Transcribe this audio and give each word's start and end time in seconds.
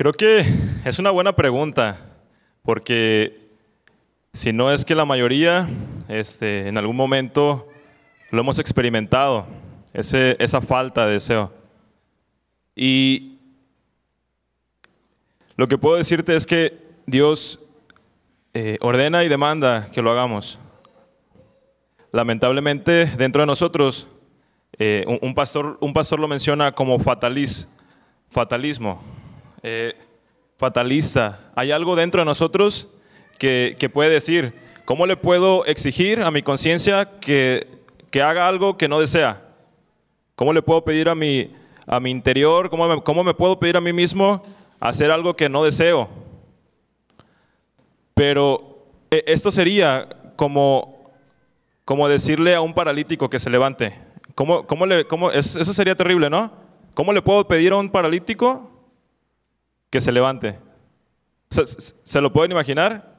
Creo 0.00 0.14
que 0.14 0.46
es 0.86 0.98
una 0.98 1.10
buena 1.10 1.36
pregunta, 1.36 1.98
porque 2.62 3.50
si 4.32 4.50
no 4.50 4.72
es 4.72 4.82
que 4.82 4.94
la 4.94 5.04
mayoría 5.04 5.68
este, 6.08 6.68
en 6.68 6.78
algún 6.78 6.96
momento 6.96 7.68
lo 8.30 8.40
hemos 8.40 8.58
experimentado, 8.58 9.44
esa 9.92 10.60
falta 10.62 11.04
de 11.04 11.12
deseo. 11.12 11.52
Y 12.74 13.36
lo 15.56 15.68
que 15.68 15.76
puedo 15.76 15.98
decirte 15.98 16.34
es 16.34 16.46
que 16.46 16.78
Dios 17.04 17.60
eh, 18.54 18.78
ordena 18.80 19.22
y 19.22 19.28
demanda 19.28 19.90
que 19.92 20.00
lo 20.00 20.12
hagamos. 20.12 20.58
Lamentablemente, 22.10 23.04
dentro 23.04 23.42
de 23.42 23.46
nosotros, 23.46 24.08
eh, 24.78 25.04
un, 25.20 25.34
pastor, 25.34 25.76
un 25.78 25.92
pastor 25.92 26.20
lo 26.20 26.26
menciona 26.26 26.72
como 26.72 26.98
fataliz, 27.00 27.68
fatalismo, 28.30 29.19
eh, 29.62 29.94
fatalista. 30.56 31.50
Hay 31.54 31.72
algo 31.72 31.96
dentro 31.96 32.20
de 32.20 32.24
nosotros 32.24 32.88
que, 33.38 33.76
que, 33.78 33.88
puede 33.88 34.10
decir, 34.10 34.52
¿cómo 34.84 35.06
le 35.06 35.16
puedo 35.16 35.64
exigir 35.66 36.22
a 36.22 36.30
mi 36.30 36.42
conciencia 36.42 37.18
que, 37.20 37.66
que, 38.10 38.22
haga 38.22 38.46
algo 38.48 38.76
que 38.76 38.88
no 38.88 39.00
desea? 39.00 39.42
¿Cómo 40.34 40.52
le 40.52 40.62
puedo 40.62 40.84
pedir 40.84 41.08
a 41.08 41.14
mi, 41.14 41.50
a 41.86 42.00
mi 42.00 42.10
interior, 42.10 42.70
cómo 42.70 42.88
me, 42.88 43.02
cómo 43.02 43.24
me 43.24 43.34
puedo 43.34 43.58
pedir 43.58 43.76
a 43.76 43.80
mí 43.80 43.92
mismo 43.92 44.42
hacer 44.80 45.10
algo 45.10 45.34
que 45.34 45.48
no 45.48 45.64
deseo? 45.64 46.08
Pero 48.14 48.86
esto 49.10 49.50
sería 49.50 50.08
como 50.36 51.00
como 51.90 52.08
decirle 52.08 52.54
a 52.54 52.60
un 52.60 52.72
paralítico 52.72 53.28
que 53.28 53.40
se 53.40 53.50
levante. 53.50 53.92
¿Cómo, 54.36 54.64
cómo 54.64 54.86
le, 54.86 55.06
cómo, 55.08 55.32
eso 55.32 55.74
sería 55.74 55.96
terrible, 55.96 56.30
¿no? 56.30 56.52
¿Cómo 56.94 57.12
le 57.12 57.20
puedo 57.20 57.48
pedir 57.48 57.72
a 57.72 57.78
un 57.78 57.90
paralítico 57.90 58.70
que 59.90 60.00
se 60.00 60.12
levante? 60.12 60.58
¿Se, 61.50 62.20
lo 62.20 62.32
pueden 62.32 62.52
imaginar? 62.52 63.18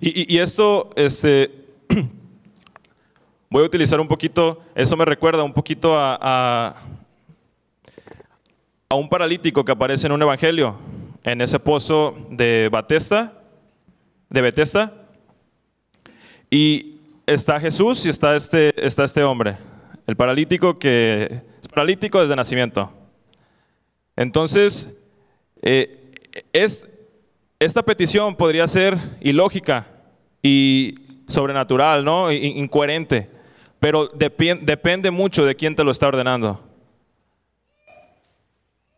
Y, 0.00 0.38
esto, 0.38 0.90
este, 0.96 1.66
voy 3.50 3.62
a 3.62 3.66
utilizar 3.66 4.00
un 4.00 4.08
poquito, 4.08 4.62
eso 4.74 4.96
me 4.96 5.04
recuerda 5.04 5.42
un 5.42 5.52
poquito 5.52 5.94
a, 5.94 6.18
a, 6.20 6.76
a 8.88 8.94
un 8.94 9.08
paralítico 9.08 9.64
que 9.64 9.72
aparece 9.72 10.06
en 10.06 10.12
un 10.12 10.22
evangelio, 10.22 10.76
en 11.22 11.40
ese 11.42 11.58
pozo 11.58 12.16
de 12.30 12.68
Batesta, 12.72 13.42
de 14.30 14.40
Betesda. 14.40 14.92
Y 16.50 17.00
está 17.26 17.60
Jesús 17.60 18.06
y 18.06 18.08
está 18.08 18.34
este, 18.36 18.72
está 18.84 19.04
este 19.04 19.22
hombre, 19.22 19.58
el 20.06 20.16
paralítico 20.16 20.78
que 20.78 21.42
es 21.60 21.68
paralítico 21.68 22.22
desde 22.22 22.36
nacimiento. 22.36 22.90
Entonces, 24.18 24.90
eh, 25.62 26.10
es, 26.52 26.84
esta 27.60 27.84
petición 27.84 28.34
podría 28.34 28.66
ser 28.66 28.98
ilógica 29.20 29.86
y 30.42 30.96
sobrenatural, 31.28 32.04
¿no? 32.04 32.32
incoherente, 32.32 33.30
pero 33.78 34.08
depende 34.08 35.12
mucho 35.12 35.46
de 35.46 35.54
quién 35.54 35.76
te 35.76 35.84
lo 35.84 35.92
está 35.92 36.08
ordenando. 36.08 36.60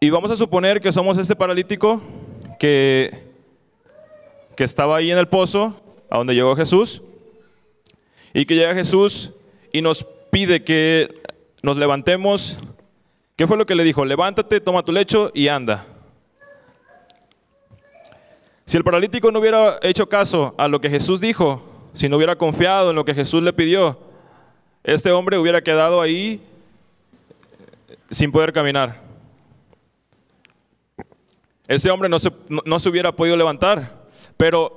Y 0.01 0.09
vamos 0.09 0.31
a 0.31 0.37
suponer 0.37 0.81
que 0.81 0.91
somos 0.91 1.19
este 1.19 1.37
paralítico 1.37 2.01
que, 2.59 3.13
que 4.57 4.65
estaba 4.65 4.97
ahí 4.97 5.11
en 5.11 5.19
el 5.19 5.29
pozo, 5.29 5.83
a 6.09 6.17
donde 6.17 6.35
llegó 6.35 6.57
Jesús, 6.57 7.03
y 8.33 8.47
que 8.47 8.55
llega 8.55 8.73
Jesús 8.73 9.35
y 9.71 9.83
nos 9.83 10.03
pide 10.31 10.65
que 10.65 11.13
nos 11.63 11.77
levantemos. 11.77 12.57
¿Qué 13.41 13.47
fue 13.47 13.57
lo 13.57 13.65
que 13.65 13.75
le 13.75 13.85
dijo? 13.85 14.05
Levántate, 14.05 14.61
toma 14.61 14.83
tu 14.83 14.93
lecho 14.93 15.31
y 15.33 15.49
anda. 15.49 15.87
Si 18.67 18.77
el 18.77 18.85
paralítico 18.85 19.33
no 19.33 19.39
hubiera 19.39 19.79
hecho 19.81 20.11
caso 20.11 20.55
a 20.59 20.69
lo 20.69 20.79
que 20.79 20.91
Jesús 20.91 21.23
dijo, 21.23 21.63
si 21.95 22.11
no 22.11 22.19
hubiera 22.19 22.37
confiado 22.37 22.91
en 22.91 22.97
lo 22.97 23.07
que 23.07 23.15
Jesús 23.15 23.43
le 23.43 23.55
pidió, 23.55 23.99
este 24.85 25.11
hombre 25.11 25.39
hubiera 25.39 25.63
quedado 25.63 26.03
ahí 26.03 26.43
sin 28.11 28.31
poder 28.31 28.53
caminar. 28.53 29.01
Ese 31.67 31.91
hombre 31.91 32.11
no 32.11 32.19
se, 32.19 32.31
no, 32.51 32.79
se 32.79 32.91
hubiera 32.91 33.11
podido 33.11 33.39
levantar. 33.39 34.05
Pero 34.37 34.77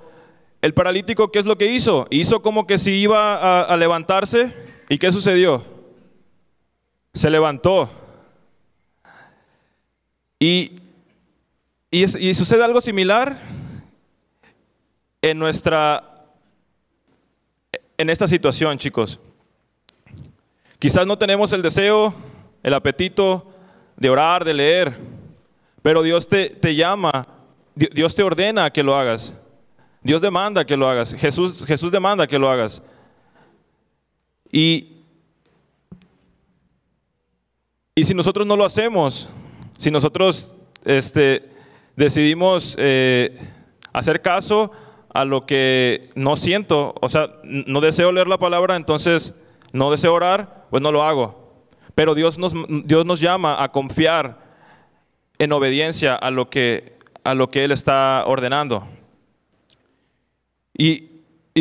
el 0.61 0.73
paralítico, 0.73 1.33
¿qué 1.33 1.39
es 1.39 1.45
lo 1.45 1.57
que 1.57 1.65
hizo? 1.65 2.07
Hizo 2.09 2.41
como 2.41 2.65
que 2.65 2.77
si 2.77 2.91
iba 2.91 3.63
a, 3.63 3.75
levantarse. 3.75 4.55
¿Y 4.87 4.99
qué 4.99 5.11
sucedió? 5.11 5.65
Se 7.13 7.29
levantó. 7.29 7.89
Y, 10.45 10.73
y, 11.89 12.33
sucede 12.33 12.65
algo 12.65 12.81
similar 12.81 13.39
en 15.21 15.39
nuestra, 15.39 16.25
en 17.97 18.09
esta 18.09 18.27
situación, 18.27 18.77
chicos. 18.77 19.21
Quizás 20.79 21.07
no 21.07 21.17
tenemos 21.17 21.53
el 21.53 21.61
deseo, 21.61 22.13
el 22.61 22.73
apetito 22.73 23.53
de 23.95 24.09
orar, 24.09 24.43
de 24.43 24.53
leer, 24.53 24.97
pero 25.81 26.03
Dios 26.03 26.27
te, 26.27 26.49
te 26.49 26.75
llama, 26.75 27.25
Dios 27.73 28.13
te 28.13 28.23
ordena 28.23 28.69
que 28.69 28.83
lo 28.83 28.97
hagas. 28.97 29.33
Dios 30.01 30.21
demanda 30.21 30.65
que 30.65 30.75
lo 30.75 30.89
hagas. 30.89 31.13
Jesús, 31.13 31.63
Jesús 31.65 31.89
demanda 31.89 32.27
que 32.27 32.37
lo 32.37 32.49
hagas. 32.49 32.83
Y, 34.51 34.97
y 37.95 38.03
si 38.03 38.13
nosotros 38.13 38.45
no 38.45 38.57
lo 38.57 38.65
hacemos, 38.65 39.29
si 39.83 39.91
nosotros 39.91 40.55
este, 40.85 41.49
decidimos 41.97 42.75
eh, 42.79 43.37
hacer 43.91 44.21
caso 44.21 44.71
a 45.13 45.25
lo 45.25 45.45
que 45.45 46.09
no 46.15 46.37
siento, 46.37 46.95
o 47.01 47.09
sea, 47.09 47.29
no 47.43 47.81
deseo 47.81 48.13
leer 48.13 48.27
la 48.27 48.39
palabra, 48.39 48.77
entonces 48.77 49.33
no 49.73 49.91
deseo 49.91 50.13
orar, 50.13 50.67
pues 50.69 50.81
no 50.81 50.93
lo 50.93 51.03
hago. 51.03 51.65
Pero 51.95 52.15
Dios 52.15 52.39
nos, 52.39 52.53
Dios 52.85 53.05
nos 53.05 53.19
llama 53.19 53.61
a 53.61 53.73
confiar 53.73 54.39
en 55.37 55.51
obediencia 55.51 56.15
a 56.15 56.31
lo 56.31 56.49
que, 56.49 56.95
a 57.25 57.33
lo 57.35 57.51
que 57.51 57.65
Él 57.65 57.73
está 57.73 58.23
ordenando. 58.25 58.87
Y, 60.77 61.09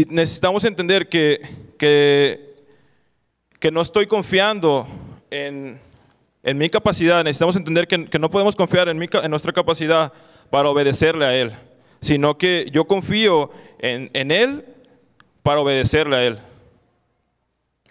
necesitamos 0.09 0.65
entender 0.65 1.09
que, 1.09 1.41
que, 1.77 3.71
no 3.73 3.81
estoy 3.81 4.07
confiando 4.07 4.87
en, 5.29 5.79
mi 6.43 6.69
capacidad, 6.69 7.23
necesitamos 7.23 7.57
entender 7.57 7.87
que, 7.87 8.19
no 8.19 8.31
podemos 8.31 8.57
confiar 8.57 8.89
en, 8.89 9.01
en, 9.01 9.31
nuestra 9.31 9.53
capacidad 9.53 10.13
para 10.51 10.69
obedecerle 10.69 11.25
a 11.25 11.37
Él, 11.37 11.53
sino 12.01 12.37
que 12.37 12.69
yo 12.73 12.85
confío 12.85 13.51
en, 13.79 14.11
en 14.13 14.31
Él 14.31 14.65
para 15.43 15.61
obedecerle 15.61 16.17
a 16.17 16.25
Él. 16.25 16.39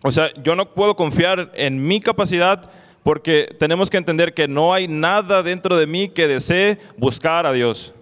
O 0.03 0.11
sea, 0.11 0.33
yo 0.43 0.55
no 0.55 0.73
puedo 0.73 0.95
confiar 0.95 1.51
en 1.53 1.81
mi 1.81 2.01
capacidad 2.01 2.71
porque 3.03 3.55
tenemos 3.59 3.89
que 3.89 3.97
entender 3.97 4.33
que 4.33 4.47
no 4.47 4.73
hay 4.73 4.87
nada 4.87 5.43
dentro 5.43 5.77
de 5.77 5.87
mí 5.87 6.09
que 6.09 6.27
desee 6.27 6.77
buscar 6.97 7.45
a 7.45 7.53
Dios. 7.53 7.93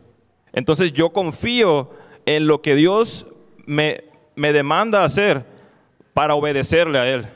Entonces 0.53 0.93
yo 0.93 1.11
confío 1.11 1.91
en 2.25 2.47
lo 2.47 2.61
que 2.61 2.75
Dios 2.75 3.25
me, 3.65 4.03
me 4.35 4.51
demanda 4.51 5.03
hacer 5.03 5.45
para 6.13 6.35
obedecerle 6.35 6.99
a 6.99 7.07
Él. 7.07 7.27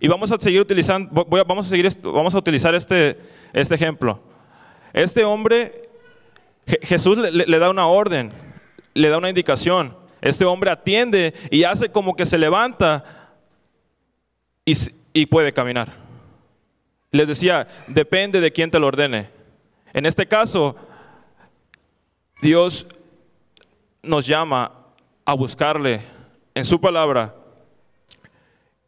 Y 0.00 0.08
vamos 0.08 0.30
a 0.30 0.38
seguir 0.38 0.60
utilizando, 0.60 1.24
vamos 1.24 1.66
a 1.66 1.68
seguir, 1.68 1.88
vamos 2.02 2.34
a 2.34 2.38
utilizar 2.38 2.74
este, 2.74 3.18
este 3.52 3.74
ejemplo. 3.74 4.20
Este 4.92 5.24
hombre, 5.24 5.88
Jesús 6.82 7.18
le, 7.18 7.58
da 7.58 7.70
una 7.70 7.86
orden, 7.86 8.30
le 8.94 9.08
da 9.08 9.18
una 9.18 9.28
indicación. 9.28 9.96
Este 10.20 10.44
hombre 10.44 10.70
atiende 10.70 11.34
y 11.50 11.64
hace 11.64 11.90
como 11.90 12.14
que 12.14 12.26
se 12.26 12.38
levanta 12.38 13.34
y, 14.64 14.74
y 15.12 15.26
puede 15.26 15.52
caminar. 15.52 15.92
Les 17.10 17.26
decía, 17.26 17.66
depende 17.88 18.40
de 18.40 18.52
quién 18.52 18.70
te 18.70 18.78
lo 18.78 18.86
ordene. 18.86 19.30
En 19.92 20.06
este 20.06 20.26
caso, 20.26 20.76
Dios 22.42 22.86
nos 24.02 24.26
llama 24.26 24.72
a 25.24 25.34
buscarle 25.34 26.02
en 26.54 26.64
su 26.64 26.80
palabra. 26.80 27.34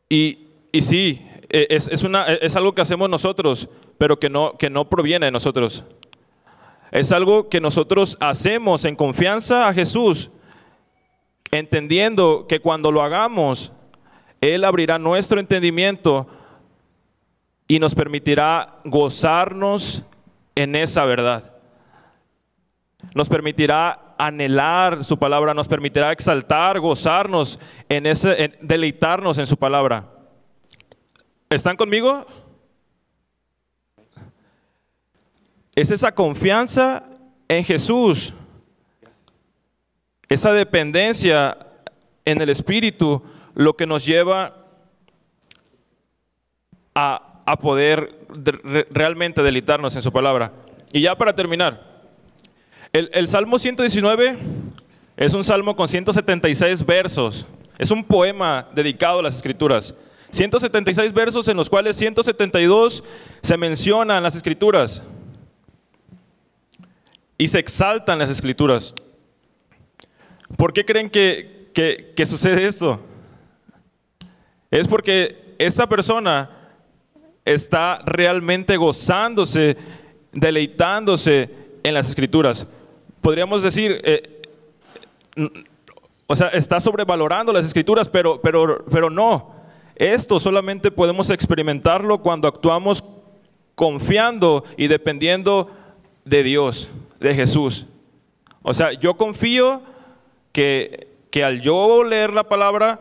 Y, 0.08 0.50
y 0.72 0.82
sí, 0.82 1.26
e, 1.49 1.67
es, 1.70 1.88
es, 1.88 2.56
algo 2.56 2.75
que 2.75 2.82
hacemos 2.82 3.11
nosotros, 3.11 3.69
pero 3.99 4.19
que 4.19 4.31
no, 4.31 4.56
que 4.56 4.70
no 4.70 4.88
proviene 4.88 5.26
de 5.26 5.32
nosotros. 5.32 5.84
Es 6.93 7.12
algo 7.12 7.49
que 7.49 7.61
nosotros 7.61 8.17
hacemos 8.20 8.84
en 8.84 8.96
confianza 8.96 9.69
a 9.69 9.75
Jesús, 9.75 10.31
entendiendo 11.50 12.46
que 12.49 12.61
cuando 12.61 12.93
lo 12.93 13.02
hagamos, 13.02 13.72
Él 14.40 14.64
abrirá 14.64 14.99
nuestro 14.99 15.40
entendimiento 15.40 16.28
y 17.66 17.78
nos 17.78 17.94
permitirá 17.94 18.78
gozarnos 18.84 20.02
en 20.55 20.76
esa 20.76 21.05
verdad. 21.05 21.52
Nos 23.14 23.28
permitirá 23.28 24.14
anhelar 24.19 25.02
su 25.05 25.19
palabra, 25.19 25.55
nos 25.55 25.69
permitirá 25.69 26.12
exaltar, 26.12 26.78
gozarnos 26.81 27.58
en 27.88 28.06
ese, 28.06 28.58
deleitarnos 28.61 29.38
en 29.38 29.46
su 29.46 29.56
palabra. 29.56 30.19
¿Están 31.50 31.76
conmigo? 31.76 32.25
Es 35.75 35.91
esa 35.91 36.12
confianza 36.14 37.05
en 37.49 37.64
Jesús, 37.64 38.35
esa 40.29 40.52
dependencia 40.52 41.56
en 42.25 42.41
el 42.41 42.50
Espíritu, 42.50 43.23
lo 43.55 43.75
que 43.76 43.87
nos 43.87 44.05
lleva 44.06 44.64
a, 46.94 47.43
a 47.47 47.56
poder 47.56 48.26
de- 48.37 48.52
re- 48.52 48.87
realmente 48.91 49.43
deleitarnos 49.43 49.97
en 49.97 50.02
su 50.02 50.12
palabra. 50.12 50.52
Y 50.93 51.00
ya 51.00 51.17
para 51.17 51.35
terminar, 51.35 51.85
el, 52.93 53.11
el 53.12 53.26
Salmo 53.29 53.58
119 53.58 54.38
es 55.17 55.35
un 55.35 55.43
salmo 55.43 55.75
con 55.75 55.88
176 55.88 56.87
versos. 56.87 57.47
Es 57.79 57.91
un 57.91 58.05
poema 58.05 58.69
dedicado 58.73 59.19
a 59.20 59.23
las 59.23 59.35
escrituras. 59.37 59.94
176 60.31 61.12
versos 61.12 61.49
en 61.49 61.56
los 61.56 61.69
cuales 61.69 61.97
172 61.97 63.03
se 63.43 63.56
mencionan 63.56 64.23
las 64.23 64.37
escrituras 64.37 65.03
y 67.37 67.49
se 67.49 67.59
exaltan 67.59 68.19
las 68.19 68.31
escrituras. 68.31 68.94
¿Por 70.56 70.73
qué 70.73 70.85
creen 70.85 71.11
que, 71.11 71.71
que- 71.75 72.27
sucede 72.27 72.67
esto? 72.67 73.00
Es 74.71 74.87
porque 74.87 75.55
esta 75.59 75.88
persona 75.88 76.50
está 77.44 78.03
realmente 78.05 78.76
gozándose, 78.76 79.76
deleitándose 80.33 81.50
en 81.83 81.94
las 81.94 82.09
escrituras. 82.09 82.67
Podríamos 83.21 83.62
decir, 83.62 84.00
eh, 84.05 84.43
o 86.26 86.37
sea, 86.37 86.49
está 86.49 86.79
sobrevalorando 86.79 87.53
las 87.53 87.65
escrituras, 87.65 88.09
pero, 88.09 88.41
pero, 88.41 88.85
pero 88.91 89.11
no. 89.11 89.60
Esto 90.00 90.41
solamente 90.41 90.91
podemos 90.91 91.29
experimentarlo 91.29 92.23
cuando 92.23 92.49
actuamos 92.49 93.05
confiando 93.75 94.64
y 94.79 94.87
dependiendo 94.87 95.70
de 96.25 96.43
Dios, 96.43 96.88
de 97.19 97.35
Jesús. 97.35 97.85
O 98.62 98.73
sea, 98.73 98.93
yo 98.93 99.19
confío 99.19 99.82
que, 100.52 101.08
que 101.31 101.44
al 101.44 101.61
yo 101.61 102.02
leer 102.02 102.32
la 102.32 102.44
palabra, 102.44 102.99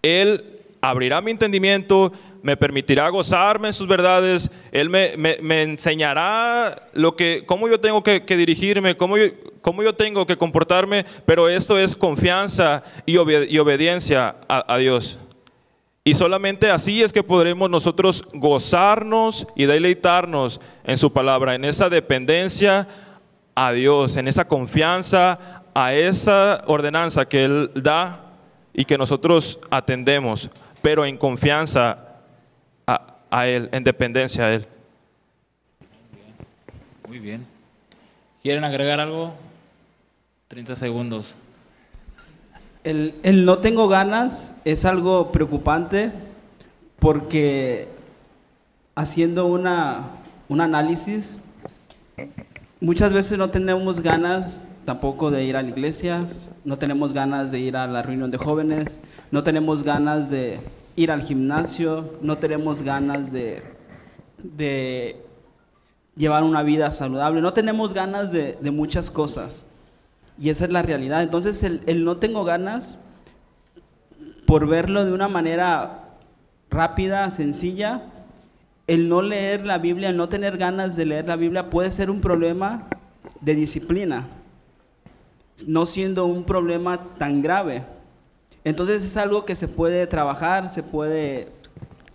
Él 0.00 0.62
abrirá 0.80 1.20
mi 1.20 1.32
entendimiento, 1.32 2.12
me 2.40 2.56
permitirá 2.56 3.10
gozarme 3.10 3.68
en 3.68 3.74
sus 3.74 3.86
verdades, 3.86 4.50
Él 4.72 4.88
me, 4.88 5.18
me- 5.18 5.62
enseñará 5.62 6.88
lo 6.94 7.14
que, 7.14 7.42
cómo 7.44 7.68
yo 7.68 7.78
tengo 7.78 8.02
que, 8.02 8.20
dirigirme, 8.20 8.96
cómo 8.96 9.18
yo, 9.18 9.26
cómo 9.60 9.82
yo 9.82 9.94
tengo 9.94 10.24
que 10.24 10.38
comportarme, 10.38 11.04
pero 11.26 11.46
esto 11.50 11.78
es 11.78 11.94
confianza 11.94 12.84
y, 13.04 13.18
obediencia 13.18 14.36
a 14.48 14.78
Dios. 14.78 15.18
Y 16.08 16.14
solamente 16.14 16.70
así 16.70 17.02
es 17.02 17.12
que 17.12 17.22
podremos 17.22 17.68
nosotros 17.68 18.24
gozarnos 18.32 19.46
y 19.54 19.66
deleitarnos 19.66 20.58
en 20.84 20.96
su 20.96 21.12
palabra, 21.12 21.54
en 21.54 21.66
esa 21.66 21.90
dependencia 21.90 22.88
a 23.54 23.72
Dios, 23.72 24.16
en 24.16 24.26
esa 24.26 24.48
confianza 24.48 25.38
a 25.74 25.92
esa 25.92 26.64
ordenanza 26.66 27.28
que 27.28 27.44
Él 27.44 27.70
da 27.74 28.24
y 28.72 28.86
que 28.86 28.96
nosotros 28.96 29.60
atendemos, 29.70 30.48
pero 30.80 31.04
en 31.04 31.18
confianza 31.18 31.98
a, 32.86 33.16
a 33.30 33.46
Él, 33.46 33.68
en 33.70 33.84
dependencia 33.84 34.46
a 34.46 34.54
Él. 34.54 34.66
Muy 37.06 37.18
bien. 37.18 37.46
¿Quieren 38.42 38.64
agregar 38.64 38.98
algo? 38.98 39.34
30 40.48 40.74
segundos. 40.74 41.36
El, 42.88 43.16
el 43.22 43.44
no 43.44 43.58
tengo 43.58 43.86
ganas 43.86 44.54
es 44.64 44.86
algo 44.86 45.30
preocupante 45.30 46.10
porque 46.98 47.86
haciendo 48.94 49.44
una, 49.44 50.06
un 50.48 50.62
análisis, 50.62 51.36
muchas 52.80 53.12
veces 53.12 53.36
no 53.36 53.50
tenemos 53.50 54.00
ganas 54.00 54.62
tampoco 54.86 55.30
de 55.30 55.44
ir 55.44 55.58
a 55.58 55.60
la 55.60 55.68
iglesia, 55.68 56.24
no 56.64 56.78
tenemos 56.78 57.12
ganas 57.12 57.50
de 57.50 57.60
ir 57.60 57.76
a 57.76 57.86
la 57.86 58.00
reunión 58.00 58.30
de 58.30 58.38
jóvenes, 58.38 59.00
no 59.30 59.42
tenemos 59.42 59.82
ganas 59.82 60.30
de 60.30 60.58
ir 60.96 61.10
al 61.10 61.20
gimnasio, 61.20 62.14
no 62.22 62.38
tenemos 62.38 62.80
ganas 62.80 63.30
de, 63.30 63.64
llevar 66.16 66.42
una 66.42 66.62
vida 66.62 66.90
saludable, 66.90 67.42
no 67.42 67.52
tenemos 67.52 67.92
ganas 67.92 68.32
de 68.32 68.70
muchas 68.70 69.10
cosas. 69.10 69.66
Y 70.40 70.50
esa 70.50 70.64
es 70.64 70.70
la 70.70 70.82
realidad. 70.82 71.22
Entonces 71.22 71.62
el, 71.62 71.82
el 71.86 72.04
no 72.04 72.18
tengo 72.18 72.44
ganas, 72.44 72.98
por 74.46 74.66
verlo 74.66 75.04
de 75.04 75.12
una 75.12 75.28
manera 75.28 76.16
rápida, 76.70 77.30
sencilla, 77.30 78.02
el 78.86 79.08
no 79.08 79.20
leer 79.20 79.66
la 79.66 79.78
Biblia, 79.78 80.08
el 80.08 80.16
no 80.16 80.28
tener 80.28 80.56
ganas 80.56 80.96
de 80.96 81.04
leer 81.04 81.28
la 81.28 81.36
Biblia 81.36 81.68
puede 81.68 81.90
ser 81.90 82.10
un 82.10 82.20
problema 82.22 82.88
de 83.40 83.54
disciplina, 83.54 84.26
no 85.66 85.84
siendo 85.84 86.24
un 86.24 86.44
problema 86.44 86.98
tan 87.18 87.42
grave. 87.42 87.84
Entonces 88.64 89.04
es 89.04 89.16
algo 89.16 89.44
que 89.44 89.54
se 89.54 89.68
puede 89.68 90.06
trabajar, 90.06 90.70
se 90.70 90.82
puede 90.82 91.48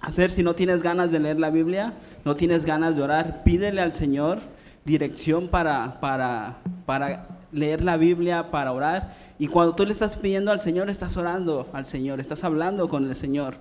hacer 0.02 0.32
si 0.32 0.44
no 0.44 0.56
tienes 0.56 0.82
ganas 0.82 1.12
de 1.12 1.20
leer 1.20 1.40
la 1.40 1.52
Biblia, 1.52 1.94
no 2.26 2.36
tienes 2.36 2.66
ganas 2.66 2.96
de 2.96 3.04
orar, 3.04 3.44
pídele 3.44 3.82
al 3.82 3.94
Señor 3.94 4.40
dirección 4.86 5.48
para, 5.48 6.00
para, 6.02 6.58
para 6.86 7.28
leer 7.54 7.84
la 7.84 7.98
Biblia, 7.98 8.52
para 8.52 8.72
orar. 8.72 9.16
Y 9.40 9.48
cuando 9.48 9.76
tú 9.76 9.86
le 9.86 9.92
estás 9.92 10.16
pidiendo 10.16 10.52
al 10.52 10.60
Señor, 10.60 10.90
estás 10.90 11.16
orando 11.18 11.70
al 11.74 11.86
Señor, 11.86 12.20
estás 12.20 12.44
hablando 12.44 12.90
con 12.90 13.08
el 13.08 13.16
Señor. 13.16 13.56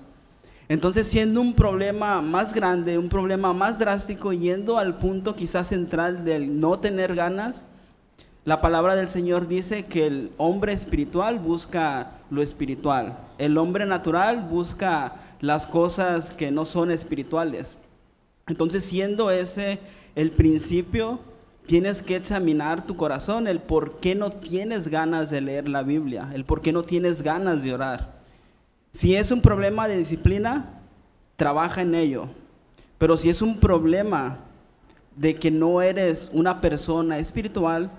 Entonces, 0.69 1.07
siendo 1.07 1.41
un 1.41 1.55
problema 1.55 2.21
más 2.23 2.55
grande, 2.55 2.97
un 2.99 3.09
problema 3.09 3.53
más 3.53 3.79
drástico, 3.79 4.33
yendo 4.33 4.79
al 4.79 4.95
punto 4.95 5.37
quizás 5.37 5.69
central 5.69 6.25
del 6.25 6.61
no 6.61 6.79
tener 6.79 7.15
ganas, 7.15 7.69
la 8.45 8.61
palabra 8.61 8.97
del 8.97 9.07
Señor 9.09 9.47
dice 9.47 9.85
que 9.85 10.07
el 10.07 10.33
hombre 10.37 10.73
espiritual 10.73 11.39
busca 11.39 12.13
lo 12.31 12.43
espiritual, 12.43 13.19
el 13.39 13.57
hombre 13.59 13.87
natural 13.87 14.49
busca 14.49 15.15
las 15.41 15.67
cosas 15.67 16.31
que 16.31 16.51
no 16.51 16.65
son 16.65 16.91
espirituales. 16.91 17.77
Entonces, 18.49 18.85
siendo 18.85 19.31
ese 19.31 19.79
el 20.15 20.31
principio, 20.31 21.21
tienes 21.67 22.03
que 22.03 22.17
examinar 22.17 22.85
tu 22.85 22.97
corazón, 22.97 23.47
el 23.47 23.61
por 23.61 23.99
qué 23.99 24.15
no 24.15 24.31
tienes 24.31 24.89
ganas 24.89 25.31
de 25.31 25.41
leer 25.41 25.69
la 25.69 25.83
Biblia, 25.83 26.31
el 26.35 26.45
por 26.45 26.61
qué 26.61 26.73
no 26.73 26.83
tienes 26.83 27.23
ganas 27.23 27.63
de 27.63 27.75
orar. 27.75 28.23
Si 28.91 29.17
es 29.17 29.31
un 29.31 29.41
problema 29.41 29.89
de 29.89 29.97
disciplina, 29.97 30.81
trabaja 31.37 31.83
en 31.83 31.95
ello. 31.95 32.29
Pero 32.99 33.17
si 33.17 33.31
es 33.31 33.43
un 33.43 33.59
problema 33.59 34.39
de 35.17 35.35
que 35.35 35.51
no 35.51 35.83
eres 35.83 36.31
una 36.33 36.61
persona 36.61 37.19
espiritual, 37.19 37.91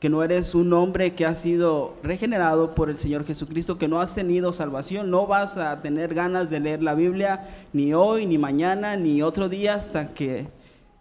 que 0.00 0.08
no 0.08 0.22
eres 0.22 0.54
un 0.54 0.72
hombre 0.72 1.12
que 1.12 1.26
ha 1.26 1.34
sido 1.34 1.94
regenerado 2.02 2.74
por 2.74 2.88
el 2.88 2.96
Señor 2.96 3.26
Jesucristo, 3.26 3.76
que 3.76 3.86
no 3.86 4.00
has 4.00 4.14
tenido 4.14 4.52
salvación, 4.52 5.10
no 5.10 5.26
vas 5.26 5.58
a 5.58 5.78
tener 5.80 6.14
ganas 6.14 6.48
de 6.48 6.58
leer 6.58 6.82
la 6.82 6.94
Biblia 6.94 7.46
ni 7.72 7.92
hoy, 7.92 8.26
ni 8.26 8.38
mañana, 8.38 8.96
ni 8.96 9.20
otro 9.20 9.50
día 9.50 9.74
hasta 9.74 10.08
que, 10.14 10.48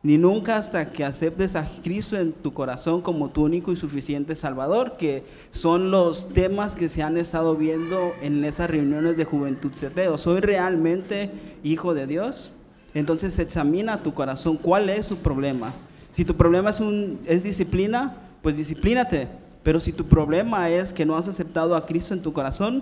ni 0.01 0.17
nunca 0.17 0.57
hasta 0.57 0.91
que 0.91 1.03
aceptes 1.03 1.55
a 1.55 1.67
Cristo 1.83 2.17
en 2.17 2.31
tu 2.31 2.53
corazón 2.53 3.01
como 3.01 3.29
tu 3.29 3.43
único 3.43 3.71
y 3.71 3.75
suficiente 3.75 4.35
Salvador, 4.35 4.93
que 4.97 5.23
son 5.51 5.91
los 5.91 6.29
temas 6.29 6.75
que 6.75 6.87
se 6.87 7.03
han 7.03 7.17
estado 7.17 7.55
viendo 7.55 8.13
en 8.21 8.43
esas 8.45 8.69
reuniones 8.69 9.17
de 9.17 9.25
Juventud 9.25 9.73
Ceteo. 9.73 10.17
¿Soy 10.17 10.39
realmente 10.39 11.31
hijo 11.63 11.93
de 11.93 12.07
Dios? 12.07 12.51
Entonces 12.93 13.37
examina 13.39 14.01
tu 14.01 14.13
corazón, 14.13 14.57
¿cuál 14.57 14.89
es 14.89 15.05
su 15.05 15.17
problema? 15.17 15.73
Si 16.13 16.23
tu 16.23 16.35
problema 16.35 16.69
es, 16.69 16.79
un, 16.79 17.19
es 17.25 17.43
disciplina, 17.43 18.15
pues 18.41 18.55
disciplínate. 18.57 19.27
Pero 19.63 19.81
si 19.81 19.91
tu 19.91 20.05
problema 20.05 20.69
es 20.69 20.93
que 20.93 21.05
no 21.05 21.17
has 21.17 21.27
aceptado 21.27 21.75
a 21.75 21.85
Cristo 21.85 22.13
en 22.13 22.21
tu 22.21 22.31
corazón, 22.31 22.81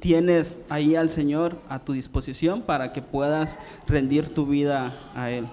tienes 0.00 0.64
ahí 0.70 0.96
al 0.96 1.10
Señor 1.10 1.58
a 1.68 1.78
tu 1.78 1.92
disposición 1.92 2.62
para 2.62 2.92
que 2.92 3.02
puedas 3.02 3.60
rendir 3.86 4.32
tu 4.32 4.46
vida 4.46 4.94
a 5.14 5.30
Él. 5.30 5.46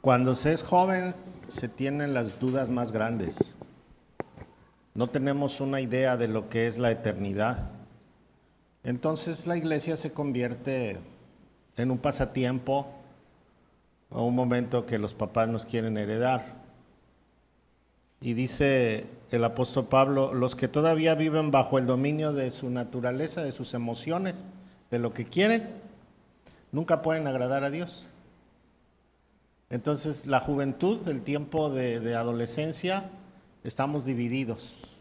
Cuando 0.00 0.34
se 0.34 0.54
es 0.54 0.62
joven 0.62 1.14
se 1.48 1.68
tienen 1.68 2.14
las 2.14 2.40
dudas 2.40 2.70
más 2.70 2.90
grandes. 2.90 3.54
No 4.94 5.10
tenemos 5.10 5.60
una 5.60 5.82
idea 5.82 6.16
de 6.16 6.26
lo 6.26 6.48
que 6.48 6.66
es 6.66 6.78
la 6.78 6.90
eternidad. 6.90 7.70
Entonces 8.82 9.46
la 9.46 9.58
iglesia 9.58 9.98
se 9.98 10.14
convierte 10.14 10.96
en 11.76 11.90
un 11.90 11.98
pasatiempo 11.98 12.86
o 14.08 14.24
un 14.24 14.34
momento 14.34 14.86
que 14.86 14.98
los 14.98 15.12
papás 15.12 15.50
nos 15.50 15.66
quieren 15.66 15.98
heredar. 15.98 16.46
Y 18.22 18.32
dice 18.32 19.06
el 19.30 19.44
apóstol 19.44 19.86
Pablo, 19.86 20.32
los 20.32 20.56
que 20.56 20.66
todavía 20.66 21.14
viven 21.14 21.50
bajo 21.50 21.78
el 21.78 21.86
dominio 21.86 22.32
de 22.32 22.50
su 22.52 22.70
naturaleza, 22.70 23.44
de 23.44 23.52
sus 23.52 23.74
emociones, 23.74 24.36
de 24.90 24.98
lo 24.98 25.12
que 25.12 25.26
quieren, 25.26 25.68
nunca 26.72 27.02
pueden 27.02 27.26
agradar 27.26 27.64
a 27.64 27.70
Dios. 27.70 28.08
Entonces 29.70 30.26
la 30.26 30.40
juventud, 30.40 31.08
el 31.08 31.22
tiempo 31.22 31.70
de, 31.70 32.14
adolescencia, 32.16 33.08
estamos 33.62 34.04
divididos. 34.04 34.96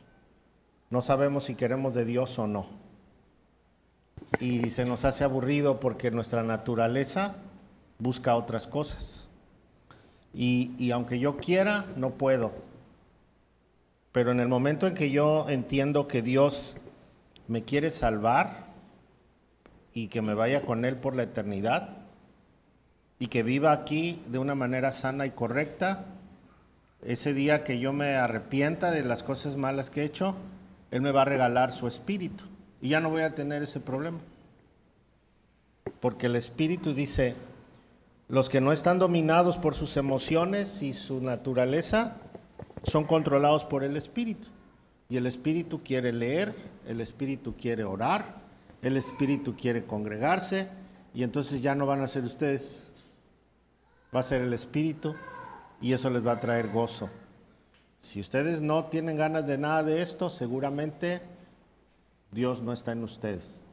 No 0.92 1.02
sabemos 1.02 1.46
si 1.46 1.56
queremos 1.56 1.96
de 1.96 2.06
Dios 2.06 2.38
o 2.38 2.48
no. 2.48 2.68
y 4.40 4.70
se 4.70 4.86
nos 4.86 5.06
hace 5.06 5.24
aburrido 5.24 5.80
porque 5.80 6.12
nuestra 6.12 6.44
naturaleza 6.44 7.36
busca 7.98 8.36
otras 8.36 8.68
cosas. 8.68 9.26
Y, 10.34 10.72
y 10.78 10.92
aunque 10.92 11.18
yo 11.18 11.38
quiera, 11.38 11.86
no 11.96 12.12
puedo. 12.12 12.54
Pero 14.12 14.32
en 14.32 14.40
el 14.40 14.48
momento 14.48 14.86
en 14.86 14.94
que 14.94 15.10
yo 15.10 15.50
entiendo 15.50 16.08
que 16.08 16.22
Dios 16.22 16.76
me 17.48 17.64
quiere 17.64 17.90
salvar 17.90 18.68
y 19.94 20.10
que 20.10 20.22
me 20.22 20.36
vaya 20.36 20.62
con 20.62 20.86
Él 20.86 20.98
por 20.98 21.16
la 21.16 21.24
eternidad 21.24 21.99
y 23.20 23.28
que 23.28 23.44
viva 23.44 23.72
aquí 23.72 24.22
de 24.28 24.40
una 24.40 24.56
manera 24.56 24.92
sana 24.92 25.26
y 25.26 25.32
correcta, 25.32 26.06
ese 27.02 27.34
día 27.34 27.64
que 27.64 27.80
yo 27.80 27.94
me 27.94 28.16
arrepienta 28.16 28.92
de 28.92 29.04
las 29.04 29.24
cosas 29.24 29.58
malas 29.58 29.90
que 29.90 30.02
he 30.02 30.06
hecho, 30.06 30.36
Él 30.92 31.02
me 31.02 31.12
va 31.12 31.22
a 31.24 31.26
regalar 31.26 31.72
su 31.72 31.88
espíritu 31.88 32.46
y 32.82 32.90
ya 32.90 33.00
no 33.00 33.10
voy 33.10 33.22
a 33.22 33.36
tener 33.36 33.62
ese 33.64 33.80
problema. 33.80 34.20
Porque 36.00 36.28
el 36.28 36.36
espíritu 36.36 36.94
dice, 36.94 37.36
los 38.30 38.50
que 38.50 38.62
no 38.62 38.72
están 38.72 39.00
dominados 39.00 39.58
por 39.58 39.76
sus 39.76 39.98
emociones 39.98 40.82
y 40.82 40.94
su 40.94 41.22
naturaleza 41.22 42.18
son 42.84 43.04
controlados 43.04 43.66
por 43.66 43.84
el 43.84 43.98
espíritu. 43.98 44.48
Y 45.10 45.18
el 45.18 45.26
espíritu 45.26 45.82
quiere 45.84 46.14
leer, 46.14 46.54
el 46.88 47.02
espíritu 47.02 47.56
quiere 47.56 47.84
orar, 47.84 48.36
el 48.82 48.96
espíritu 48.96 49.56
quiere 49.56 49.84
congregarse 49.84 50.68
y 51.14 51.24
entonces 51.24 51.62
ya 51.62 51.76
no 51.76 51.86
van 51.86 52.02
a 52.02 52.08
ser 52.08 52.24
ustedes, 52.24 52.88
va 54.14 54.20
a 54.20 54.24
ser 54.24 54.42
el 54.42 54.54
espíritu 54.54 55.16
y 55.82 55.94
eso 55.94 56.10
les 56.10 56.26
va 56.26 56.34
a 56.34 56.40
traer 56.40 56.70
gozo. 56.70 57.10
Si 58.00 58.20
ustedes 58.20 58.62
no 58.62 58.86
tienen 58.86 59.18
ganas 59.18 59.46
de 59.46 59.58
nada 59.58 59.84
de 59.84 60.02
esto, 60.02 60.30
seguramente 60.30 61.22
Dios 62.32 62.62
no 62.62 62.74
está 62.74 62.94
en 62.94 63.04
ustedes. 63.04 63.64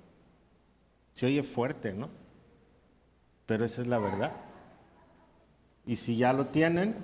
Se 1.12 1.26
oye 1.26 1.42
fuerte, 1.42 1.92
¿no? 1.92 2.08
Pero 3.46 3.64
esa 3.64 3.82
es 3.82 3.88
la 3.88 3.98
verdad. 3.98 4.32
Y 5.86 5.96
si 5.96 6.16
ya 6.16 6.32
lo 6.32 6.46
tienen, 6.46 6.96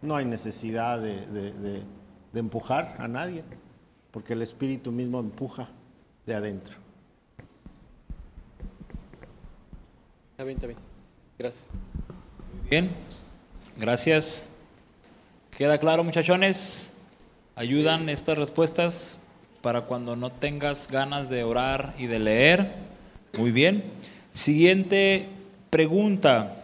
no 0.00 0.16
hay 0.16 0.24
necesidad 0.24 1.00
de, 1.00 1.84
empujar 2.34 2.96
a 2.98 3.08
nadie, 3.08 3.44
porque 4.10 4.32
el 4.32 4.42
Espíritu 4.42 4.90
mismo 4.90 5.20
empuja 5.20 5.68
de 6.24 6.34
adentro. 6.34 6.78
Está 10.32 10.44
bien, 10.44 10.56
está 10.56 10.66
bien. 10.68 10.78
Gracias. 11.38 11.68
Bien, 12.70 12.90
gracias. 13.78 14.46
¿Queda 15.56 15.78
claro, 15.78 16.04
muchachones? 16.04 16.92
¿Ayudan 17.56 18.10
estas 18.10 18.36
respuestas 18.36 19.26
para 19.62 19.86
cuando 19.86 20.16
no 20.16 20.30
tengas 20.30 20.86
ganas 20.90 21.30
de 21.30 21.44
orar 21.44 21.94
y 21.96 22.08
de 22.08 22.18
leer? 22.18 22.72
Muy 23.38 23.52
bien. 23.52 23.84
Siguiente 24.32 25.28
pregunta. 25.70 26.56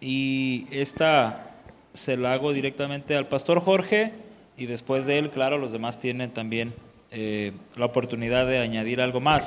Y 0.00 0.68
esta 0.70 1.56
se 1.92 2.16
la 2.16 2.32
hago 2.32 2.52
directamente 2.52 3.16
al 3.16 3.26
pastor 3.26 3.60
Jorge 3.60 4.12
y 4.56 4.66
después 4.66 5.06
de 5.06 5.18
él, 5.18 5.30
claro, 5.30 5.58
los 5.58 5.72
demás 5.72 5.98
tienen 5.98 6.30
también 6.30 6.72
eh, 7.10 7.50
la 7.74 7.86
oportunidad 7.86 8.46
de 8.46 8.60
añadir 8.60 9.00
algo 9.00 9.18
más. 9.18 9.44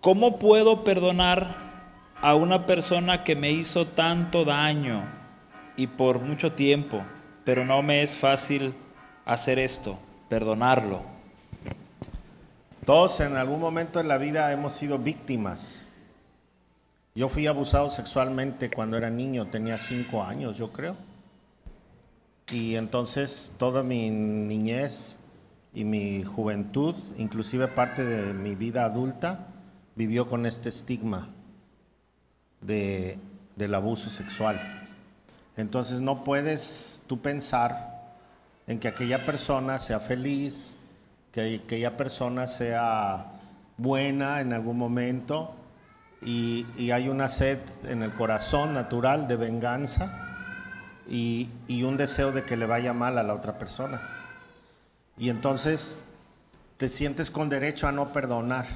¿Cómo 0.00 0.38
puedo 0.38 0.84
perdonar 0.84 1.65
a 2.22 2.34
una 2.34 2.66
persona 2.66 3.24
que 3.24 3.36
me 3.36 3.50
hizo 3.50 3.86
tanto 3.86 4.44
daño 4.44 5.04
y 5.76 5.86
por 5.86 6.20
mucho 6.20 6.52
tiempo, 6.52 7.04
pero 7.44 7.64
no 7.64 7.82
me 7.82 8.02
es 8.02 8.16
fácil 8.16 8.74
hacer 9.24 9.58
esto, 9.58 9.98
perdonarlo? 10.28 11.02
Todos 12.84 13.20
en 13.20 13.36
algún 13.36 13.60
momento 13.60 14.00
en 14.00 14.08
la 14.08 14.16
vida 14.16 14.52
hemos 14.52 14.72
sido 14.72 14.98
víctimas. 14.98 15.80
Yo 17.14 17.28
fui 17.28 17.46
abusado 17.46 17.88
sexualmente 17.90 18.70
cuando 18.70 18.96
era 18.96 19.10
niño, 19.10 19.46
tenía 19.46 19.78
cinco 19.78 20.22
años, 20.22 20.56
yo 20.56 20.72
creo. 20.72 20.96
Y 22.50 22.76
entonces 22.76 23.54
toda 23.58 23.82
mi 23.82 24.08
niñez 24.10 25.18
y 25.74 25.84
mi 25.84 26.22
juventud, 26.22 26.94
inclusive 27.18 27.68
parte 27.68 28.04
de 28.04 28.32
mi 28.32 28.54
vida 28.54 28.84
adulta, 28.84 29.48
vivió 29.96 30.28
con 30.28 30.46
este 30.46 30.68
estigma 30.68 31.35
de, 32.60 33.18
del 33.56 33.74
abuso 33.74 34.10
sexual. 34.10 34.60
Entonces 35.56 36.00
no 36.00 36.24
puedes 36.24 37.02
tú 37.06 37.20
pensar 37.20 37.96
en 38.66 38.78
que 38.78 38.88
aquella 38.88 39.24
persona 39.24 39.78
sea 39.78 40.00
feliz, 40.00 40.74
que 41.32 41.60
aquella 41.64 41.96
persona 41.96 42.46
sea 42.46 43.32
buena 43.76 44.40
en 44.40 44.52
algún 44.52 44.78
momento 44.78 45.54
y, 46.22 46.66
hay 46.90 47.08
una 47.08 47.28
sed 47.28 47.58
en 47.84 48.02
el 48.02 48.12
corazón 48.12 48.74
natural 48.74 49.28
de 49.28 49.36
venganza 49.36 50.12
y, 51.08 51.48
y 51.68 51.82
un 51.82 51.96
deseo 51.96 52.32
de 52.32 52.42
que 52.42 52.56
le 52.56 52.66
vaya 52.66 52.92
mal 52.92 53.18
a 53.18 53.22
la 53.22 53.34
otra 53.34 53.58
persona. 53.58 54.00
Y 55.18 55.30
entonces 55.30 56.04
te 56.76 56.88
sientes 56.88 57.30
con 57.30 57.48
derecho 57.48 57.86
a 57.86 57.92
no 57.92 58.12
perdonar. 58.12 58.66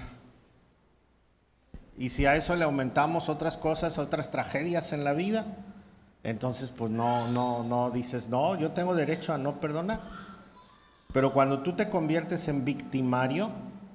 Y 2.00 2.08
si 2.08 2.24
a 2.24 2.34
eso 2.34 2.56
le 2.56 2.64
aumentamos 2.64 3.28
otras 3.28 3.58
cosas, 3.58 3.98
otras 3.98 4.30
tragedias 4.30 4.94
en 4.94 5.04
la 5.04 5.12
vida, 5.12 5.44
entonces 6.24 6.70
pues 6.70 6.90
no, 6.90 7.28
no, 7.28 7.62
no 7.62 7.90
dices, 7.90 8.30
no, 8.30 8.56
yo 8.56 8.70
tengo 8.70 8.94
derecho 8.94 9.34
a 9.34 9.38
no 9.38 9.60
perdonar. 9.60 10.00
Pero 11.12 11.34
cuando 11.34 11.58
tú 11.60 11.74
te 11.74 11.90
conviertes 11.90 12.48
en 12.48 12.64
victimario, 12.64 13.50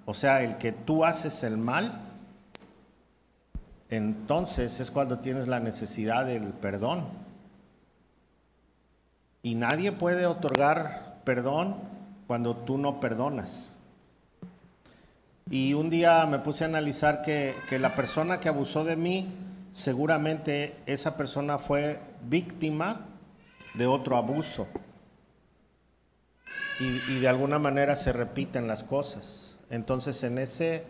o 0.06 0.14
sea, 0.14 0.44
el 0.44 0.60
que 0.60 0.72
tú 0.72 1.04
haces 1.04 1.44
el 1.44 1.58
mal, 1.58 2.00
entonces 3.90 4.80
es 4.80 4.92
cuando 4.92 5.18
tienes 5.18 5.48
la 5.48 5.60
necesidad 5.60 6.28
del 6.28 6.50
perdón. 6.50 7.08
Y 9.42 9.56
nadie 9.56 9.92
puede 9.92 10.28
otorgar 10.28 11.22
perdón 11.24 11.78
cuando 12.28 12.56
tú 12.56 12.78
no 12.78 13.00
perdonas. 13.00 13.72
Y 15.50 15.75
un 15.75 15.92
día 15.92 16.25
me 16.25 16.40
puse 16.40 16.64
a 16.64 16.68
analizar 16.68 17.22
que, 17.22 17.54
la 17.80 17.96
persona 17.96 18.40
que 18.40 18.50
abusó 18.50 18.84
de 18.84 18.96
mí, 18.96 19.28
seguramente 19.74 20.75
esa 20.86 21.18
persona 21.18 21.60
fue 21.60 22.00
víctima 22.24 23.02
de 23.75 23.86
otro 23.86 24.18
abuso. 24.18 24.68
Y, 26.80 27.20
de 27.20 27.28
alguna 27.28 27.60
manera 27.60 27.96
se 27.96 28.12
repiten 28.12 28.68
las 28.68 28.84
cosas. 28.84 29.56
Entonces 29.70 30.24
en 30.24 30.40
ese, 30.40 30.84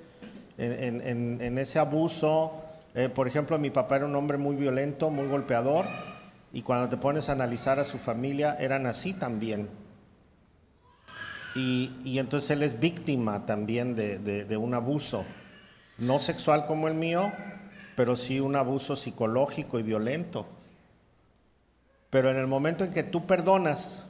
en 0.57 1.57
ese 1.57 1.79
abuso, 1.79 2.63
eh, 2.95 3.09
por 3.09 3.27
ejemplo, 3.27 3.59
mi 3.59 3.71
papá 3.71 3.97
era 3.97 4.05
un 4.05 4.15
hombre 4.15 4.37
muy 4.37 4.55
violento, 4.55 5.09
muy 5.09 5.27
golpeador, 5.27 5.85
y 6.53 6.61
cuando 6.61 6.87
te 6.87 6.95
pones 6.95 7.27
a 7.27 7.33
analizar 7.33 7.77
a 7.77 7.83
su 7.83 7.97
familia, 7.97 8.55
eran 8.57 8.85
así 8.85 9.13
también. 9.13 9.67
Y, 11.55 12.19
entonces 12.19 12.51
él 12.51 12.63
es 12.63 12.79
víctima 12.79 13.45
también 13.45 13.95
de, 13.95 14.57
un 14.57 14.73
abuso, 14.73 15.23
no 15.97 16.19
sexual 16.19 16.67
como 16.67 16.89
el 16.89 16.95
mío, 16.95 17.31
pero 17.95 18.17
sí 18.17 18.41
un 18.41 18.57
abuso 18.57 18.97
psicológico 18.97 19.79
y 19.79 19.83
violento. 19.83 20.45
Pero 22.09 22.29
en 22.29 22.37
el 22.37 22.47
momento 22.47 22.83
en 22.83 22.91
que 22.91 23.03
tú 23.03 23.25
perdonas, 23.25 24.05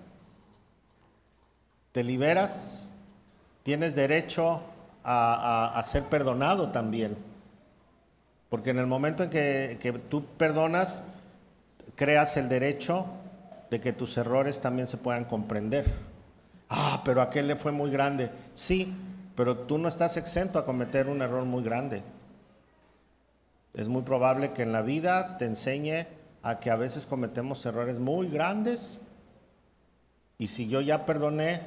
te 1.91 2.03
liberas, 2.03 2.87
tienes 3.61 3.95
derecho 3.95 4.61
a, 5.03 5.81
ser 5.85 6.03
perdonado 6.05 6.71
también. 6.71 7.15
Porque 8.49 8.71
en 8.71 8.79
el 8.79 8.87
momento 8.87 9.23
en 9.23 9.29
que 9.29 10.01
tú 10.09 10.25
perdonas, 10.25 11.05
creas 11.95 12.37
el 12.37 12.49
derecho 12.49 13.05
de 13.69 13.79
que 13.79 13.93
tus 13.93 14.17
errores 14.17 14.61
también 14.61 14.87
se 14.87 14.97
puedan 14.97 15.25
comprender. 15.25 16.14
Ah, 16.69 17.01
pero 17.05 17.21
aquel 17.21 17.47
le 17.47 17.55
fue 17.55 17.71
muy 17.71 17.91
grande. 17.91 18.31
Sí, 18.55 18.93
pero 19.35 19.57
tú 19.59 19.77
no 19.77 19.87
estás 19.87 20.17
exento 20.17 20.57
a 20.59 20.65
cometer 20.65 21.07
un 21.07 21.21
error 21.21 21.45
muy 21.45 21.63
grande. 21.63 22.03
Es 23.73 23.87
muy 23.87 24.01
probable 24.03 24.51
que 24.53 24.63
en 24.63 24.71
la 24.71 24.81
vida 24.81 25.37
te 25.37 25.45
enseñe 25.45 26.07
a 26.43 26.59
que 26.59 26.71
a 26.71 26.75
veces 26.75 27.05
cometemos 27.05 27.65
errores 27.65 27.99
muy 27.99 28.29
grandes 28.29 29.01
y 30.37 30.47
si 30.47 30.67
yo 30.69 30.81
ya 30.81 31.05
perdoné, 31.05 31.61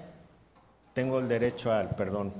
tengo 0.94 1.18
el 1.18 1.28
derecho 1.28 1.72
al 1.72 1.90
perdón. 1.90 2.32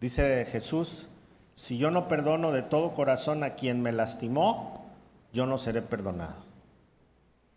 Dice 0.00 0.46
Jesús, 0.50 1.08
si 1.54 1.78
yo 1.78 1.90
no 1.90 2.08
perdono 2.08 2.52
de 2.52 2.62
todo 2.62 2.92
corazón 2.94 3.42
a 3.44 3.50
quien 3.54 3.82
me 3.82 3.92
lastimó, 3.92 4.86
yo 5.32 5.46
no 5.46 5.58
seré 5.58 5.82
perdonado. 5.82 6.36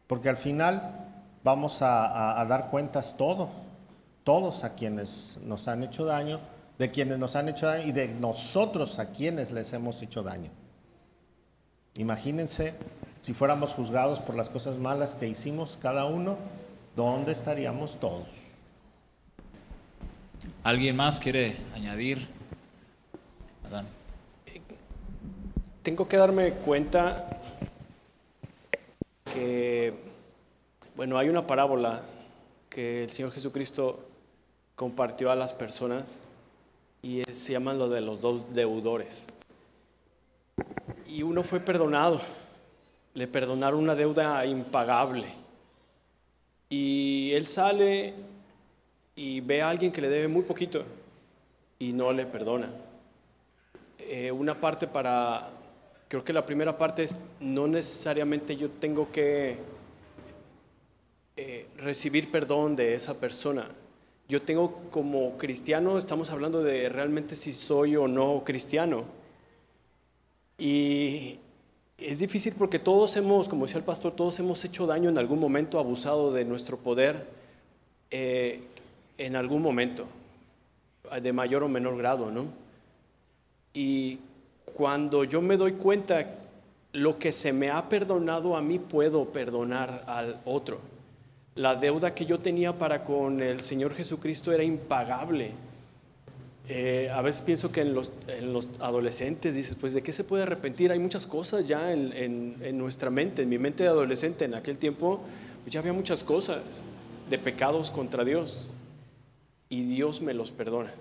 Porque 0.07 0.29
al 0.29 0.37
final 0.37 1.07
vamos 1.43 1.81
a, 1.81 2.39
a- 2.39 2.45
dar 2.45 2.69
cuentas 2.69 3.15
todos, 3.17 3.49
todos 4.23 4.63
a 4.63 4.75
quienes 4.75 5.37
nos 5.43 5.67
han 5.67 5.83
hecho 5.83 6.05
daño, 6.05 6.39
de 6.77 6.91
quienes 6.91 7.17
nos 7.19 7.35
han 7.35 7.49
hecho 7.49 7.67
daño 7.67 7.87
y 7.87 7.91
de 7.91 8.07
nosotros 8.07 8.99
a 8.99 9.11
quienes 9.11 9.51
les 9.51 9.73
hemos 9.73 10.01
hecho 10.01 10.23
daño. 10.23 10.49
Imagínense 11.95 12.73
si 13.19 13.33
fuéramos 13.33 13.73
juzgados 13.73 14.19
por 14.19 14.35
las 14.35 14.49
cosas 14.49 14.77
malas 14.77 15.15
que 15.15 15.27
hicimos 15.27 15.77
cada 15.81 16.05
uno, 16.05 16.37
¿dónde 16.95 17.31
estaríamos 17.31 17.99
todos? 17.99 18.27
¿Alguien 20.63 20.95
más 20.95 21.19
quiere 21.19 21.57
añadir? 21.75 22.27
Adán. 23.65 23.87
tengo 25.83 26.07
que 26.07 26.17
darme 26.17 26.53
cuenta 26.53 27.39
que, 29.33 29.93
bueno, 30.95 31.17
hay 31.17 31.29
una 31.29 31.45
parábola 31.45 32.01
que 32.69 33.03
el 33.03 33.09
Señor 33.09 33.31
Jesucristo 33.31 34.10
compartió 34.81 35.29
a 35.29 35.35
las 35.35 35.53
personas 35.53 36.21
y 37.03 37.21
se 37.31 37.51
llama 37.51 37.71
lo 37.71 37.87
de 37.87 38.01
los 38.01 38.21
dos 38.21 38.51
deudores. 38.51 39.27
Y 41.07 41.21
uno 41.21 41.43
fue 41.43 41.59
perdonado, 41.59 42.19
le 43.13 43.27
perdonaron 43.27 43.79
una 43.79 43.93
deuda 43.93 44.43
impagable. 44.43 45.27
Y 46.67 47.31
él 47.33 47.45
sale 47.45 48.15
y 49.15 49.39
ve 49.41 49.61
a 49.61 49.69
alguien 49.69 49.91
que 49.91 50.01
le 50.01 50.09
debe 50.09 50.27
muy 50.27 50.41
poquito 50.41 50.83
y 51.77 51.93
no 51.93 52.11
le 52.11 52.25
perdona. 52.25 52.71
Eh, 53.99 54.31
una 54.31 54.59
parte 54.59 54.87
para, 54.87 55.47
creo 56.07 56.23
que 56.23 56.33
la 56.33 56.43
primera 56.43 56.75
parte 56.75 57.03
es 57.03 57.23
no 57.39 57.67
necesariamente 57.67 58.57
yo 58.57 58.71
tengo 58.71 59.11
que 59.11 59.57
eh, 61.37 61.67
recibir 61.77 62.31
perdón 62.31 62.75
de 62.75 62.95
esa 62.95 63.13
persona. 63.19 63.67
Yo 64.31 64.41
tengo 64.41 64.75
como 64.91 65.37
cristiano, 65.37 65.97
estamos 65.97 66.29
hablando 66.29 66.63
de 66.63 66.87
realmente 66.87 67.35
si 67.35 67.51
soy 67.51 67.97
o 67.97 68.07
no 68.07 68.43
cristiano. 68.45 69.03
Y 70.57 71.37
es 71.97 72.19
difícil 72.19 72.53
porque 72.57 72.79
todos 72.79 73.17
hemos, 73.17 73.49
como 73.49 73.65
decía 73.65 73.79
el 73.79 73.83
pastor, 73.83 74.13
todos 74.13 74.39
hemos 74.39 74.63
hecho 74.63 74.87
daño 74.87 75.09
en 75.09 75.17
algún 75.17 75.37
momento, 75.37 75.79
abusado 75.79 76.31
de 76.31 76.45
nuestro 76.45 76.77
poder 76.77 77.27
eh, 78.09 78.61
en 79.17 79.35
algún 79.35 79.61
momento, 79.61 80.07
de 81.21 81.33
mayor 81.33 81.63
o 81.63 81.67
menor 81.67 81.97
grado, 81.97 82.31
¿no? 82.31 82.45
Y 83.73 84.17
cuando 84.63 85.25
yo 85.25 85.41
me 85.41 85.57
doy 85.57 85.73
cuenta, 85.73 86.35
lo 86.93 87.19
que 87.19 87.33
se 87.33 87.51
me 87.51 87.69
ha 87.69 87.89
perdonado 87.89 88.55
a 88.55 88.61
mí, 88.61 88.79
puedo 88.79 89.25
perdonar 89.25 90.05
al 90.07 90.39
otro. 90.45 90.79
La 91.55 91.75
deuda 91.75 92.15
que 92.15 92.25
yo 92.25 92.39
tenía 92.39 92.77
para 92.77 93.03
con 93.03 93.41
el 93.41 93.59
Señor 93.59 93.93
Jesucristo 93.93 94.53
era 94.53 94.63
impagable. 94.63 95.51
Eh, 96.69 97.09
a 97.13 97.21
veces 97.21 97.41
pienso 97.41 97.69
que 97.71 97.81
en 97.81 97.93
los, 97.93 98.11
en 98.27 98.53
los 98.53 98.69
adolescentes 98.79 99.53
dices, 99.53 99.75
pues 99.75 99.93
de 99.93 100.01
qué 100.01 100.13
se 100.13 100.23
puede 100.23 100.43
arrepentir? 100.43 100.91
Hay 100.91 100.99
muchas 100.99 101.27
cosas 101.27 101.67
ya 101.67 101.91
en, 101.91 102.77
nuestra 102.77 103.09
mente, 103.09 103.41
en 103.41 103.49
mi 103.49 103.57
mente 103.57 103.83
de 103.83 103.89
adolescente 103.89 104.45
en 104.45 104.55
aquel 104.55 104.77
tiempo, 104.77 105.19
pues 105.63 105.73
ya 105.73 105.81
había 105.81 105.91
muchas 105.91 106.23
cosas 106.23 106.61
de 107.29 107.37
pecados 107.37 107.91
contra 107.91 108.23
Dios 108.23 108.69
y 109.67 109.83
Dios 109.83 110.21
me 110.21 110.33
los 110.33 110.51
perdona. 110.51 110.93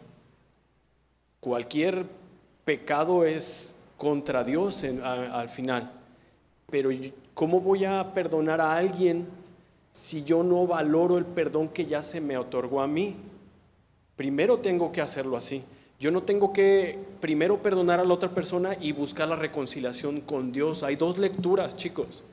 Cualquier 1.39 2.05
pecado 2.65 3.25
es 3.25 3.85
contra 3.97 4.43
Dios 4.43 4.83
al 4.83 5.49
final, 5.49 5.93
pero 6.69 6.91
¿cómo 7.35 7.61
voy 7.61 7.85
a 7.85 8.13
perdonar 8.13 8.61
a 8.61 8.75
alguien 8.75 9.27
si 9.93 10.25
yo 10.25 10.43
no 10.43 10.67
valoro 10.67 11.19
el 11.19 11.25
perdón 11.25 11.69
que 11.69 11.87
ya 11.87 12.03
se 12.03 12.21
me 12.21 12.39
otorgó 12.39 12.81
a 12.81 12.87
mí? 12.87 13.17
Primero 14.17 14.59
tengo 14.59 14.93
que 14.93 15.01
hacerlo 15.01 15.37
así. 15.37 15.63
Yo 15.99 16.11
no 16.11 16.23
tengo 16.23 16.53
que 16.53 16.99
primero 17.21 17.63
perdonar 17.63 18.01
a 18.01 18.05
la 18.05 18.15
otra 18.15 18.31
persona 18.31 18.77
y 18.81 18.93
buscar 18.93 19.29
la 19.29 19.37
reconciliación 19.37 20.21
con 20.23 20.53
Dios. 20.53 20.83
Hay 20.83 20.97
dos 20.97 21.19
lecturas, 21.19 21.77
chicos. 21.77 22.25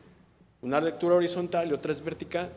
Una 0.61 0.79
lectura 0.79 1.15
horizontal 1.15 1.69
y 1.69 1.73
otra 1.73 1.91
es 1.91 2.03
vertical. 2.03 2.49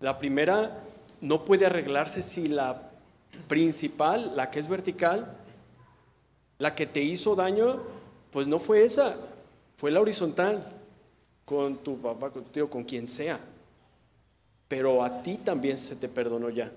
La 0.00 0.18
primera 0.18 0.82
no 1.20 1.44
puede 1.44 1.66
arreglarse 1.66 2.22
si 2.22 2.48
la 2.48 2.90
principal, 3.48 4.32
la 4.36 4.50
que 4.50 4.60
es 4.60 4.68
vertical, 4.68 5.36
la 6.58 6.74
que 6.74 6.86
te 6.86 7.02
hizo 7.02 7.34
daño, 7.34 7.80
pues 8.30 8.46
no 8.46 8.58
fue 8.58 8.84
esa, 8.84 9.16
fue 9.76 9.90
la 9.90 10.00
horizontal, 10.00 10.66
con 11.44 11.76
tu 11.78 11.98
papá, 11.98 12.30
con 12.30 12.44
tu 12.44 12.50
tío, 12.50 12.70
con 12.70 12.84
quien 12.84 13.06
sea. 13.06 13.38
Pero 14.68 15.04
a 15.04 15.22
ti 15.22 15.36
también 15.36 15.78
se 15.78 15.96
te 15.96 16.08
perdonó 16.08 16.50
ya. 16.50 16.72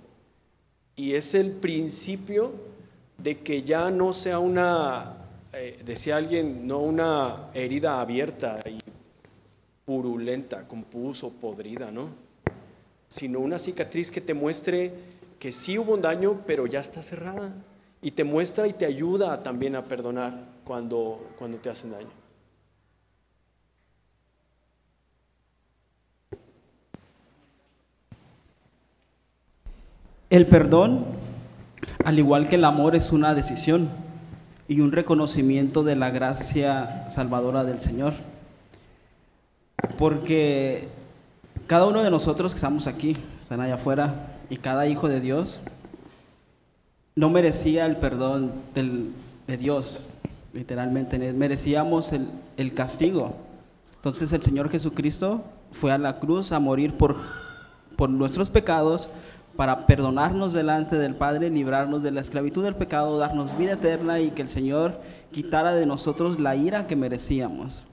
Y 0.95 1.13
es 1.13 1.33
el 1.35 1.51
principio 1.51 2.51
de 3.17 3.39
que 3.39 3.63
ya 3.63 3.91
no 3.91 4.13
sea 4.13 4.39
una, 4.39 5.15
eh, 5.53 5.79
decía 5.85 6.17
alguien, 6.17 6.67
no 6.67 6.79
una 6.79 7.49
herida 7.53 8.01
abierta 8.01 8.59
y 8.65 8.77
purulenta, 9.85 10.67
con 10.67 10.83
pus 10.83 11.23
o 11.23 11.29
podrida, 11.29 11.91
¿no? 11.91 12.09
Sino 13.09 13.39
una 13.39 13.57
cicatriz 13.57 14.11
que 14.11 14.21
te 14.21 14.33
muestre 14.33 14.91
que 15.39 15.51
sí 15.51 15.77
hubo 15.77 15.93
un 15.93 16.01
daño, 16.01 16.41
pero 16.45 16.65
ya 16.65 16.79
está 16.79 17.01
cerrada. 17.01 17.53
Y 18.01 18.11
te 18.11 18.23
muestra 18.23 18.67
y 18.67 18.73
te 18.73 18.85
ayuda 18.85 19.41
también 19.43 19.75
a 19.75 19.85
perdonar 19.85 20.45
cuando, 20.63 21.27
cuando 21.37 21.57
te 21.57 21.69
hacen 21.69 21.91
daño. 21.91 22.26
El 30.29 30.45
perdón, 30.45 31.05
al 32.03 32.19
igual 32.19 32.49
que 32.49 32.55
el 32.55 32.65
amor, 32.65 32.97
es 32.97 33.13
una 33.13 33.33
decisión 33.33 33.89
y 34.67 34.81
un 34.81 34.91
reconocimiento 34.91 35.85
de 35.85 35.95
la 35.95 36.09
gracia 36.11 37.05
salvadora 37.09 37.63
del 37.63 37.79
Señor. 37.79 38.13
Porque 39.97 40.89
cada 41.65 41.85
uno 41.85 42.03
de 42.03 42.11
nosotros 42.11 42.51
que 42.51 42.57
estamos 42.57 42.87
aquí, 42.87 43.15
están 43.39 43.61
allá 43.61 43.75
afuera, 43.75 44.33
y 44.49 44.57
cada 44.57 44.87
hijo 44.87 45.07
de 45.07 45.21
Dios, 45.21 45.61
no 47.15 47.29
merecía 47.29 47.85
el 47.85 47.95
perdón 47.95 48.51
de 48.75 49.57
Dios, 49.57 50.01
literalmente, 50.53 51.17
merecíamos 51.31 52.11
el, 52.11 52.27
el 52.57 52.73
castigo. 52.73 53.33
Entonces 53.95 54.33
el 54.33 54.41
Señor 54.41 54.69
Jesucristo 54.69 55.45
fue 55.71 55.93
a 55.93 55.97
la 55.97 56.19
cruz 56.19 56.51
a 56.51 56.59
morir 56.59 56.95
por, 56.95 57.15
por 57.95 58.09
nuestros 58.09 58.49
pecados, 58.49 59.09
para 59.57 59.87
perdonarnos 59.87 60.53
delante 60.53 60.97
del 60.97 61.15
Padre, 61.15 61.49
librarnos 61.49 62.03
de 62.03 62.11
la 62.11 62.21
esclavitud 62.21 62.63
del 62.63 62.75
pecado, 62.75 63.17
darnos 63.17 63.57
vida 63.57 63.73
eterna 63.73 64.19
y 64.19 64.29
que 64.29 64.43
el 64.43 64.49
Señor 64.49 65.01
quitara 65.31 65.73
de 65.73 65.87
nosotros 65.87 66.39
la 66.39 66.55
ira 66.55 66.87
que 66.87 66.95
merecíamos. 66.95 67.83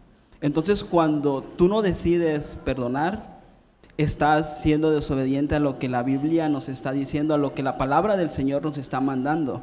Entonces 0.42 0.84
cuando 0.84 1.42
tú 1.42 1.68
no 1.68 1.80
decides 1.80 2.60
perdonar, 2.66 3.40
estás 3.96 4.60
siendo 4.60 4.90
desobediente 4.90 5.54
a 5.54 5.60
lo 5.60 5.78
que 5.78 5.88
la 5.88 6.02
Biblia 6.02 6.50
nos 6.50 6.68
está 6.68 6.92
diciendo, 6.92 7.34
a 7.34 7.38
lo 7.38 7.52
que 7.52 7.62
la 7.62 7.78
palabra 7.78 8.18
del 8.18 8.28
Señor 8.28 8.62
nos 8.62 8.76
está 8.76 9.00
mandando. 9.00 9.62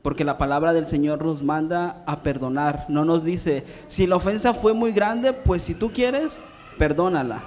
Porque 0.00 0.24
la 0.24 0.38
palabra 0.38 0.72
del 0.72 0.86
Señor 0.86 1.24
nos 1.24 1.42
manda 1.42 2.02
a 2.06 2.20
perdonar. 2.20 2.86
No 2.88 3.04
nos 3.04 3.24
dice, 3.24 3.64
si 3.86 4.06
la 4.06 4.16
ofensa 4.16 4.54
fue 4.54 4.74
muy 4.74 4.92
grande, 4.92 5.32
pues 5.32 5.62
si 5.62 5.74
tú 5.74 5.90
quieres, 5.92 6.42
perdónala. 6.78 7.42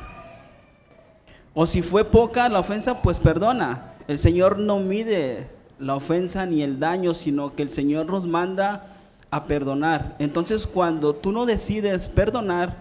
O 1.53 1.65
si 1.65 1.81
fue 1.81 2.03
poca 2.03 2.49
la 2.49 2.59
ofensa, 2.59 3.01
pues 3.01 3.19
perdona. 3.19 3.86
El 4.07 4.19
Señor 4.19 4.57
no 4.57 4.79
mide 4.79 5.47
la 5.79 5.95
ofensa 5.95 6.45
ni 6.45 6.61
el 6.61 6.79
daño, 6.79 7.13
sino 7.13 7.55
que 7.55 7.63
el 7.63 7.69
Señor 7.69 8.07
nos 8.07 8.25
manda 8.25 8.95
a 9.29 9.45
perdonar. 9.45 10.15
Entonces 10.19 10.65
cuando 10.65 11.13
tú 11.13 11.31
no 11.31 11.45
decides 11.45 12.07
perdonar, 12.07 12.77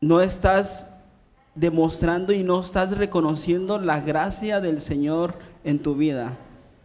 no 0.00 0.20
estás 0.20 0.94
demostrando 1.54 2.32
y 2.32 2.42
no 2.42 2.60
estás 2.60 2.96
reconociendo 2.96 3.78
la 3.78 4.00
gracia 4.00 4.60
del 4.60 4.80
Señor 4.80 5.34
en 5.64 5.78
tu 5.78 5.94
vida. 5.94 6.36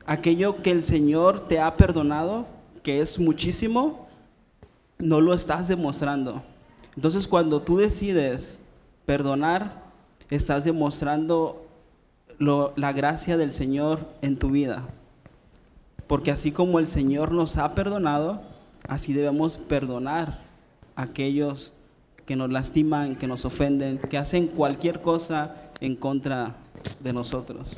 Aquello 0.06 0.62
que 0.62 0.72
el 0.72 0.84
Señor 0.84 1.48
te 1.48 1.60
ha 1.60 1.76
perdonado, 1.76 2.46
que 2.84 3.02
es 3.02 3.20
muchísimo, 3.20 4.08
no 5.00 5.22
lo 5.22 5.34
estás 5.34 5.68
demostrando. 5.68 6.44
Entonces 6.96 7.28
cuando 7.28 7.62
tú 7.62 7.78
decides 7.78 8.60
perdonar, 9.06 9.84
estás 10.30 10.66
demostrando 10.66 11.67
lo- 12.38 12.74
la 12.76 12.94
gracia 12.94 13.38
del 13.38 13.52
Señor 13.52 14.08
en 14.22 14.38
tu 14.38 14.50
vida. 14.52 14.84
Porque 16.08 16.32
así 16.32 16.52
como 16.52 16.80
el 16.80 16.88
Señor 16.88 17.32
nos 17.32 17.58
ha 17.58 17.76
perdonado, 17.76 18.42
así 18.88 19.14
debemos 19.14 19.58
perdonar 19.58 20.40
a 20.96 21.04
aquellos 21.04 21.74
que 22.26 22.36
nos 22.36 22.52
lastiman, 22.52 23.16
que 23.16 23.28
nos 23.28 23.46
ofenden, 23.46 23.98
que 23.98 24.18
hacen 24.18 24.48
cualquier 24.48 25.02
cosa 25.02 25.56
en 25.80 25.96
contra 25.96 26.56
de 27.00 27.14
nosotros. 27.14 27.78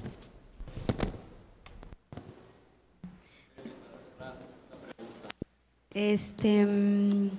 Este, 5.92 6.66
mm, 6.66 7.30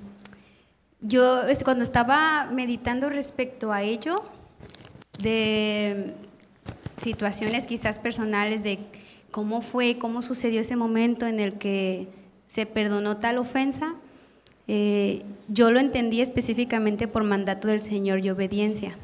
yo 1.02 1.42
este, 1.44 1.64
cuando 1.64 1.84
estaba 1.84 2.46
meditando 2.52 3.08
respecto 3.08 3.72
a 3.72 3.82
ello, 3.82 4.22
de 5.22 6.14
situaciones 7.00 7.66
quizás 7.66 7.98
personales 7.98 8.62
de 8.62 8.78
cómo 9.30 9.62
fue, 9.62 9.98
cómo 9.98 10.22
sucedió 10.22 10.60
ese 10.60 10.76
momento 10.76 11.26
en 11.26 11.40
el 11.40 11.54
que 11.54 12.08
se 12.46 12.66
perdonó 12.66 13.16
tal 13.16 13.38
ofensa, 13.38 13.94
eh, 14.66 15.22
yo 15.48 15.70
lo 15.70 15.80
entendí 15.80 16.20
específicamente 16.20 17.08
por 17.08 17.24
mandato 17.24 17.68
del 17.68 17.80
Señor 17.80 18.24
y 18.24 18.30
obediencia. 18.30 18.94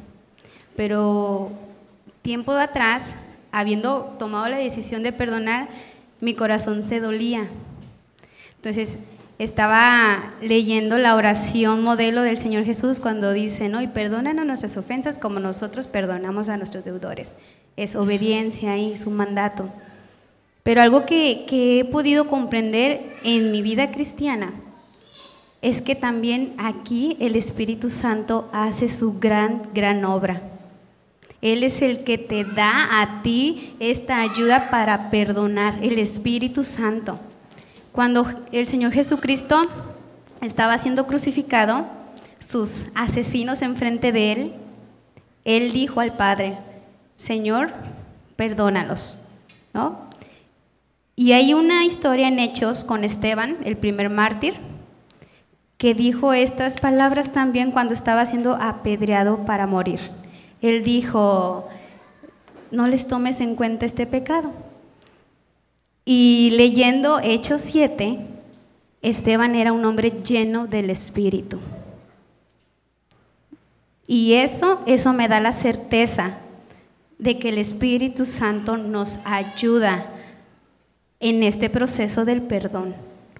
Pero 0.77 1.51
tiempo 2.23 2.53
atrás, 2.53 3.17
habiendo 3.53 4.17
tomado 4.19 4.49
la 4.49 4.59
decisión 4.59 5.03
de 5.03 5.13
perdonar, 5.13 5.69
mi 6.21 6.35
corazón 6.35 6.83
se 6.83 7.01
dolía. 7.01 7.49
Entonces, 8.57 8.99
estaba 9.39 10.33
leyendo 10.41 10.97
la 10.99 11.15
oración 11.15 11.83
modelo 11.83 12.23
del 12.23 12.39
Señor 12.39 12.65
Jesús 12.65 13.01
cuando 13.01 13.33
dice, 13.33 13.69
¿no? 13.69 13.83
Y 13.83 13.89
perdónanos 13.89 14.47
nuestras 14.47 14.77
ofensas 14.77 15.19
como 15.19 15.41
nosotros 15.41 15.87
perdonamos 15.87 16.49
a 16.49 16.57
nuestros 16.57 16.85
deudores. 16.85 17.35
Es 17.77 17.97
obediencia 17.97 18.79
y 18.79 18.97
su 18.97 19.11
mandato. 19.11 19.69
Pero 20.63 20.81
algo 20.81 21.05
que, 21.05 21.45
que 21.47 21.81
he 21.81 21.85
podido 21.85 22.29
comprender 22.29 23.13
en 23.25 23.53
mi 23.53 23.63
vida 23.63 23.91
cristiana 23.91 24.53
es 25.61 25.83
que 25.83 25.95
también 25.95 26.55
aquí 26.59 27.17
el 27.21 27.37
Espíritu 27.37 27.91
Santo 27.91 28.49
hace 28.53 28.89
su 28.89 29.19
gran, 29.19 29.63
gran 29.75 30.05
obra. 30.05 30.43
Él 31.43 31.63
es 31.63 31.83
el 31.83 32.05
que 32.05 32.19
te 32.19 32.45
da 32.45 33.01
a 33.01 33.23
ti 33.23 33.75
esta 33.79 34.21
ayuda 34.21 34.71
para 34.71 35.11
perdonar, 35.11 35.79
el 35.83 35.99
Espíritu 35.99 36.65
Santo. 36.65 37.21
Cuando 37.97 38.27
el 38.53 38.67
Señor 38.67 38.93
Jesucristo 38.93 39.63
estaba 40.43 40.77
siendo 40.77 41.07
crucificado, 41.07 41.87
sus 42.39 42.85
asesinos 42.95 43.63
enfrente 43.63 44.13
de 44.13 44.33
él, 44.33 44.53
él 45.47 45.73
dijo 45.73 46.01
al 46.01 46.15
Padre, 46.15 46.59
Señor, 47.17 47.73
perdónalos, 48.37 49.19
¿no? 49.73 50.11
Y 51.17 51.33
hay 51.33 51.55
una 51.55 51.87
historia 51.87 52.29
en 52.29 52.39
Hechos 52.39 52.85
con 52.85 53.03
Esteban, 53.03 53.57
el 53.65 53.79
primer 53.79 54.11
mártir, 54.11 54.53
que 55.79 55.95
dijo 55.95 56.35
estas 56.35 56.79
palabras 56.79 57.33
también 57.33 57.71
cuando 57.71 57.95
estaba 57.95 58.27
siendo 58.27 58.57
apedreado 58.57 59.47
para 59.47 59.67
morir. 59.67 60.01
Él 60.61 60.85
dijo, 60.85 61.67
no 62.71 62.89
les 62.89 63.09
tomes 63.09 63.41
en 63.41 63.57
cuenta 63.57 63.87
este 63.87 64.07
pecado. 64.07 64.66
Y 66.09 66.53
leyendo 66.53 67.19
Hechos 67.19 67.63
7, 67.63 68.21
Esteban 69.03 69.57
era 69.57 69.73
un 69.73 69.85
hombre 69.85 70.23
lleno 70.23 70.69
del 70.69 70.89
Espíritu. 70.89 71.59
Y 74.07 74.35
eso, 74.35 74.81
eso 74.87 75.13
me 75.13 75.27
da 75.27 75.41
la 75.41 75.53
certeza 75.53 76.39
de 77.19 77.41
que 77.41 77.49
el 77.49 77.59
Espíritu 77.59 78.25
Santo 78.25 78.77
nos 78.77 79.19
ayuda 79.25 80.07
en 81.19 81.43
este 81.43 81.69
proceso 81.69 82.25
del 82.25 82.41
perdón, 82.43 82.95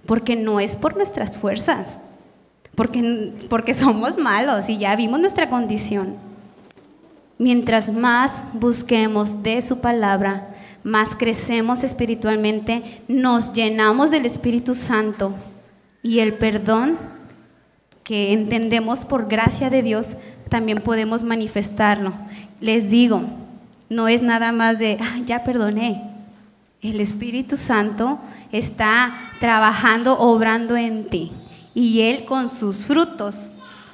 porque 0.05 0.35
no 0.35 0.59
es 0.59 0.75
por 0.75 0.97
nuestras 0.97 1.37
fuerzas, 1.37 1.99
porque, 2.75 3.31
porque 3.49 3.73
somos 3.75 4.17
malos 4.17 4.67
y 4.67 4.77
ya 4.77 4.93
vimos 4.97 5.21
nuestra 5.21 5.49
condición. 5.49 6.17
Mientras 7.37 7.93
más 7.93 8.43
busquemos 8.51 9.41
de 9.41 9.61
su 9.61 9.79
palabra, 9.79 10.49
más 10.87 11.17
crecemos 11.17 11.83
espiritualmente, 11.83 13.01
nos 13.09 13.51
llenamos 13.51 14.09
del 14.09 14.25
Espíritu 14.25 14.73
Santo 14.73 15.33
y 16.01 16.19
el 16.19 16.35
perdón 16.35 16.97
que 18.05 18.31
entendemos 18.31 19.03
por 19.03 19.27
gracia 19.27 19.69
de 19.69 19.83
Dios, 19.83 20.15
también 20.47 20.79
podemos 20.79 21.23
manifestarlo. 21.23 22.13
Les 22.61 22.89
digo, 22.89 23.21
no 23.89 24.07
es 24.07 24.21
nada 24.21 24.53
más 24.53 24.79
de, 24.79 24.97
ah, 25.01 25.19
ya 25.25 25.43
perdoné. 25.43 26.03
El 26.81 27.01
Espíritu 27.01 27.57
Santo 27.57 28.17
está 28.53 29.13
trabajando, 29.41 30.17
obrando 30.17 30.77
en 30.77 31.09
ti. 31.09 31.33
Y 31.73 31.99
Él 32.03 32.23
con 32.23 32.47
sus 32.47 32.85
frutos, 32.85 33.35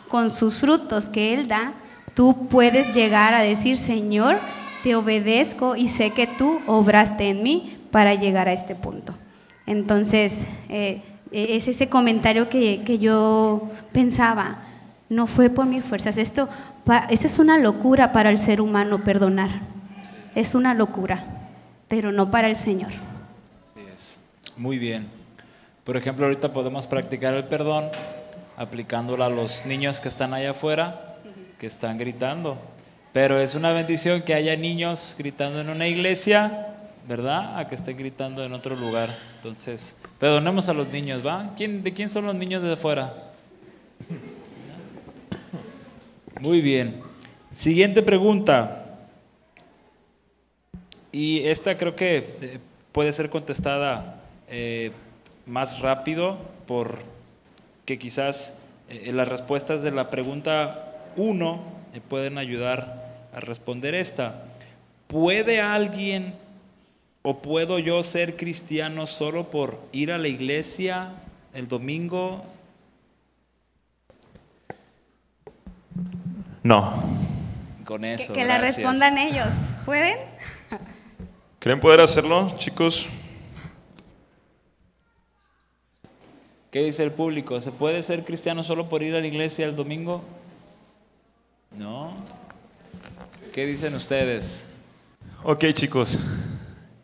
con 0.09 0.29
sus 0.29 0.59
frutos 0.59 1.09
que 1.09 1.33
Él 1.33 1.47
da, 1.47 1.73
tú 2.13 2.47
puedes 2.49 2.93
llegar 2.93 3.33
a 3.33 3.41
decir, 3.41 3.77
Señor, 3.77 4.37
te 4.83 4.95
obedezco 4.95 5.75
y 5.75 5.87
sé 5.87 6.11
que 6.11 6.27
tú 6.27 6.59
obraste 6.67 7.29
en 7.29 7.41
mí 7.41 7.77
para 7.89 8.13
llegar 8.13 8.49
a 8.49 8.53
este 8.53 8.75
punto. 8.75 9.15
Entonces, 9.65 10.45
eh, 10.69 11.01
e-, 11.31 11.55
es 11.55 11.67
ese 11.67 11.87
comentario 11.87 12.49
que, 12.49 12.83
que, 12.83 12.99
yo 12.99 13.71
pensaba, 13.93 14.59
no 15.09 15.25
fue 15.25 15.49
por 15.49 15.65
mis 15.65 15.85
fuerzas. 15.85 16.17
Esto, 16.17 16.49
es 17.09 17.39
una 17.39 17.57
locura 17.57 18.11
para 18.11 18.29
el 18.29 18.37
ser 18.37 18.59
humano 18.59 19.03
perdonar. 19.03 19.49
Es 20.35 20.53
una 20.53 20.73
locura, 20.73 21.23
pero 21.87 22.11
no 22.11 22.29
para 22.29 22.49
el 22.49 22.57
Señor. 22.57 22.91
Así 22.91 23.85
es. 23.95 24.19
Muy 24.57 24.77
bien. 24.77 25.07
Por 25.85 25.95
ejemplo, 25.95 26.25
ahorita 26.25 26.51
podemos 26.51 26.87
practicar 26.87 27.33
el 27.33 27.45
perdón 27.45 27.89
aplicándolo 28.57 29.23
a 29.23 29.29
los 29.29 29.65
niños 29.65 29.99
que 29.99 30.09
están 30.09 30.33
allá 30.33 30.51
afuera, 30.51 31.15
que 31.57 31.67
están 31.67 31.97
gritando. 31.97 32.57
Pero 33.13 33.39
es 33.39 33.53
una 33.53 33.71
bendición 33.71 34.23
que 34.23 34.33
haya 34.33 34.55
niños 34.55 35.15
gritando 35.19 35.61
en 35.61 35.69
una 35.69 35.87
iglesia, 35.87 36.69
¿verdad? 37.07 37.59
A 37.59 37.69
que 37.69 37.75
estén 37.75 37.95
gritando 37.95 38.43
en 38.43 38.53
otro 38.53 38.75
lugar. 38.75 39.15
Entonces, 39.35 39.95
perdonemos 40.19 40.67
a 40.67 40.73
los 40.73 40.87
niños, 40.87 41.23
¿va? 41.23 41.53
¿Quién, 41.55 41.83
¿De 41.83 41.93
quién 41.93 42.09
son 42.09 42.25
los 42.25 42.33
niños 42.33 42.63
de 42.63 42.73
afuera? 42.73 43.13
Muy 46.41 46.59
bien. 46.61 47.01
Siguiente 47.55 48.01
pregunta. 48.01 48.97
Y 51.11 51.45
esta 51.45 51.77
creo 51.77 51.95
que 51.95 52.17
eh, 52.41 52.59
puede 52.91 53.13
ser 53.13 53.29
contestada 53.29 54.21
eh, 54.49 54.91
más 55.45 55.81
rápido 55.81 56.39
por 56.65 56.97
que 57.85 57.99
quizás 57.99 58.59
eh, 58.89 59.11
las 59.13 59.27
respuestas 59.27 59.83
de 59.83 59.91
la 59.91 60.09
pregunta 60.09 60.95
1 61.15 61.73
pueden 62.09 62.39
ayudar 62.39 63.02
a 63.33 63.39
responder 63.39 63.95
esta. 63.95 64.45
¿Puede 65.07 65.61
alguien 65.61 66.35
o 67.21 67.39
puedo 67.39 67.79
yo 67.79 68.03
ser 68.03 68.35
cristiano 68.37 69.07
solo 69.07 69.49
por 69.49 69.79
ir 69.91 70.11
a 70.11 70.17
la 70.17 70.27
iglesia 70.27 71.13
el 71.53 71.67
domingo? 71.67 72.45
No. 76.63 77.03
Con 77.85 78.05
eso. 78.05 78.33
Que, 78.33 78.39
que 78.39 78.45
la 78.45 78.57
respondan 78.57 79.17
ellos. 79.17 79.77
¿Pueden? 79.85 80.17
¿Creen 81.59 81.79
poder 81.79 82.01
hacerlo, 82.01 82.53
chicos? 82.57 83.07
¿Qué 86.71 86.79
dice 86.79 87.03
el 87.03 87.11
público? 87.11 87.61
¿Se 87.61 87.71
puede 87.71 88.01
ser 88.01 88.25
cristiano 88.25 88.63
solo 88.63 88.89
por 88.89 89.03
ir 89.03 89.15
a 89.15 89.19
la 89.19 89.27
iglesia 89.27 89.65
el 89.65 89.75
domingo? 89.75 90.23
No. 91.77 92.12
¿Qué 93.53 93.67
dicen 93.67 93.93
ustedes? 93.93 94.67
Ok 95.43 95.65
chicos, 95.73 96.17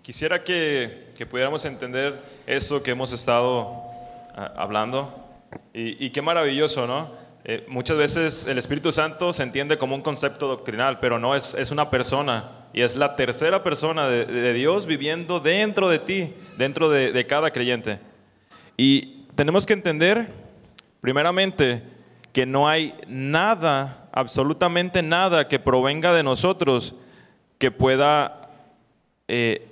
quisiera 0.02 0.44
que, 0.44 1.12
que 1.16 1.28
pudiéramos 1.28 1.64
entender 1.64 2.20
eso 2.48 2.82
que 2.82 2.90
hemos 2.90 3.12
estado 3.12 3.62
uh, 3.62 4.58
hablando 4.58 5.14
y, 5.76 6.04
y, 6.04 6.10
qué 6.10 6.24
maravilloso, 6.24 6.88
¿no? 6.88 7.12
Eh, 7.44 7.68
muchas 7.68 7.98
veces 7.98 8.48
el 8.48 8.58
Espíritu 8.58 8.92
Santo 8.92 9.32
se 9.32 9.44
entiende 9.44 9.78
como 9.78 9.94
un 9.94 10.02
concepto 10.02 10.48
doctrinal, 10.48 11.00
pero 11.00 11.20
no, 11.20 11.36
es, 11.36 11.54
es 11.54 11.70
una 11.70 11.92
persona 11.92 12.50
y 12.74 12.82
es 12.82 12.96
la 12.96 13.16
tercera 13.16 13.64
persona 13.64 14.08
de, 14.08 14.26
de 14.26 14.54
Dios 14.54 14.88
viviendo 14.88 15.40
dentro 15.40 15.88
de 15.88 16.00
ti, 16.00 16.34
dentro 16.58 16.90
de, 16.90 17.12
de 17.12 17.28
cada 17.28 17.52
creyente. 17.52 18.00
Y 18.76 19.28
tenemos 19.36 19.68
que 19.68 19.74
entender, 19.74 20.34
primeramente, 21.00 21.84
que 22.34 22.48
no 22.48 22.68
hay 22.68 22.96
nada, 23.08 23.99
absolutamente 24.12 25.02
nada 25.02 25.48
que 25.48 25.60
provenga 25.60 26.14
de 26.14 26.24
nosotros 26.24 26.96
que 27.58 27.72
pueda 27.72 28.50
eh, 29.28 29.68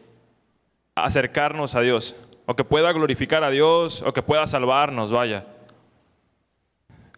acercarnos 0.95 1.75
a 1.75 1.81
Dios, 1.81 2.15
o 2.45 2.53
que 2.53 2.63
pueda 2.63 2.91
glorificar 2.91 3.43
a 3.43 3.49
Dios, 3.49 4.01
o 4.01 4.13
que 4.13 4.21
pueda 4.21 4.45
salvarnos, 4.47 5.11
vaya, 5.11 5.45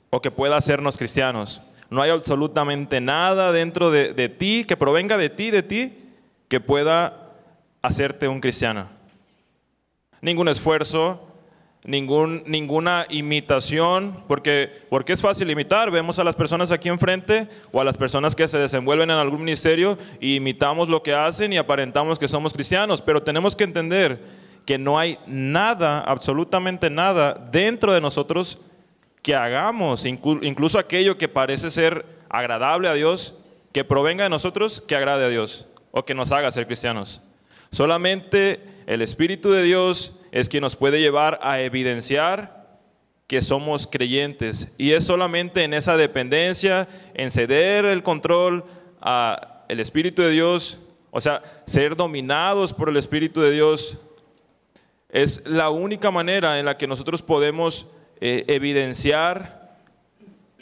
o 0.10 0.22
que 0.22 0.32
pueda 0.32 0.58
hacernos 0.58 0.98
cristianos. 0.98 1.62
No 1.90 2.02
hay 2.02 2.12
absolutamente 2.12 3.02
nada 3.02 3.52
dentro 3.52 3.90
de, 3.90 4.14
de 4.14 4.30
ti, 4.30 4.66
que 4.66 4.78
provenga 4.78 5.18
de 5.18 5.30
ti, 5.30 5.50
de 5.50 5.64
ti, 5.64 5.98
que 6.48 6.60
pueda 6.60 7.32
hacerte 7.82 8.28
un 8.28 8.42
cristiano. 8.42 8.88
Ningún 10.22 10.50
esfuerzo, 10.50 11.29
ningún, 11.90 12.44
ninguna 12.46 13.08
imitación, 13.10 14.24
porque, 14.28 14.70
porque 14.90 15.14
es 15.14 15.22
fácil 15.22 15.50
imitar. 15.50 15.90
Vemos 15.90 16.20
a 16.20 16.24
las 16.24 16.36
personas 16.36 16.70
aquí 16.70 16.88
enfrente 16.88 17.48
o 17.72 17.82
a 17.82 17.84
las 17.84 17.98
personas 17.98 18.36
que 18.36 18.48
se 18.48 18.60
desenvuelven 18.60 19.10
en 19.10 19.18
algún 19.18 19.40
ministerio 19.40 19.98
y 20.20 20.36
imitamos 20.36 20.88
lo 20.88 21.02
que 21.02 21.16
hacen 21.16 21.52
y 21.52 21.58
aparentamos 21.58 22.20
que 22.20 22.28
somos 22.28 22.54
cristianos, 22.54 23.02
pero 23.02 23.24
tenemos 23.24 23.56
que 23.56 23.64
entender 23.64 24.20
que 24.66 24.78
no 24.78 25.00
hay 25.00 25.18
nada, 25.26 26.02
absolutamente 26.02 26.92
nada 26.92 27.34
dentro 27.52 27.92
de 27.92 28.02
nosotros 28.02 28.60
que 29.24 29.34
hagamos, 29.34 30.06
incluso 30.06 30.78
aquello 30.78 31.18
que 31.18 31.28
parece 31.28 31.72
ser 31.72 32.06
agradable 32.30 32.88
a 32.88 32.94
Dios, 32.94 33.36
que 33.74 33.84
provenga 33.84 34.24
de 34.24 34.30
nosotros, 34.30 34.80
que 34.80 34.96
agrade 34.96 35.26
a 35.26 35.30
Dios 35.30 35.68
o 35.92 36.06
que 36.06 36.14
nos 36.14 36.32
haga 36.32 36.52
ser 36.52 36.68
cristianos. 36.68 37.22
Solamente 37.72 38.60
el 38.86 39.02
Espíritu 39.02 39.52
de 39.52 39.64
Dios 39.64 40.19
es 40.32 40.50
quien 40.50 40.62
nos 40.62 40.76
puede 40.76 41.00
llevar 41.00 41.40
a 41.42 41.62
evidenciar 41.62 42.80
que 43.28 43.42
somos 43.42 43.86
creyentes. 43.86 44.72
Y 44.78 44.92
es 44.92 45.06
solamente 45.06 45.64
en 45.64 45.74
esa 45.74 45.98
dependencia, 45.98 46.88
en 47.14 47.30
ceder 47.30 47.86
el 47.86 48.02
control 48.04 48.66
al 49.02 49.80
Espíritu 49.80 50.22
de 50.22 50.32
Dios, 50.32 50.80
o 51.12 51.22
sea, 51.22 51.44
ser 51.66 51.96
dominados 51.96 52.74
por 52.74 52.90
el 52.90 52.98
Espíritu 52.98 53.42
de 53.42 53.52
Dios, 53.52 54.00
es 55.10 55.48
la 55.48 55.70
única 55.70 56.12
manera 56.12 56.60
en 56.60 56.66
la 56.66 56.78
que 56.78 56.88
nosotros 56.88 57.22
podemos 57.22 57.88
eh, 58.22 58.46
evidenciar 58.48 59.78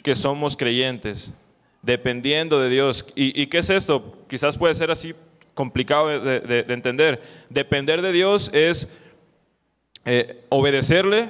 que 0.02 0.14
somos 0.14 0.56
creyentes, 0.56 1.34
dependiendo 1.82 2.60
de 2.60 2.70
Dios. 2.70 3.06
¿Y, 3.14 3.46
qué 3.46 3.58
es 3.58 3.70
esto? 3.70 4.24
Quizás 4.28 4.56
puede 4.56 4.74
ser 4.74 4.90
así 4.90 5.14
complicado 5.54 6.20
de, 6.20 6.64
entender. 6.68 7.20
Depender 7.50 8.00
de 8.00 8.12
Dios 8.12 8.50
es 8.54 8.94
eh, 10.10 10.40
obedecerle, 10.48 11.28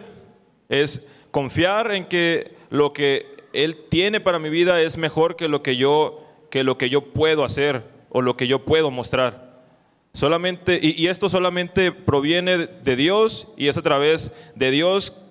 es 0.68 1.10
confiar 1.32 1.90
en 1.90 2.04
que 2.04 2.52
lo 2.70 2.92
que 2.92 3.26
Él 3.52 3.76
tiene 3.88 4.20
para 4.20 4.38
mi 4.38 4.50
vida 4.50 4.80
es 4.80 4.96
mejor 4.96 5.34
que 5.34 5.48
lo 5.48 5.64
que 5.64 5.76
yo, 5.76 6.24
que 6.48 6.62
lo 6.62 6.78
que 6.78 6.88
yo 6.88 7.00
puedo 7.12 7.42
hacer 7.42 7.82
o 8.08 8.22
lo 8.22 8.36
que 8.36 8.46
yo 8.46 8.64
puedo 8.64 8.92
mostrar. 8.92 9.64
Solamente, 10.12 10.78
y, 10.80 11.08
esto 11.08 11.28
solamente 11.28 11.90
proviene 11.90 12.68
de 12.68 12.94
Dios 12.94 13.48
y 13.56 13.66
es 13.66 13.76
a 13.76 13.82
través 13.82 14.32
de 14.54 14.70
Dios, 14.70 15.24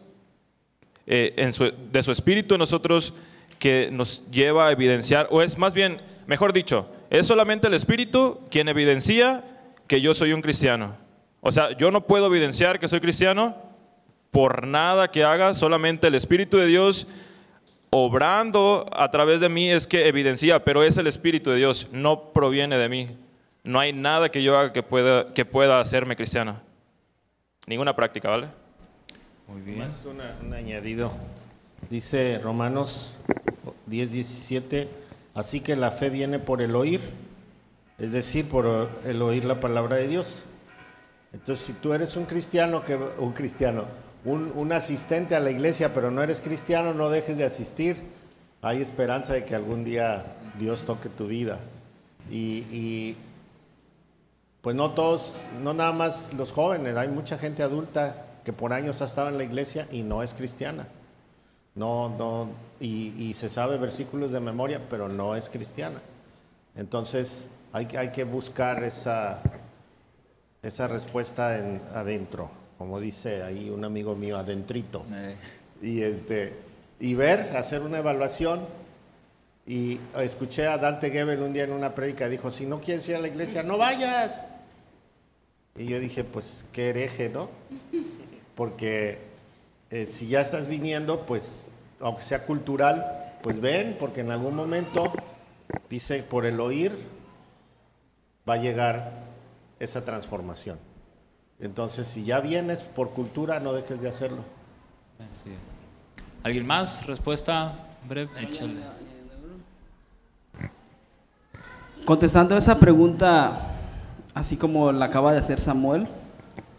eh, 1.06 1.50
de 1.90 2.04
su 2.04 2.12
Espíritu 2.12 2.56
en 2.56 2.60
nosotros, 2.60 3.14
que 3.60 3.88
nos 3.94 4.30
lleva 4.30 4.68
a 4.68 4.72
evidenciar, 4.74 5.30
o 5.32 5.42
es 5.42 5.58
más 5.58 5.74
bien, 5.74 6.02
mejor 6.26 6.52
dicho, 6.52 6.90
es 7.10 7.26
solamente 7.26 7.68
el 7.68 7.76
Espíritu 7.76 8.42
quien 8.52 8.68
evidencia 8.68 9.46
que 9.88 10.02
yo 10.02 10.14
soy 10.14 10.34
un 10.34 10.42
cristiano. 10.42 11.07
O 11.42 11.52
sea, 11.52 11.78
yo 11.78 11.92
no 11.92 12.06
puedo 12.08 12.28
evidenciar 12.28 12.80
que 12.80 12.88
soy 12.88 13.00
cristiano 13.00 13.56
por 14.32 14.68
nada 14.68 15.10
que 15.10 15.24
haga, 15.24 15.54
solamente 15.54 16.08
el 16.08 16.16
Espíritu 16.16 16.58
de 16.58 16.68
Dios 16.68 17.08
obrando 17.90 18.86
a 18.92 19.10
través 19.10 19.40
de 19.40 19.50
mí 19.50 19.72
es 19.72 19.88
que 19.88 20.08
evidencia, 20.08 20.64
pero 20.64 20.84
es 20.84 20.98
el 20.98 21.08
Espíritu 21.08 21.50
de 21.50 21.58
Dios, 21.58 21.88
no 21.92 22.32
proviene 22.34 22.78
de 22.78 22.90
mí. 22.90 23.08
No 23.64 23.80
hay 23.80 23.94
nada 23.94 24.30
que 24.30 24.44
yo 24.44 24.58
haga 24.58 24.74
que 24.74 24.84
pueda, 24.84 25.34
que 25.34 25.46
pueda 25.46 25.82
hacerme 25.82 26.16
cristiano. 26.16 26.60
Ninguna 27.66 27.96
práctica, 27.96 28.30
¿vale? 28.30 28.48
Muy 29.48 29.62
bien. 29.62 29.80
Más 29.80 30.06
un 30.06 30.54
añadido. 30.54 31.12
Dice 31.90 32.40
Romanos 32.40 33.18
10, 33.86 34.12
17, 34.12 34.90
así 35.34 35.62
que 35.62 35.76
la 35.76 35.92
fe 35.92 36.10
viene 36.10 36.40
por 36.40 36.62
el 36.62 36.76
oír, 36.76 37.02
es 37.98 38.12
decir, 38.12 38.48
por 38.50 38.90
el 39.06 39.22
oír 39.22 39.46
la 39.46 39.60
palabra 39.60 39.98
de 39.98 40.08
Dios. 40.08 40.44
Entonces, 41.40 41.66
si 41.66 41.74
tú 41.74 41.94
eres 41.94 42.16
un 42.18 42.26
cristiano, 42.26 42.84
que, 42.84 42.96
un 42.96 43.32
cristiano, 43.32 43.86
un, 44.26 44.52
un 44.56 44.72
asistente 44.72 45.36
a 45.36 45.40
la 45.40 45.52
iglesia, 45.52 45.94
pero 45.94 46.10
no 46.10 46.24
eres 46.24 46.42
cristiano, 46.42 46.94
no 46.94 47.10
dejes 47.10 47.38
de 47.38 47.46
asistir. 47.46 47.98
Hay 48.62 48.82
esperanza 48.82 49.34
de 49.34 49.46
que 49.46 49.56
algún 49.56 49.84
día 49.86 50.26
Dios 50.58 50.84
toque 50.84 51.10
tu 51.10 51.28
vida. 51.28 51.60
Y, 52.30 53.16
pues 54.62 54.76
no 54.76 54.92
todos, 54.92 55.48
no 55.62 55.74
nada 55.74 55.94
más 55.94 56.34
los 56.34 56.52
jóvenes, 56.52 56.98
hay 56.98 57.08
mucha 57.08 57.38
gente 57.38 57.64
adulta 57.64 58.26
que 58.44 58.52
por 58.52 58.74
años 58.74 59.02
ha 59.02 59.06
estado 59.06 59.30
en 59.30 59.38
la 59.38 59.44
iglesia 59.44 59.88
y 59.92 60.02
no 60.02 60.24
es 60.24 60.34
cristiana. 60.34 60.88
No, 61.76 62.10
no, 62.10 62.50
y, 62.80 63.34
se 63.36 63.48
sabe 63.48 63.78
versículos 63.78 64.32
de 64.32 64.40
memoria, 64.40 64.82
pero 64.90 65.08
no 65.08 65.36
es 65.36 65.50
cristiana. 65.50 66.02
Entonces 66.76 67.48
hay, 67.72 67.88
hay 67.96 68.12
que 68.12 68.24
buscar 68.24 68.84
esa, 68.84 69.42
esa 70.68 70.88
respuesta 70.88 71.58
en, 71.58 71.82
adentro, 71.94 72.52
como 72.78 73.00
dice 73.00 73.42
ahí 73.44 73.70
un 73.70 73.86
amigo 73.86 74.16
mío, 74.16 74.38
adentrito. 74.38 75.06
Eh. 75.12 75.36
Y, 75.82 76.02
este, 76.02 76.54
y 77.00 77.14
ver, 77.14 77.56
hacer 77.56 77.82
una 77.82 78.00
evaluación. 78.00 78.66
Y 79.66 80.00
escuché 80.18 80.68
a 80.68 80.78
Dante 80.78 81.10
Gebel 81.10 81.42
un 81.42 81.54
día 81.54 81.64
en 81.64 81.74
una 81.74 81.94
prédica, 81.94 82.30
dijo, 82.30 82.52
si 82.52 82.66
no 82.66 82.80
quieres 82.80 83.08
ir 83.10 83.16
a 83.16 83.20
la 83.20 83.28
iglesia, 83.28 83.64
no 83.64 83.78
vayas. 83.78 84.46
Y 85.76 85.86
yo 85.86 86.00
dije, 86.00 86.24
pues 86.24 86.66
qué 86.72 86.90
hereje, 86.90 87.30
¿no? 87.30 87.50
Porque 88.56 89.20
eh, 89.90 90.08
si 90.10 90.28
ya 90.28 90.42
estás 90.42 90.68
viniendo, 90.68 91.26
pues 91.26 91.72
aunque 92.00 92.24
sea 92.24 92.46
cultural, 92.46 93.36
pues 93.42 93.60
ven, 93.60 93.98
porque 94.00 94.22
en 94.22 94.32
algún 94.32 94.56
momento, 94.56 95.14
dice, 95.90 96.24
por 96.24 96.46
el 96.46 96.60
oír 96.60 96.92
va 98.48 98.56
a 98.56 98.58
llegar 98.58 99.27
esa 99.80 100.04
transformación. 100.06 100.80
Entonces, 101.60 102.08
si 102.08 102.24
ya 102.24 102.40
vienes 102.40 102.84
por 102.84 103.12
cultura, 103.12 103.60
no 103.60 103.74
dejes 103.74 104.02
de 104.02 104.10
hacerlo. 104.10 104.44
¿Alguien 106.44 106.68
más? 106.68 107.06
Respuesta 107.08 107.88
breve. 108.08 108.30
Contestando 112.06 112.58
esa 112.58 112.80
pregunta, 112.80 113.74
así 114.34 114.56
como 114.56 114.92
la 114.92 115.06
acaba 115.06 115.34
de 115.34 115.40
hacer 115.40 115.60
Samuel, 115.60 116.08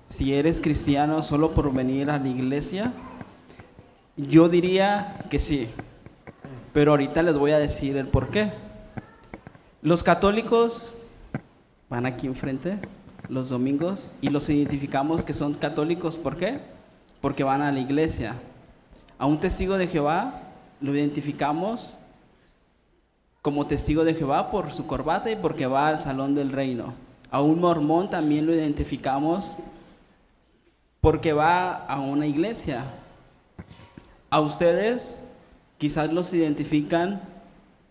si 0.09 0.35
eres 0.35 0.61
cristiano 0.61 1.23
solo 1.23 1.53
por 1.53 1.73
venir 1.73 2.11
a 2.11 2.19
la 2.19 2.29
iglesia, 2.29 2.93
yo 4.17 4.49
diría 4.49 5.19
que 5.29 5.39
sí, 5.39 5.69
pero 6.73 6.93
ahorita 6.93 7.23
les 7.23 7.37
voy 7.37 7.51
a 7.51 7.59
decir 7.59 7.97
el 7.97 8.07
por 8.07 8.29
qué. 8.29 8.51
Los 9.83 10.03
católicos 10.03 10.95
van 11.89 12.07
aquí 12.07 12.27
enfrente 12.27 12.79
los 13.29 13.51
domingos 13.51 14.11
y 14.21 14.31
los 14.31 14.49
identificamos 14.49 15.25
que 15.25 15.35
son 15.35 15.55
católicos, 15.55 16.17
¿por 16.17 16.37
qué? 16.37 16.61
Porque 17.21 17.45
van 17.45 17.63
a 17.63 17.73
la 17.73 17.81
iglesia. 17.81 18.35
A 19.19 19.27
un 19.27 19.41
testigo 19.41 19.77
de 19.77 19.89
Jehová 19.89 20.43
lo 20.81 20.95
identificamos 20.95 21.95
como 23.43 23.67
testigo 23.67 24.05
de 24.05 24.15
Jehová 24.15 24.51
por 24.51 24.73
su 24.73 24.87
corbata 24.87 25.31
y 25.31 25.37
porque 25.37 25.67
va 25.67 25.89
al 25.89 25.99
salón 25.99 26.35
del 26.35 26.53
reino. 26.53 26.95
A 27.31 27.43
un 27.43 27.61
mormón 27.61 28.11
también 28.11 28.47
lo 28.47 28.55
identificamos 28.55 29.53
porque 31.01 31.33
va 31.33 31.73
a 31.87 32.01
una 32.01 32.27
iglesia. 32.27 32.85
A 34.31 34.41
ustedes 34.41 35.25
quizás 35.79 36.13
los 36.13 36.33
identifican 36.33 37.23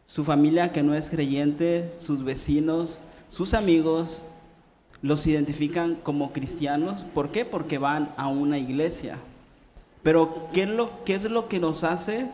su 0.06 0.24
familia 0.24 0.72
que 0.72 0.84
no 0.84 0.96
es 0.96 1.10
creyente, 1.10 1.94
sus 1.98 2.24
vecinos, 2.24 3.00
sus 3.28 3.54
amigos, 3.54 4.22
los 5.02 5.28
identifican 5.28 5.96
como 5.96 6.32
cristianos. 6.32 7.06
¿Por 7.14 7.32
qué? 7.32 7.46
Porque 7.46 7.78
van 7.78 8.14
a 8.18 8.28
una 8.28 8.58
iglesia. 8.58 9.18
Pero 10.04 10.48
¿qué 10.54 10.64
es 10.64 10.70
lo, 10.70 11.04
qué 11.04 11.16
es 11.16 11.24
lo 11.26 11.48
que 11.48 11.60
nos 11.60 11.84
hace 11.84 12.28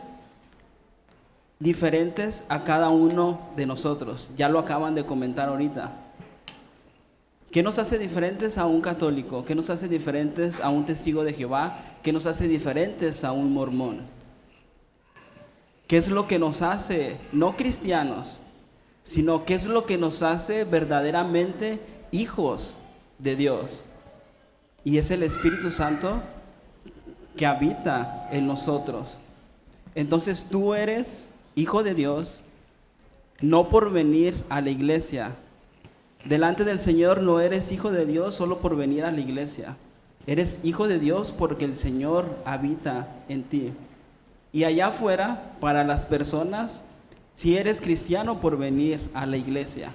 diferentes 1.58 2.44
a 2.48 2.64
cada 2.64 2.88
uno 2.88 3.40
de 3.56 3.66
nosotros? 3.66 4.30
Ya 4.36 4.48
lo 4.48 4.58
acaban 4.58 4.94
de 4.94 5.04
comentar 5.04 5.48
ahorita. 5.48 5.92
¿Qué 7.50 7.62
nos 7.62 7.78
hace 7.78 7.98
diferentes 7.98 8.58
a 8.58 8.66
un 8.66 8.80
católico? 8.80 9.44
¿Qué 9.44 9.54
nos 9.54 9.70
hace 9.70 9.88
diferentes 9.88 10.60
a 10.60 10.70
un 10.70 10.86
testigo 10.86 11.22
de 11.22 11.32
Jehová? 11.32 11.78
¿Qué 12.02 12.12
nos 12.12 12.26
hace 12.26 12.48
diferentes 12.48 13.22
a 13.22 13.32
un 13.32 13.52
mormón? 13.52 14.00
¿Qué 15.86 15.96
es 15.96 16.08
lo 16.08 16.26
que 16.26 16.38
nos 16.38 16.62
hace, 16.62 17.16
no 17.30 17.56
cristianos, 17.56 18.38
sino 19.04 19.44
qué 19.44 19.54
es 19.54 19.66
lo 19.66 19.86
que 19.86 19.98
nos 19.98 20.24
hace 20.24 20.64
verdaderamente 20.64 21.78
hijos 22.10 22.74
de 23.20 23.36
Dios? 23.36 23.82
Y 24.82 24.98
es 24.98 25.12
el 25.12 25.22
Espíritu 25.22 25.70
Santo 25.70 26.20
que 27.36 27.46
habita 27.46 28.28
en 28.32 28.48
nosotros. 28.48 29.18
Entonces 29.94 30.48
tú 30.50 30.74
eres 30.74 31.28
hijo 31.54 31.84
de 31.84 31.94
Dios, 31.94 32.40
no 33.40 33.68
por 33.68 33.92
venir 33.92 34.34
a 34.48 34.60
la 34.60 34.70
iglesia, 34.70 35.36
Delante 36.24 36.64
del 36.64 36.78
Señor 36.78 37.20
no 37.20 37.40
eres 37.40 37.70
hijo 37.70 37.92
de 37.92 38.06
Dios 38.06 38.34
solo 38.34 38.60
por 38.60 38.76
venir 38.76 39.04
a 39.04 39.12
la 39.12 39.20
iglesia. 39.20 39.76
Eres 40.26 40.64
hijo 40.64 40.88
de 40.88 40.98
Dios 40.98 41.32
porque 41.32 41.66
el 41.66 41.76
Señor 41.76 42.24
habita 42.46 43.08
en 43.28 43.42
ti. 43.42 43.72
Y 44.50 44.64
allá 44.64 44.86
afuera, 44.86 45.52
para 45.60 45.84
las 45.84 46.06
personas, 46.06 46.84
si 47.34 47.56
eres 47.56 47.80
cristiano 47.80 48.40
por 48.40 48.56
venir 48.56 49.00
a 49.14 49.26
la 49.26 49.36
iglesia. 49.36 49.90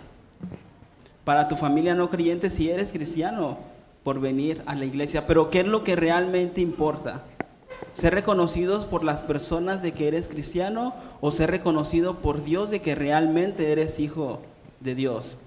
Para 1.23 1.47
tu 1.47 1.56
familia 1.56 1.95
no 1.95 2.10
creyente, 2.10 2.49
si 2.49 2.69
eres 2.69 2.91
cristiano 2.91 3.58
por 4.04 4.19
venir 4.19 4.62
a 4.65 4.75
la 4.75 4.86
iglesia. 4.86 5.28
Pero 5.28 5.49
¿qué 5.49 5.62
es 5.62 5.67
lo 5.67 5.84
que 5.84 5.95
realmente 5.95 6.62
importa? 6.62 7.23
¿Ser 7.93 8.13
reconocidos 8.13 8.86
por 8.86 9.04
las 9.04 9.21
personas 9.21 9.82
de 9.82 9.93
que 9.93 10.08
eres 10.08 10.28
cristiano 10.28 10.93
o 11.21 11.32
ser 11.32 11.52
reconocido 11.52 12.15
por 12.15 12.43
Dios 12.43 12.69
de 12.69 12.82
que 12.82 12.95
realmente 12.95 13.71
eres 13.71 13.99
hijo 13.99 14.41
de 14.80 14.95
Dios? 14.95 15.38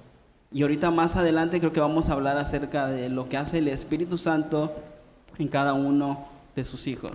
Y 0.50 0.62
ahorita 0.62 0.90
más 0.90 1.16
adelante 1.16 1.61
creo 1.61 1.72
que 1.72 1.81
vamos 1.81 2.09
a 2.09 2.12
hablar 2.12 2.37
acerca 2.37 2.88
de 2.88 3.09
lo 3.09 3.26
que 3.26 3.37
hace 3.37 3.59
el 3.59 3.68
Espíritu 3.68 4.18
Santo 4.18 4.72
en 5.38 5.48
cada 5.48 5.72
uno 5.72 6.26
de 6.55 6.64
sus 6.64 6.87
hijos. 6.87 7.12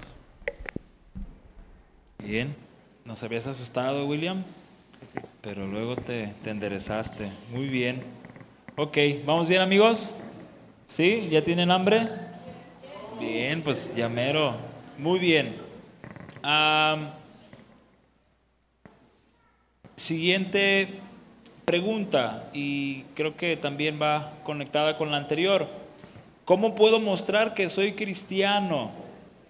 Bien, 2.17 2.55
nos 3.05 3.21
habías 3.21 3.45
asustado, 3.45 4.07
William, 4.07 4.43
pero 5.41 5.67
luego 5.67 5.95
te, 5.95 6.33
te 6.43 6.49
enderezaste. 6.49 7.31
Muy 7.51 7.67
bien. 7.67 8.03
Ok, 8.75 8.97
¿vamos 9.25 9.49
bien 9.49 9.61
amigos? 9.61 10.15
¿Sí? 10.87 11.27
¿Ya 11.31 11.43
tienen 11.43 11.71
hambre? 11.71 12.07
Bien, 13.19 13.61
pues 13.63 13.95
llamero. 13.95 14.55
Muy 14.97 15.19
bien. 15.19 15.55
siguiente 19.95 20.99
pregunta, 21.65 22.49
y 22.53 23.01
creo 23.15 23.35
que 23.35 23.57
también 23.57 23.99
va 24.01 24.33
conectada 24.43 24.97
con 24.97 25.11
la 25.11 25.17
anterior. 25.17 25.67
¿Cómo 26.45 26.75
puedo 26.75 26.99
mostrar 26.99 27.53
que 27.53 27.67
soy 27.67 27.93
cristiano? 27.93 29.07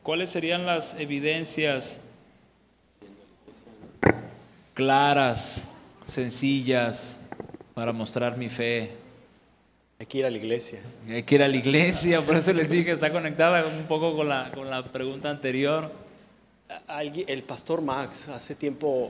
¿cuáles 0.08 0.30
serían 0.30 0.66
las 0.66 0.98
evidencias 0.98 2.00
claras, 4.78 5.68
sencillas, 6.06 7.18
para 7.74 7.92
mostrar 7.94 8.38
mi 8.38 8.48
fe? 8.48 8.92
Hay 9.98 10.06
que 10.06 10.20
ir 10.20 10.26
a 10.28 10.30
la 10.30 10.38
iglesia. 10.38 10.80
Hay 11.10 11.24
que 11.24 11.34
ir 11.34 11.42
a 11.42 11.48
la 11.48 11.56
iglesia, 11.58 12.22
por 12.24 12.36
eso 12.36 12.54
les 12.54 12.70
dije 12.70 12.86
que 12.86 12.92
está 12.92 13.12
conectada 13.12 13.66
un 13.66 13.88
poco 13.88 14.16
con 14.16 14.30
la, 14.30 14.52
con 14.54 14.70
la 14.70 14.84
pregunta 14.92 15.32
anterior. 15.32 15.92
El 17.28 17.42
pastor 17.42 17.82
Max, 17.82 18.28
hace 18.28 18.54
tiempo, 18.54 19.10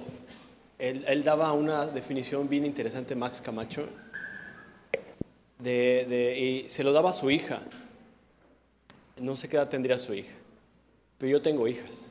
él, 0.79 1.03
él 1.05 1.21
daba 1.25 1.51
una 1.51 1.85
definición 1.85 2.47
bien 2.47 2.65
interesante, 2.65 3.13
Max 3.13 3.41
Camacho, 3.41 3.89
de, 5.59 6.05
de- 6.07 6.39
y 6.39 6.69
se 6.69 6.85
lo 6.85 6.93
daba 6.93 7.09
a 7.09 7.13
su 7.13 7.29
hija. 7.29 7.59
No 9.19 9.35
sé 9.35 9.49
qué 9.49 9.57
edad 9.57 9.67
tendría 9.67 9.97
su 9.97 10.13
hija, 10.13 10.33
pero 11.17 11.29
yo 11.29 11.41
tengo 11.41 11.67
hijas. 11.67 12.05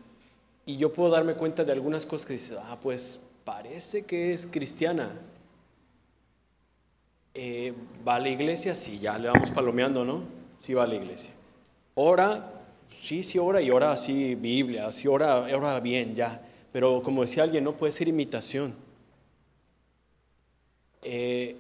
Y 0.66 0.76
yo 0.76 0.92
puedo 0.92 1.08
darme 1.08 1.32
cuenta 1.32 1.64
de 1.64 1.72
algunas 1.72 2.04
cosas 2.04 2.26
que 2.26 2.32
dices, 2.34 2.58
ah, 2.60 2.76
pues 2.82 3.20
parece 3.46 4.02
que 4.02 4.32
es 4.32 4.44
cristiana. 4.44 5.08
Eh, 7.32 7.72
¿Va 8.06 8.16
a 8.16 8.18
la 8.18 8.28
iglesia? 8.28 8.74
Sí, 8.74 8.98
ya 8.98 9.16
le 9.18 9.28
vamos 9.28 9.52
palomeando, 9.52 10.04
¿no? 10.04 10.24
Sí 10.60 10.74
va 10.74 10.82
a 10.82 10.86
la 10.86 10.96
iglesia. 10.96 11.30
Ora, 11.94 12.50
sí, 13.00 13.22
sí 13.22 13.38
ora 13.38 13.62
y 13.62 13.70
ora 13.70 13.92
así 13.92 14.34
Biblia, 14.34 14.90
sí 14.90 15.06
ora, 15.06 15.42
ora 15.42 15.78
bien, 15.78 16.16
ya. 16.16 16.42
Pero 16.72 17.02
como 17.04 17.22
decía 17.22 17.44
alguien, 17.44 17.62
no 17.62 17.76
puede 17.76 17.92
ser 17.92 18.08
imitación. 18.08 18.74
Eh, 21.02 21.54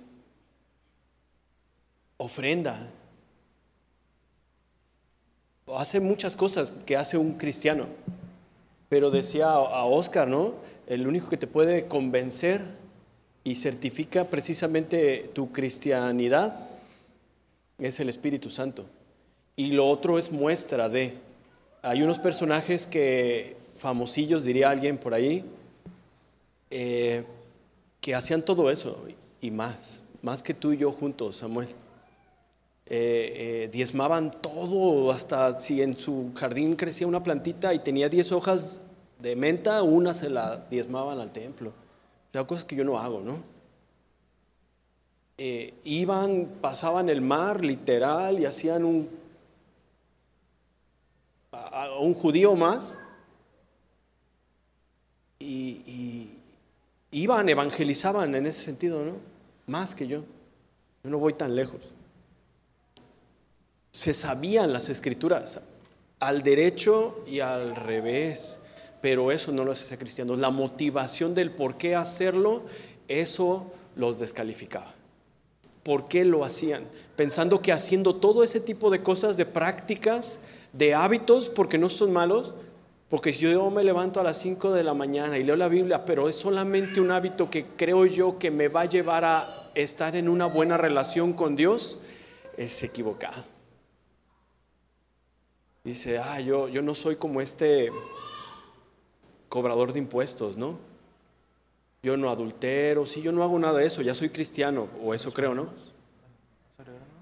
ofrenda. 2.16 2.90
Hace 5.76 6.00
muchas 6.00 6.34
cosas 6.34 6.72
que 6.84 6.96
hace 6.96 7.16
un 7.16 7.34
cristiano. 7.34 7.86
Pero 8.88 9.10
decía 9.10 9.50
a 9.50 9.84
Oscar, 9.84 10.26
¿no? 10.26 10.54
El 10.86 11.06
único 11.06 11.28
que 11.28 11.36
te 11.36 11.46
puede 11.46 11.86
convencer 11.86 12.62
y 13.44 13.56
certifica 13.56 14.24
precisamente 14.24 15.30
tu 15.34 15.52
cristianidad 15.52 16.68
es 17.78 18.00
el 18.00 18.08
Espíritu 18.08 18.50
Santo. 18.50 18.86
Y 19.56 19.72
lo 19.72 19.88
otro 19.88 20.18
es 20.18 20.32
muestra 20.32 20.88
de. 20.88 21.14
Hay 21.82 22.02
unos 22.02 22.18
personajes 22.18 22.86
que, 22.86 23.56
famosillos 23.76 24.44
diría 24.44 24.70
alguien 24.70 24.98
por 24.98 25.14
ahí, 25.14 25.44
eh, 26.70 27.24
que 28.00 28.14
hacían 28.14 28.42
todo 28.42 28.70
eso 28.70 29.06
y 29.40 29.50
más, 29.50 30.02
más 30.22 30.42
que 30.42 30.54
tú 30.54 30.72
y 30.72 30.78
yo 30.78 30.92
juntos, 30.92 31.36
Samuel. 31.36 31.68
Eh, 32.88 33.64
eh, 33.64 33.68
diezmaban 33.72 34.30
todo, 34.30 35.10
hasta 35.10 35.58
si 35.58 35.82
en 35.82 35.98
su 35.98 36.32
jardín 36.36 36.76
crecía 36.76 37.06
una 37.06 37.22
plantita 37.22 37.74
y 37.74 37.80
tenía 37.80 38.08
10 38.08 38.30
hojas 38.32 38.80
de 39.18 39.36
menta, 39.36 39.82
una 39.82 40.14
se 40.14 40.30
la 40.30 40.56
diezmaban 40.68 41.18
al 41.20 41.32
templo. 41.32 41.70
O 41.70 42.32
sea, 42.32 42.44
cosas 42.46 42.64
que 42.64 42.76
yo 42.76 42.84
no 42.84 42.98
hago, 42.98 43.20
¿no? 43.20 43.42
Eh, 45.38 45.74
iban, 45.84 46.48
pasaban 46.60 47.08
el 47.08 47.20
mar 47.20 47.64
literal 47.64 48.40
y 48.40 48.46
hacían 48.46 48.84
un, 48.84 49.08
un 52.00 52.14
judío 52.14 52.56
más 52.56 52.98
y, 55.38 55.82
y 55.86 56.38
iban, 57.10 57.48
evangelizaban 57.48 58.34
en 58.34 58.46
ese 58.46 58.64
sentido, 58.64 59.04
¿no? 59.04 59.12
Más 59.66 59.94
que 59.94 60.06
yo. 60.06 60.22
Yo 61.04 61.10
no 61.10 61.18
voy 61.18 61.34
tan 61.34 61.54
lejos 61.54 61.80
se 63.96 64.12
sabían 64.12 64.74
las 64.74 64.90
escrituras 64.90 65.58
al 66.20 66.42
derecho 66.42 67.24
y 67.26 67.40
al 67.40 67.74
revés, 67.74 68.58
pero 69.06 69.30
eso 69.30 69.52
no 69.52 69.64
los 69.64 69.80
hacía 69.80 69.98
cristianos. 69.98 70.36
La 70.36 70.50
motivación 70.50 71.32
del 71.32 71.52
por 71.52 71.76
qué 71.78 71.94
hacerlo, 71.94 72.62
eso 73.06 73.70
los 73.94 74.18
descalificaba. 74.18 74.92
¿Por 75.84 76.08
qué 76.08 76.24
lo 76.24 76.44
hacían? 76.44 76.88
Pensando 77.14 77.62
que 77.62 77.70
haciendo 77.70 78.16
todo 78.16 78.42
ese 78.42 78.58
tipo 78.58 78.90
de 78.90 79.04
cosas, 79.04 79.36
de 79.36 79.46
prácticas, 79.46 80.40
de 80.72 80.96
hábitos, 80.96 81.48
porque 81.48 81.78
no 81.78 81.88
son 81.88 82.12
malos, 82.12 82.52
porque 83.08 83.32
si 83.32 83.42
yo 83.42 83.70
me 83.70 83.84
levanto 83.84 84.18
a 84.18 84.24
las 84.24 84.38
5 84.38 84.72
de 84.72 84.82
la 84.82 84.92
mañana 84.92 85.38
y 85.38 85.44
leo 85.44 85.54
la 85.54 85.68
Biblia, 85.68 86.04
pero 86.04 86.28
es 86.28 86.34
solamente 86.34 87.00
un 87.00 87.12
hábito 87.12 87.48
que 87.48 87.64
creo 87.76 88.06
yo 88.06 88.40
que 88.40 88.50
me 88.50 88.66
va 88.66 88.80
a 88.80 88.86
llevar 88.86 89.24
a 89.24 89.70
estar 89.76 90.16
en 90.16 90.28
una 90.28 90.46
buena 90.46 90.76
relación 90.76 91.32
con 91.32 91.54
Dios, 91.54 92.00
es 92.56 92.82
equivocado. 92.82 93.44
Dice, 95.84 96.18
ah, 96.18 96.40
yo, 96.40 96.68
yo 96.68 96.82
no 96.82 96.96
soy 96.96 97.14
como 97.14 97.40
este 97.40 97.90
cobrador 99.48 99.92
de 99.92 99.98
impuestos, 100.00 100.56
¿no? 100.56 100.78
Yo 102.02 102.16
no 102.16 102.30
adultero, 102.30 103.04
sí, 103.06 103.20
yo 103.22 103.32
no 103.32 103.42
hago 103.42 103.58
nada 103.58 103.78
de 103.78 103.86
eso, 103.86 104.02
ya 104.02 104.14
soy 104.14 104.28
cristiano, 104.28 104.88
o 105.02 105.12
eso 105.14 105.32
creo, 105.32 105.54
¿no? 105.54 105.68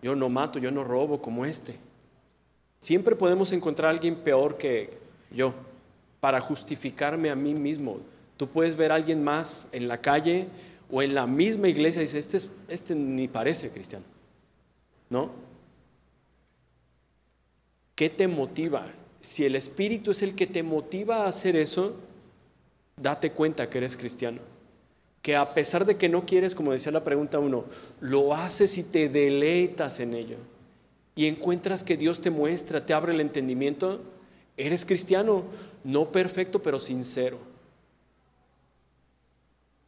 Yo 0.02 0.14
no 0.14 0.28
mato, 0.28 0.58
yo 0.58 0.70
no 0.70 0.84
robo 0.84 1.22
como 1.22 1.46
este. 1.46 1.76
Siempre 2.80 3.16
podemos 3.16 3.52
encontrar 3.52 3.88
a 3.88 3.90
alguien 3.92 4.16
peor 4.16 4.58
que 4.58 4.98
yo 5.30 5.54
para 6.20 6.40
justificarme 6.40 7.30
a 7.30 7.34
mí 7.34 7.54
mismo. 7.54 7.98
Tú 8.36 8.46
puedes 8.48 8.76
ver 8.76 8.92
a 8.92 8.96
alguien 8.96 9.24
más 9.24 9.66
en 9.72 9.88
la 9.88 10.00
calle 10.02 10.48
o 10.90 11.00
en 11.02 11.14
la 11.14 11.26
misma 11.26 11.68
iglesia 11.68 12.02
y 12.02 12.04
dices, 12.04 12.26
este, 12.26 12.36
es- 12.36 12.50
este 12.68 12.94
ni 12.94 13.26
parece 13.28 13.70
cristiano, 13.70 14.04
¿no? 15.08 15.30
¿Qué 17.94 18.10
te 18.10 18.28
motiva? 18.28 18.86
Si 19.20 19.44
el 19.44 19.54
Espíritu 19.56 20.10
es 20.10 20.22
el 20.22 20.34
que 20.34 20.46
te 20.46 20.62
motiva 20.62 21.24
a 21.24 21.28
hacer 21.28 21.56
eso, 21.56 21.94
date 22.96 23.32
cuenta 23.32 23.68
que 23.68 23.78
eres 23.78 23.96
cristiano. 23.96 24.40
Que 25.22 25.36
a 25.36 25.54
pesar 25.54 25.86
de 25.86 25.96
que 25.96 26.08
no 26.08 26.26
quieres, 26.26 26.54
como 26.54 26.72
decía 26.72 26.92
la 26.92 27.04
pregunta 27.04 27.38
uno, 27.38 27.64
lo 28.00 28.34
haces 28.34 28.76
y 28.76 28.82
te 28.82 29.08
deleitas 29.08 30.00
en 30.00 30.14
ello. 30.14 30.36
Y 31.16 31.26
encuentras 31.26 31.82
que 31.82 31.96
Dios 31.96 32.20
te 32.20 32.30
muestra, 32.30 32.84
te 32.84 32.92
abre 32.92 33.14
el 33.14 33.20
entendimiento. 33.20 34.00
Eres 34.56 34.84
cristiano, 34.84 35.44
no 35.82 36.10
perfecto, 36.10 36.62
pero 36.62 36.78
sincero. 36.78 37.38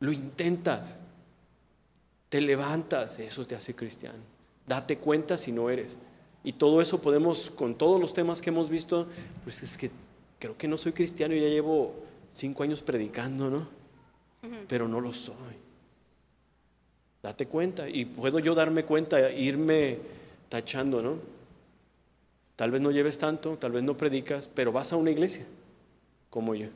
Lo 0.00 0.12
intentas, 0.12 0.98
te 2.28 2.40
levantas, 2.40 3.18
eso 3.18 3.46
te 3.46 3.54
hace 3.54 3.74
cristiano. 3.74 4.18
Date 4.66 4.98
cuenta 4.98 5.36
si 5.36 5.52
no 5.52 5.70
eres. 5.70 5.96
Y 6.44 6.52
todo 6.52 6.80
eso 6.80 7.00
podemos, 7.00 7.50
con 7.50 7.74
todos 7.74 8.00
los 8.00 8.14
temas 8.14 8.40
que 8.40 8.50
hemos 8.50 8.68
visto, 8.68 9.06
pues 9.42 9.62
es 9.62 9.76
que 9.76 9.90
creo 10.38 10.56
que 10.56 10.68
no 10.68 10.76
soy 10.76 10.92
cristiano 10.92 11.34
y 11.34 11.40
ya 11.40 11.48
llevo 11.48 11.94
cinco 12.36 12.62
años 12.62 12.82
predicando, 12.82 13.50
¿no? 13.50 13.66
Pero 14.68 14.86
no 14.86 15.00
lo 15.00 15.12
soy. 15.12 15.56
Date 17.22 17.46
cuenta. 17.46 17.88
Y 17.88 18.04
puedo 18.04 18.38
yo 18.38 18.54
darme 18.54 18.84
cuenta, 18.84 19.30
irme 19.32 19.98
tachando, 20.48 21.02
¿no? 21.02 21.16
Tal 22.54 22.70
vez 22.70 22.80
no 22.80 22.90
lleves 22.90 23.18
tanto, 23.18 23.56
tal 23.56 23.72
vez 23.72 23.82
no 23.82 23.96
predicas, 23.96 24.48
pero 24.48 24.70
vas 24.72 24.92
a 24.92 24.96
una 24.96 25.10
iglesia, 25.10 25.44
como 26.30 26.54
yo. 26.54 26.68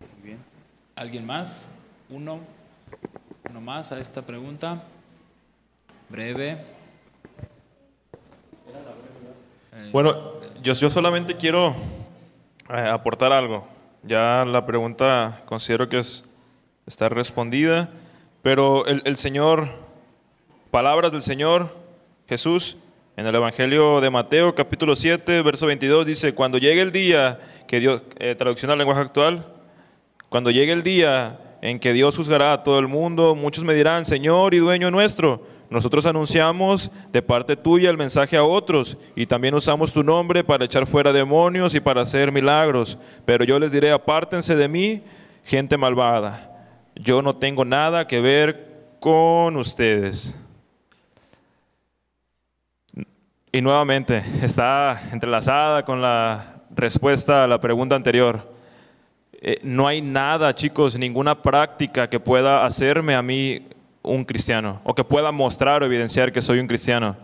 Muy 0.00 0.22
bien. 0.22 0.38
¿Alguien 0.94 1.26
más? 1.26 1.70
Uno, 2.08 2.40
uno 3.50 3.60
más 3.60 3.92
a 3.92 3.98
esta 3.98 4.22
pregunta. 4.22 4.84
Breve. 6.08 6.64
Bueno, 9.90 10.40
yo, 10.62 10.72
yo 10.72 10.88
solamente 10.88 11.36
quiero 11.36 11.74
eh, 12.70 12.88
aportar 12.88 13.32
algo. 13.32 13.66
Ya 14.02 14.44
la 14.46 14.64
pregunta 14.64 15.42
considero 15.44 15.88
que 15.88 15.98
es, 15.98 16.24
está 16.86 17.08
respondida, 17.08 17.90
pero 18.42 18.86
el, 18.86 19.16
Señor, 19.16 19.68
palabras 20.70 21.12
del 21.12 21.22
Señor 21.22 21.76
Jesús 22.28 22.76
en 23.16 23.26
el 23.26 23.34
Evangelio 23.34 24.00
de 24.00 24.10
Mateo 24.10 24.54
capítulo 24.54 24.96
7, 24.96 25.42
verso 25.42 25.66
22 25.66 26.06
dice, 26.06 26.34
cuando 26.34 26.58
llegue 26.58 26.80
el 26.80 26.92
día 26.92 27.38
que 27.68 27.80
Dios, 27.80 28.02
eh, 28.18 28.34
traducción 28.34 28.70
al 28.70 28.78
lenguaje 28.78 29.02
actual, 29.02 29.46
cuando 30.28 30.50
llegue 30.50 30.72
el 30.72 30.82
día 30.82 31.38
en 31.62 31.78
que 31.78 31.92
Dios 31.92 32.16
juzgará 32.16 32.52
a 32.52 32.62
todo 32.62 32.78
el 32.78 32.88
mundo, 32.88 33.34
muchos 33.34 33.64
me 33.64 33.74
dirán, 33.74 34.04
Señor 34.04 34.52
y 34.54 34.58
dueño 34.58 34.90
nuestro, 34.90 35.46
nosotros 35.70 36.06
anunciamos 36.06 36.90
de 37.12 37.22
parte 37.22 37.56
tuya 37.56 37.90
el 37.90 37.96
mensaje 37.96 38.36
a 38.36 38.44
otros 38.44 38.96
y 39.16 39.26
también 39.26 39.54
usamos 39.54 39.92
tu 39.92 40.02
nombre 40.02 40.44
para 40.44 40.64
echar 40.64 40.86
fuera 40.86 41.12
demonios 41.12 41.74
y 41.74 41.80
para 41.80 42.02
hacer 42.02 42.30
milagros. 42.30 42.98
Pero 43.24 43.44
yo 43.44 43.58
les 43.58 43.72
diré, 43.72 43.90
apártense 43.90 44.54
de 44.56 44.68
mí, 44.68 45.02
gente 45.42 45.76
malvada. 45.76 46.50
Yo 46.94 47.22
no 47.22 47.36
tengo 47.36 47.64
nada 47.64 48.06
que 48.06 48.20
ver 48.20 48.96
con 49.00 49.56
ustedes. 49.56 50.36
Y 53.50 53.60
nuevamente 53.60 54.22
está 54.42 55.00
entrelazada 55.12 55.84
con 55.84 56.02
la 56.02 56.62
respuesta 56.70 57.44
a 57.44 57.48
la 57.48 57.60
pregunta 57.60 57.94
anterior. 57.94 58.52
Eh, 59.32 59.58
no 59.62 59.86
hay 59.86 60.00
nada, 60.00 60.54
chicos, 60.54 60.98
ninguna 60.98 61.42
práctica 61.42 62.08
que 62.08 62.18
pueda 62.18 62.64
hacerme 62.64 63.14
a 63.14 63.22
mí 63.22 63.68
un 64.04 64.24
cristiano 64.24 64.80
o 64.84 64.94
que 64.94 65.02
pueda 65.02 65.32
mostrar 65.32 65.82
o 65.82 65.86
evidenciar 65.86 66.32
que 66.32 66.40
soy 66.40 66.60
un 66.60 66.68
cristiano. 66.68 67.16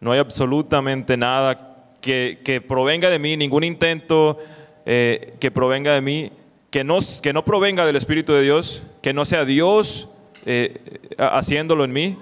No 0.00 0.12
hay 0.12 0.20
absolutamente 0.20 1.16
nada 1.16 1.90
que, 2.00 2.40
que 2.44 2.60
provenga 2.60 3.10
de 3.10 3.18
mí, 3.18 3.36
ningún 3.36 3.64
intento 3.64 4.38
eh, 4.86 5.34
que 5.40 5.50
provenga 5.50 5.92
de 5.94 6.00
mí, 6.00 6.32
que 6.70 6.84
no, 6.84 6.98
que 7.22 7.32
no 7.32 7.44
provenga 7.44 7.86
del 7.86 7.96
Espíritu 7.96 8.32
de 8.32 8.42
Dios, 8.42 8.82
que 9.02 9.12
no 9.12 9.24
sea 9.24 9.44
Dios 9.44 10.08
eh, 10.46 10.80
haciéndolo 11.18 11.84
en 11.84 11.92
mí. 11.92 12.18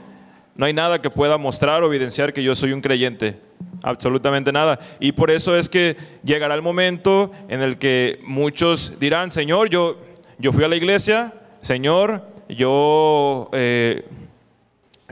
No 0.55 0.66
hay 0.66 0.72
nada 0.72 1.01
que 1.01 1.11
pueda 1.11 1.38
mostrar 1.38 1.82
o 1.82 1.86
evidenciar 1.86 2.32
que 2.32 2.43
yo 2.43 2.55
soy 2.55 2.72
un 2.72 2.80
creyente. 2.80 3.38
Absolutamente 3.82 4.53
nada. 4.53 4.78
Y 5.01 5.12
por 5.12 5.30
eso 5.30 5.57
es 5.57 5.68
que 5.68 5.97
llegará 6.22 6.55
el 6.55 6.62
momento 6.62 7.32
en 7.49 7.62
el 7.62 7.78
que 7.78 8.20
muchos 8.24 8.99
dirán, 9.01 9.30
Señor, 9.30 9.70
yo, 9.70 9.99
yo 10.38 10.53
fui 10.53 10.62
a 10.62 10.68
la 10.68 10.76
iglesia, 10.76 11.32
Señor, 11.62 12.32
yo 12.49 13.49
eh, 13.53 14.07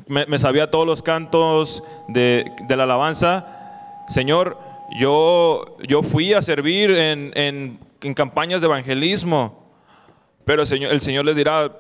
me, 0.07 0.39
sabía 0.39 0.71
todos 0.71 0.87
los 0.87 1.03
cantos 1.03 1.83
de, 2.09 2.51
de 2.67 2.77
la 2.77 2.85
alabanza. 2.85 4.05
Señor, 4.09 4.59
yo, 4.99 5.77
yo 5.87 6.03
fui 6.03 6.35
a 6.35 6.43
servir 6.43 6.91
en, 6.91 7.33
en- 7.35 8.15
campañas 8.15 8.61
de 8.61 8.67
evangelismo, 8.67 9.71
pero 10.45 10.63
el 10.63 10.67
Señor, 10.67 10.93
el 10.93 11.01
Señor 11.01 11.25
les 11.27 11.37
dirá, 11.37 11.71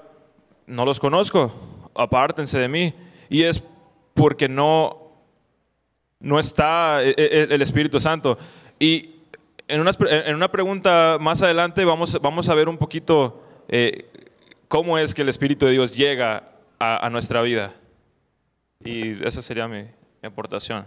no 0.66 0.84
los 0.84 1.00
conozco, 1.00 1.52
apártense 1.94 2.58
de 2.58 2.68
mí. 2.68 2.94
Y 3.28 3.42
es 3.44 3.62
porque 4.14 4.48
no, 4.48 5.12
no 6.20 6.38
está 6.38 7.02
eh, 7.02 7.14
eh, 7.16 7.46
el 7.50 7.62
Espíritu 7.62 7.98
Santo. 7.98 8.36
Y 8.78 9.16
en 9.66 9.80
una, 9.80 9.90
en 10.08 10.34
una 10.34 10.50
pregunta 10.50 11.16
más 11.20 11.42
adelante 11.42 11.84
vamos, 11.84 12.18
vamos 12.20 12.48
a 12.48 12.54
ver 12.54 12.68
un 12.68 12.76
poquito 12.76 13.42
eh, 13.68 14.04
cómo 14.70 14.96
es 14.98 15.14
que 15.14 15.22
el 15.22 15.28
Espíritu 15.28 15.66
de 15.66 15.72
Dios 15.72 15.92
llega 15.92 16.44
a, 16.78 17.04
a 17.04 17.10
nuestra 17.10 17.42
vida. 17.42 17.74
Y 18.84 19.22
esa 19.26 19.42
sería 19.42 19.66
mi, 19.66 19.82
mi 19.82 20.26
aportación. 20.28 20.86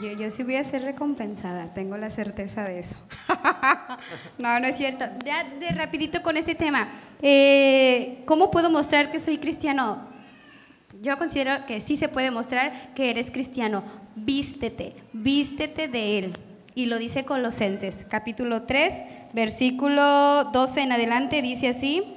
Yo, 0.00 0.12
yo 0.12 0.30
sí 0.30 0.42
voy 0.42 0.56
a 0.56 0.64
ser 0.64 0.82
recompensada, 0.82 1.74
tengo 1.74 1.98
la 1.98 2.08
certeza 2.08 2.64
de 2.64 2.78
eso. 2.78 2.96
no, 4.38 4.58
no 4.58 4.66
es 4.68 4.78
cierto. 4.78 5.04
Ya 5.22 5.44
de 5.44 5.68
rapidito 5.72 6.22
con 6.22 6.38
este 6.38 6.54
tema. 6.54 6.88
Eh, 7.20 8.22
¿Cómo 8.24 8.50
puedo 8.50 8.70
mostrar 8.70 9.10
que 9.10 9.20
soy 9.20 9.36
cristiano? 9.36 10.08
Yo 11.02 11.18
considero 11.18 11.66
que 11.66 11.82
sí 11.82 11.98
se 11.98 12.08
puede 12.08 12.30
mostrar 12.30 12.94
que 12.94 13.10
eres 13.10 13.30
cristiano. 13.30 13.84
Vístete, 14.16 14.96
vístete 15.12 15.88
de 15.88 16.18
Él. 16.18 16.32
Y 16.74 16.86
lo 16.86 16.98
dice 16.98 17.24
Colosenses, 17.24 18.06
capítulo 18.08 18.62
3, 18.62 19.02
versículo 19.32 20.44
12 20.52 20.82
en 20.82 20.92
adelante, 20.92 21.42
dice 21.42 21.68
así. 21.68 22.14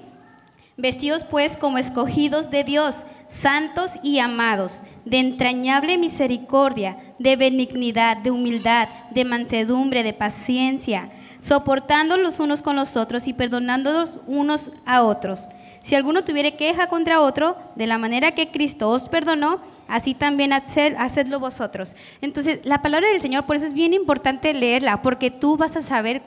Vestidos 0.78 1.24
pues 1.24 1.58
como 1.58 1.80
escogidos 1.80 2.52
de 2.52 2.64
Dios, 2.64 3.06
santos 3.28 3.94
y 4.04 4.20
amados, 4.20 4.84
de 5.06 5.20
entrañable 5.20 5.98
misericordia, 5.98 6.98
de 7.18 7.36
benignidad, 7.36 8.18
de 8.18 8.30
humildad, 8.30 8.90
de 9.12 9.26
mansedumbre, 9.26 10.04
de 10.04 10.14
paciencia, 10.14 11.10
soportando 11.40 12.18
los 12.18 12.40
unos 12.40 12.62
con 12.62 12.76
los 12.76 12.96
otros 12.96 13.28
y 13.28 13.34
perdonándolos 13.34 14.20
unos 14.28 14.72
a 14.86 15.02
otros. 15.02 15.50
Si 15.82 15.96
alguno 15.96 16.24
tuviere 16.24 16.56
queja 16.56 16.88
contra 16.88 17.22
otro, 17.22 17.58
de 17.76 17.88
la 17.88 17.98
manera 17.98 18.32
que 18.32 18.52
Cristo 18.52 18.90
os 18.90 19.10
perdonó, 19.10 19.62
así 19.94 20.14
también 20.16 20.52
haced- 20.52 20.96
hacedlo 20.98 21.40
vosotros. 21.40 21.96
Entonces, 22.20 22.60
la 22.66 22.82
palabra 22.82 23.08
del 23.10 23.22
Señor, 23.22 23.46
por 23.46 23.56
eso 23.56 23.68
es 23.68 23.74
bien 23.74 23.94
importante 23.94 24.54
leerla, 24.54 25.02
porque 25.02 25.30
tú 25.30 25.56
vas 25.56 25.76
a 25.76 25.82
saber 25.82 26.24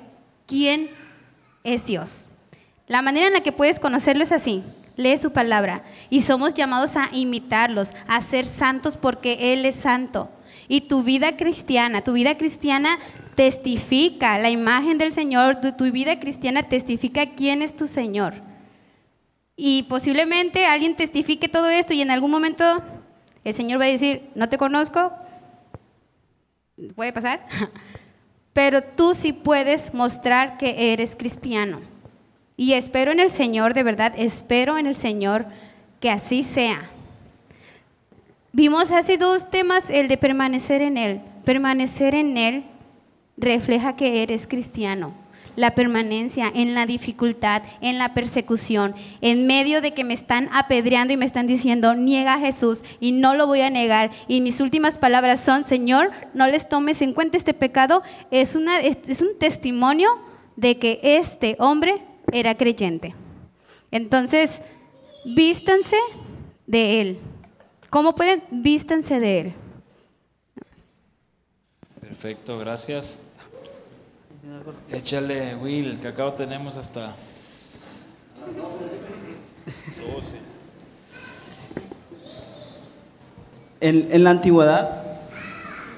quién 0.46 0.88
es 1.64 1.84
Dios. 1.84 2.30
La 2.86 3.02
manera 3.02 3.26
en 3.26 3.32
la 3.32 3.40
que 3.42 3.50
puedes 3.52 3.80
conocerlo 3.80 4.22
es 4.22 4.30
así. 4.30 4.62
Lee 4.96 5.18
su 5.18 5.32
palabra. 5.32 5.82
Y 6.08 6.22
somos 6.22 6.54
llamados 6.54 6.96
a 6.96 7.10
imitarlos, 7.12 7.92
a 8.06 8.20
ser 8.20 8.46
santos 8.46 8.96
porque 8.96 9.52
Él 9.52 9.64
es 9.66 9.74
santo. 9.74 10.30
Y 10.68 10.82
tu 10.82 11.02
vida 11.02 11.36
cristiana, 11.36 12.02
tu 12.02 12.12
vida 12.12 12.38
cristiana 12.38 12.98
testifica 13.34 14.38
la 14.38 14.50
imagen 14.50 14.96
del 14.98 15.12
Señor, 15.12 15.60
tu, 15.60 15.72
tu 15.72 15.90
vida 15.92 16.18
cristiana 16.18 16.62
testifica 16.62 17.34
quién 17.34 17.62
es 17.62 17.76
tu 17.76 17.86
Señor. 17.86 18.34
Y 19.56 19.84
posiblemente 19.84 20.66
alguien 20.66 20.96
testifique 20.96 21.48
todo 21.48 21.68
esto 21.68 21.94
y 21.94 22.00
en 22.02 22.10
algún 22.10 22.30
momento 22.30 22.82
el 23.50 23.54
Señor 23.54 23.80
va 23.80 23.84
a 23.84 23.88
decir, 23.88 24.30
no 24.34 24.48
te 24.48 24.58
conozco, 24.58 25.12
puede 26.94 27.12
pasar, 27.12 27.46
pero 28.52 28.82
tú 28.82 29.14
sí 29.14 29.32
puedes 29.32 29.94
mostrar 29.94 30.58
que 30.58 30.92
eres 30.92 31.14
cristiano. 31.14 31.80
Y 32.56 32.72
espero 32.72 33.12
en 33.12 33.20
el 33.20 33.30
Señor, 33.30 33.74
de 33.74 33.82
verdad, 33.82 34.14
espero 34.16 34.78
en 34.78 34.86
el 34.86 34.96
Señor 34.96 35.46
que 36.00 36.10
así 36.10 36.42
sea. 36.42 36.90
Vimos 38.52 38.90
hace 38.90 39.18
dos 39.18 39.50
temas, 39.50 39.90
el 39.90 40.08
de 40.08 40.16
permanecer 40.16 40.80
en 40.80 40.96
Él. 40.96 41.20
Permanecer 41.44 42.14
en 42.14 42.38
Él 42.38 42.64
refleja 43.36 43.96
que 43.96 44.22
eres 44.22 44.46
cristiano. 44.46 45.12
La 45.56 45.74
permanencia 45.74 46.50
en 46.54 46.74
la 46.74 46.86
dificultad, 46.86 47.62
en 47.80 47.98
la 47.98 48.14
persecución, 48.14 48.94
en 49.20 49.46
medio 49.46 49.80
de 49.80 49.94
que 49.94 50.04
me 50.04 50.14
están 50.14 50.48
apedreando 50.52 51.12
y 51.12 51.16
me 51.16 51.24
están 51.24 51.46
diciendo, 51.46 51.94
niega 51.94 52.34
a 52.34 52.38
Jesús 52.38 52.84
y 53.00 53.12
no 53.12 53.34
lo 53.34 53.46
voy 53.46 53.62
a 53.62 53.70
negar. 53.70 54.10
Y 54.28 54.40
mis 54.42 54.60
últimas 54.60 54.98
palabras 54.98 55.40
son, 55.40 55.64
Señor, 55.64 56.10
no 56.34 56.46
les 56.46 56.68
tomes 56.68 57.02
en 57.02 57.14
cuenta 57.14 57.36
este 57.36 57.54
pecado. 57.54 58.02
Es, 58.30 58.54
una, 58.54 58.80
es, 58.80 59.20
un 59.20 59.38
testimonio 59.38 60.08
de 60.56 60.78
que 60.78 61.00
este 61.02 61.56
hombre 61.58 62.02
era 62.32 62.56
creyente. 62.56 63.14
Entonces, 63.90 64.60
vístanse 65.24 65.96
de 66.66 67.00
Él. 67.00 67.18
¿Cómo 67.90 68.14
pueden? 68.14 68.42
Vístanse 68.50 69.20
de 69.20 69.40
Él. 69.40 69.54
Perfecto, 72.00 72.58
gracias. 72.58 73.18
Échale, 74.90 75.56
Will, 75.56 75.98
que 76.00 76.08
acá 76.08 76.34
tenemos 76.34 76.76
hasta... 76.76 77.16
En, 83.80 84.08
en 84.12 84.24
la 84.24 84.30
antigüedad, 84.30 85.04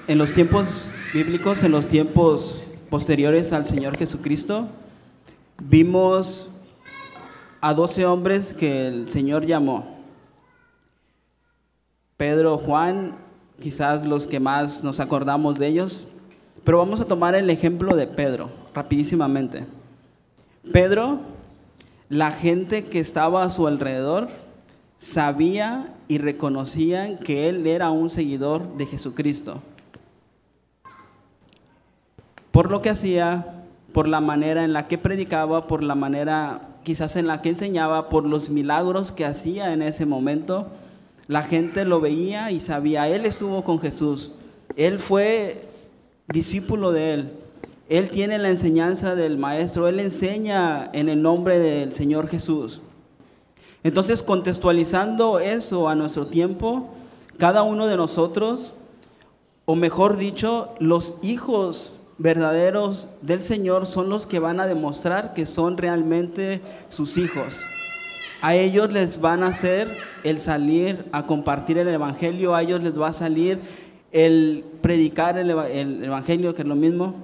en 0.07 0.19
los 0.19 0.33
tiempos 0.33 0.85
bíblicos, 1.13 1.63
en 1.63 1.73
los 1.73 1.89
tiempos 1.89 2.59
posteriores 2.89 3.53
al 3.53 3.67
Señor 3.67 3.97
Jesucristo, 3.97 4.69
vimos 5.63 6.49
a 7.61 7.75
12 7.75 8.07
hombres 8.07 8.55
que 8.55 8.89
el 8.89 9.09
Señor 9.09 9.45
llamó. 9.45 9.99
Pedro, 12.17 12.57
Juan, 12.57 13.17
quizás 13.61 14.05
los 14.05 14.27
que 14.27 14.41
más 14.41 14.83
nos 14.83 15.01
acordamos 15.01 15.59
de 15.59 15.69
ellos, 15.69 16.09
pero 16.69 16.77
vamos 16.77 17.01
a 17.01 17.07
tomar 17.07 17.35
el 17.35 17.49
ejemplo 17.49 17.97
de 17.97 18.07
Pedro, 18.07 18.51
rapidísimamente. 18.75 19.65
Pedro, 20.71 21.21
la 22.11 22.31
gente 22.31 22.85
que 22.85 23.01
estaba 23.01 23.43
a 23.43 23.49
su 23.49 23.67
alrededor, 23.67 24.29
sabía 24.99 25.95
y 26.09 26.19
reconocían 26.19 27.17
que 27.17 27.49
él 27.49 27.67
era 27.67 27.89
un 27.89 28.11
seguidor 28.11 28.77
de 28.77 28.85
Jesucristo. 28.85 29.63
Por 32.51 32.71
lo 32.71 32.83
que 32.83 32.91
hacía, 32.91 33.65
por 33.95 34.07
la 34.07 34.21
manera 34.21 34.63
en 34.63 34.75
la 34.75 34.89
que 34.89 34.99
predicaba, 34.99 35.67
por 35.67 35.83
la 35.83 35.95
manera 35.95 36.69
quizás 36.83 37.17
en 37.17 37.29
la 37.29 37.41
que 37.41 37.49
enseñaba, 37.49 38.11
por 38.11 38.27
los 38.27 38.51
milagros 38.51 39.11
que 39.11 39.25
hacía 39.25 39.73
en 39.73 39.81
ese 39.81 40.05
momento, 40.05 40.67
la 41.29 41.43
gente 41.43 41.87
lo 41.87 42.03
veía 42.03 42.51
y 42.51 42.61
sabía, 42.61 43.09
él 43.09 43.25
estuvo 43.25 43.65
con 43.65 43.81
Jesús, 43.81 44.33
él 44.77 44.99
fue 44.99 45.68
discípulo 46.29 46.93
de 46.93 47.15
él, 47.15 47.33
él 47.89 48.11
tiene 48.11 48.39
la 48.39 48.51
enseñanza 48.51 49.15
del 49.15 49.39
maestro, 49.39 49.89
él 49.89 49.99
enseña 49.99 50.91
en 50.93 51.09
el 51.09 51.23
nombre 51.23 51.59
del 51.59 51.93
Señor 51.93 52.29
Jesús. 52.29 52.83
Entonces, 53.83 54.23
contextualizando 54.23 55.39
eso 55.39 55.89
a 55.89 55.95
nuestro 55.95 56.27
tiempo, 56.27 56.91
cada 57.39 57.63
uno 57.63 57.87
de 57.87 57.97
nosotros, 57.97 58.75
o 59.65 59.75
mejor 59.75 60.17
dicho, 60.17 60.75
los 60.81 61.19
hijos 61.23 61.93
verdaderos 62.19 63.09
del 63.23 63.41
Señor 63.41 63.87
son 63.87 64.09
los 64.09 64.27
que 64.27 64.41
van 64.41 64.61
a 64.61 64.67
demostrar 64.67 65.33
que 65.33 65.47
son 65.47 65.79
realmente 65.79 66.61
sus 66.89 67.17
hijos. 67.17 67.61
A 68.43 68.55
ellos 68.55 68.93
les 68.93 69.21
van 69.21 69.43
a 69.43 69.49
hacer 69.49 69.89
el 70.25 70.39
salir 70.39 71.05
a 71.13 71.25
compartir 71.25 71.79
el 71.79 71.89
Evangelio, 71.89 72.55
a 72.55 72.63
ellos 72.63 72.83
les 72.83 73.01
va 73.01 73.09
a 73.09 73.13
salir 73.13 73.61
el 74.13 74.65
predicar 74.81 75.39
el, 75.39 75.51
eva- 75.51 75.69
el 75.69 76.05
Evangelio, 76.05 76.55
que 76.55 76.63
es 76.63 76.69
lo 76.69 76.77
mismo, 76.77 77.15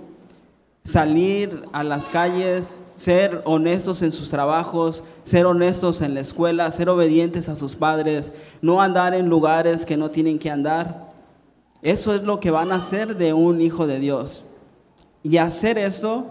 salir 0.84 1.64
a 1.72 1.82
las 1.82 2.08
calles, 2.08 2.76
ser 2.94 3.40
honestos 3.44 4.02
en 4.02 4.12
sus 4.12 4.30
trabajos, 4.30 5.02
ser 5.22 5.46
honestos 5.46 6.02
en 6.02 6.14
la 6.14 6.20
escuela, 6.20 6.70
ser 6.70 6.88
obedientes 6.88 7.48
a 7.48 7.56
sus 7.56 7.74
padres, 7.74 8.32
no 8.60 8.82
andar 8.82 9.14
en 9.14 9.28
lugares 9.28 9.86
que 9.86 9.96
no 9.96 10.10
tienen 10.10 10.38
que 10.38 10.50
andar. 10.50 11.12
Eso 11.82 12.14
es 12.14 12.22
lo 12.22 12.38
que 12.38 12.50
van 12.50 12.70
a 12.70 12.76
hacer 12.76 13.16
de 13.16 13.32
un 13.32 13.60
hijo 13.60 13.86
de 13.86 13.98
Dios. 13.98 14.44
Y 15.22 15.38
hacer 15.38 15.78
esto 15.78 16.26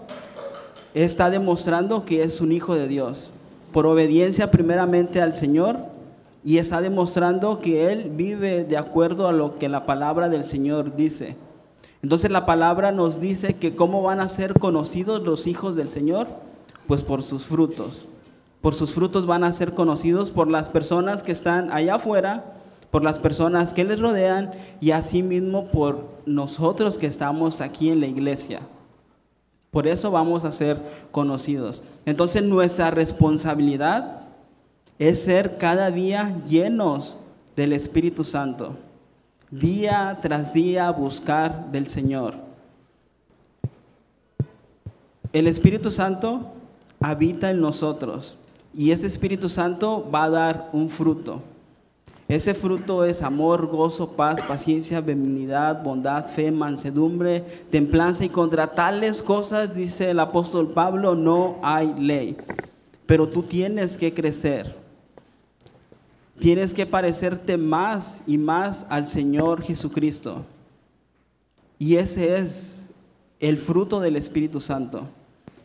está 0.94 1.30
demostrando 1.30 2.04
que 2.04 2.22
es 2.22 2.40
un 2.40 2.52
hijo 2.52 2.76
de 2.76 2.86
Dios, 2.86 3.30
por 3.72 3.86
obediencia 3.86 4.52
primeramente 4.52 5.20
al 5.20 5.32
Señor, 5.32 5.78
y 6.44 6.58
está 6.58 6.82
demostrando 6.82 7.58
que 7.58 7.90
Él 7.90 8.10
vive 8.14 8.64
de 8.64 8.76
acuerdo 8.76 9.26
a 9.26 9.32
lo 9.32 9.56
que 9.56 9.70
la 9.70 9.86
palabra 9.86 10.28
del 10.28 10.44
Señor 10.44 10.94
dice. 10.94 11.36
Entonces 12.02 12.30
la 12.30 12.44
palabra 12.44 12.92
nos 12.92 13.18
dice 13.18 13.54
que 13.54 13.74
cómo 13.74 14.02
van 14.02 14.20
a 14.20 14.28
ser 14.28 14.52
conocidos 14.58 15.22
los 15.22 15.46
hijos 15.46 15.74
del 15.74 15.88
Señor, 15.88 16.26
pues 16.86 17.02
por 17.02 17.22
sus 17.22 17.46
frutos. 17.46 18.04
Por 18.60 18.74
sus 18.74 18.92
frutos 18.92 19.24
van 19.24 19.42
a 19.42 19.54
ser 19.54 19.72
conocidos 19.72 20.30
por 20.30 20.50
las 20.50 20.68
personas 20.68 21.22
que 21.22 21.32
están 21.32 21.72
allá 21.72 21.94
afuera, 21.94 22.44
por 22.90 23.02
las 23.02 23.18
personas 23.18 23.72
que 23.72 23.84
les 23.84 23.98
rodean 23.98 24.52
y 24.82 24.90
asimismo 24.90 25.68
por 25.68 26.04
nosotros 26.26 26.98
que 26.98 27.06
estamos 27.06 27.62
aquí 27.62 27.88
en 27.88 28.00
la 28.00 28.06
iglesia. 28.06 28.60
Por 29.70 29.88
eso 29.88 30.10
vamos 30.10 30.44
a 30.44 30.52
ser 30.52 30.78
conocidos. 31.10 31.82
Entonces 32.04 32.42
nuestra 32.42 32.90
responsabilidad 32.90 34.23
es 34.98 35.22
ser 35.22 35.58
cada 35.58 35.90
día 35.90 36.36
llenos 36.48 37.16
del 37.56 37.72
Espíritu 37.72 38.24
Santo. 38.24 38.76
Día 39.50 40.18
tras 40.20 40.52
día 40.52 40.90
buscar 40.90 41.70
del 41.70 41.86
Señor. 41.86 42.34
El 45.32 45.46
Espíritu 45.46 45.90
Santo 45.90 46.52
habita 47.00 47.50
en 47.50 47.60
nosotros 47.60 48.36
y 48.72 48.92
ese 48.92 49.06
Espíritu 49.06 49.48
Santo 49.48 50.08
va 50.12 50.24
a 50.24 50.30
dar 50.30 50.70
un 50.72 50.88
fruto. 50.88 51.42
Ese 52.26 52.54
fruto 52.54 53.04
es 53.04 53.22
amor, 53.22 53.66
gozo, 53.66 54.12
paz, 54.12 54.40
paciencia, 54.42 55.00
benignidad, 55.00 55.82
bondad, 55.82 56.26
fe, 56.26 56.50
mansedumbre, 56.50 57.42
templanza 57.70 58.24
y 58.24 58.30
contra 58.30 58.68
tales 58.68 59.22
cosas, 59.22 59.74
dice 59.74 60.10
el 60.10 60.20
apóstol 60.20 60.68
Pablo, 60.68 61.14
no 61.14 61.58
hay 61.62 61.94
ley. 61.98 62.36
Pero 63.04 63.28
tú 63.28 63.42
tienes 63.42 63.98
que 63.98 64.14
crecer. 64.14 64.83
Tienes 66.38 66.74
que 66.74 66.86
parecerte 66.86 67.56
más 67.56 68.22
y 68.26 68.38
más 68.38 68.86
al 68.88 69.06
Señor 69.06 69.62
Jesucristo. 69.62 70.44
Y 71.78 71.96
ese 71.96 72.36
es 72.38 72.88
el 73.40 73.56
fruto 73.58 74.00
del 74.00 74.16
Espíritu 74.16 74.60
Santo. 74.60 75.08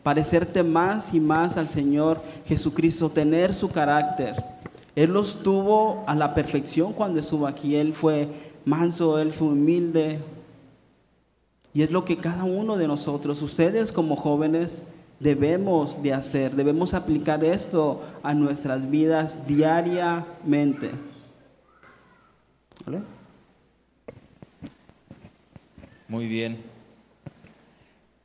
Parecerte 0.02 0.62
más 0.62 1.12
y 1.12 1.20
más 1.20 1.56
al 1.56 1.68
Señor 1.68 2.22
Jesucristo, 2.46 3.10
tener 3.10 3.54
su 3.54 3.70
carácter 3.70 4.36
él 4.96 5.12
los 5.12 5.42
tuvo 5.42 6.04
a 6.06 6.14
la 6.14 6.34
perfección 6.34 6.92
cuando 6.92 7.20
estuvo 7.20 7.46
aquí. 7.46 7.76
Él 7.76 7.94
fue 7.94 8.28
manso, 8.64 9.18
él 9.18 9.32
fue 9.32 9.48
humilde. 9.48 10.20
Y 11.72 11.82
es 11.82 11.90
lo 11.90 12.04
que 12.04 12.16
cada 12.16 12.44
uno 12.44 12.76
de 12.76 12.88
nosotros, 12.88 13.40
ustedes 13.42 13.92
como 13.92 14.16
jóvenes, 14.16 14.82
debemos 15.20 16.02
de 16.02 16.12
hacer. 16.14 16.56
Debemos 16.56 16.94
aplicar 16.94 17.44
esto 17.44 18.02
a 18.22 18.34
nuestras 18.34 18.90
vidas 18.90 19.46
diariamente. 19.46 20.90
Muy 26.08 26.26
bien. 26.26 26.60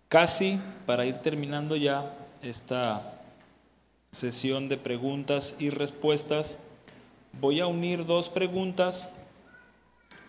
Casi 0.09 0.59
para 0.85 1.05
ir 1.05 1.17
terminando 1.17 1.75
ya 1.75 2.15
esta 2.41 3.19
sesión 4.11 4.69
de 4.69 4.77
preguntas 4.77 5.57
y 5.59 5.69
respuestas. 5.69 6.57
Voy 7.39 7.59
a 7.59 7.67
unir 7.67 8.05
dos 8.05 8.29
preguntas 8.29 9.09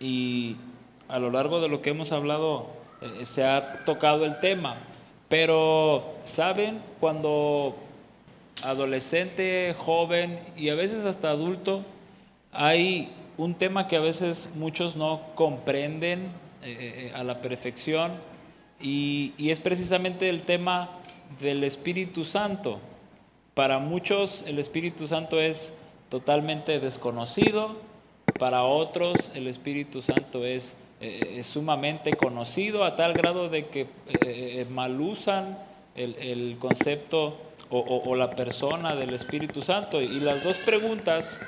y 0.01 0.57
a 1.09 1.19
lo 1.19 1.31
largo 1.31 1.61
de 1.61 1.69
lo 1.69 1.83
que 1.83 1.91
hemos 1.91 2.11
hablado 2.11 2.67
eh, 3.01 3.25
se 3.25 3.45
ha 3.45 3.85
tocado 3.85 4.27
el 4.27 4.41
tema. 4.41 4.77
Pero, 5.29 6.15
¿saben? 6.25 6.81
Cuando 7.01 7.77
adolescente, 8.63 9.75
joven 9.79 10.41
y 10.57 10.69
a 10.69 10.75
veces 10.75 11.05
hasta 11.05 11.31
adulto, 11.31 11.83
hay 12.53 13.11
un 13.37 13.55
tema 13.55 13.89
que 13.89 13.97
a 13.97 14.01
veces 14.01 14.51
muchos 14.55 14.97
no 14.97 15.21
comprenden 15.35 16.31
eh, 16.63 17.11
eh, 17.11 17.13
a 17.15 17.23
la 17.23 17.41
perfección 17.41 18.13
y, 18.81 19.35
y 19.37 19.51
es 19.51 19.61
precisamente 19.61 20.29
el 20.29 20.43
tema 20.43 20.91
del 21.41 21.65
Espíritu 21.65 22.25
Santo. 22.25 22.79
Para 23.55 23.79
muchos 23.79 24.45
el 24.47 24.59
Espíritu 24.59 25.07
Santo 25.07 25.41
es 25.41 25.73
totalmente 26.09 26.79
desconocido, 26.79 27.77
para 28.39 28.65
otros 28.65 29.31
el 29.35 29.47
Espíritu 29.47 30.03
Santo 30.03 30.45
es, 30.45 30.77
eh, 31.01 31.43
sumamente 31.43 32.13
conocido 32.13 32.85
a 32.85 32.97
tal 32.97 33.13
grado 33.13 33.49
de 33.49 33.67
que 33.67 33.83
eh, 33.83 33.89
eh, 34.25 34.67
mal 34.71 35.01
usan 35.01 35.59
el, 35.95 36.57
concepto 36.59 37.39
o, 37.71 38.15
la 38.15 38.31
persona 38.31 38.95
del 38.95 39.15
Espíritu 39.15 39.63
Santo. 39.63 40.01
Y 40.01 40.21
las 40.21 40.45
dos 40.45 40.59
preguntas 40.59 41.41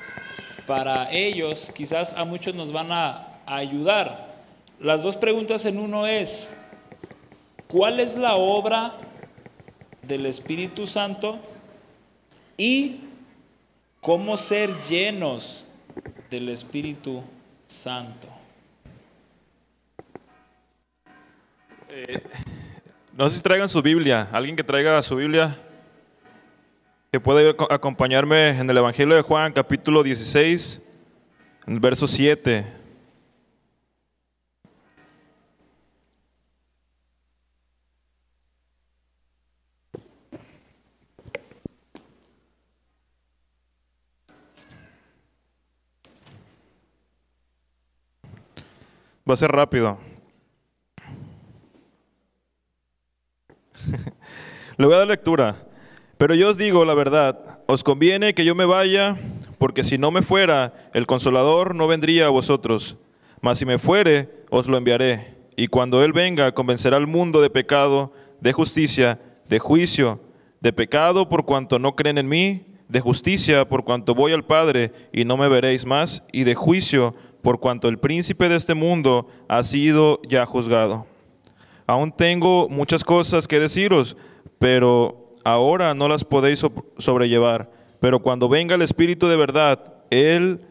para 0.65 1.11
ellos 1.11 1.71
quizás 1.75 2.13
a 2.13 2.25
muchos 2.25 2.55
nos 2.55 2.71
van 2.71 2.91
a 2.91 3.39
ayudar. 3.45 4.35
Las 4.79 5.03
dos 5.03 5.17
preguntas 5.17 5.65
en 5.65 5.77
uno 5.77 6.07
es, 6.07 6.53
¿cuál 7.67 7.99
es 7.99 8.15
la 8.15 8.35
obra 8.35 8.95
del 10.01 10.25
Espíritu 10.25 10.87
Santo? 10.87 11.39
y 12.59 12.99
cómo 14.01 14.35
ser 14.35 14.69
llenos 14.89 15.65
del 16.29 16.49
Espíritu 16.49 17.23
Santo. 17.67 18.27
Eh, 21.91 22.21
no 23.17 23.27
sé 23.27 23.37
si 23.37 23.41
traigan 23.41 23.67
su 23.67 23.81
Biblia, 23.81 24.27
alguien 24.31 24.55
que 24.55 24.63
traiga 24.63 25.01
su 25.01 25.15
Biblia, 25.15 25.57
que 27.11 27.19
puede 27.19 27.55
acompañarme 27.71 28.49
en 28.49 28.69
el 28.69 28.77
Evangelio 28.77 29.15
de 29.15 29.23
Juan, 29.23 29.51
capítulo 29.51 30.03
16, 30.03 30.83
verso 31.65 32.07
7. 32.07 32.65
Va 49.27 49.33
a 49.33 49.37
ser 49.37 49.51
rápido. 49.51 50.18
Le 54.79 54.85
voy 54.85 54.95
a 54.95 54.99
dar 54.99 55.09
lectura. 55.09 55.57
Pero 56.17 56.35
yo 56.35 56.47
os 56.47 56.57
digo 56.57 56.85
la 56.85 56.93
verdad, 56.93 57.61
os 57.65 57.83
conviene 57.83 58.33
que 58.33 58.45
yo 58.45 58.55
me 58.55 58.63
vaya, 58.63 59.17
porque 59.57 59.83
si 59.83 59.97
no 59.97 60.09
me 60.09 60.21
fuera, 60.21 60.73
el 60.93 61.05
consolador 61.05 61.75
no 61.75 61.85
vendría 61.85 62.27
a 62.27 62.29
vosotros. 62.29 62.95
Mas 63.41 63.57
si 63.57 63.65
me 63.65 63.77
fuere, 63.77 64.29
os 64.49 64.69
lo 64.69 64.77
enviaré. 64.77 65.35
Y 65.57 65.67
cuando 65.67 66.01
Él 66.01 66.13
venga, 66.13 66.53
convencerá 66.53 66.95
al 66.95 67.07
mundo 67.07 67.41
de 67.41 67.49
pecado, 67.49 68.13
de 68.39 68.53
justicia, 68.53 69.19
de 69.49 69.59
juicio, 69.59 70.21
de 70.61 70.71
pecado 70.71 71.27
por 71.27 71.43
cuanto 71.43 71.77
no 71.77 71.97
creen 71.97 72.17
en 72.17 72.29
mí, 72.29 72.65
de 72.87 73.01
justicia 73.01 73.67
por 73.67 73.83
cuanto 73.83 74.15
voy 74.15 74.31
al 74.31 74.45
Padre 74.45 74.93
y 75.11 75.25
no 75.25 75.35
me 75.35 75.49
veréis 75.49 75.85
más, 75.85 76.25
y 76.31 76.45
de 76.45 76.55
juicio 76.55 77.13
por 77.41 77.59
cuanto 77.59 77.89
el 77.89 77.99
príncipe 77.99 78.47
de 78.47 78.55
este 78.55 78.75
mundo 78.75 79.27
ha 79.49 79.61
sido 79.61 80.21
ya 80.29 80.45
juzgado. 80.45 81.08
Aún 81.89 82.11
tengo 82.11 82.69
muchas 82.69 83.03
cosas 83.03 83.47
que 83.47 83.59
deciros, 83.59 84.15
pero 84.59 85.33
ahora 85.43 85.95
no 85.95 86.07
las 86.07 86.23
podéis 86.23 86.63
sobrellevar. 86.99 87.71
Pero 87.99 88.19
cuando 88.19 88.47
venga 88.47 88.75
el 88.75 88.83
Espíritu 88.83 89.27
de 89.27 89.35
verdad, 89.35 89.95
Él 90.11 90.61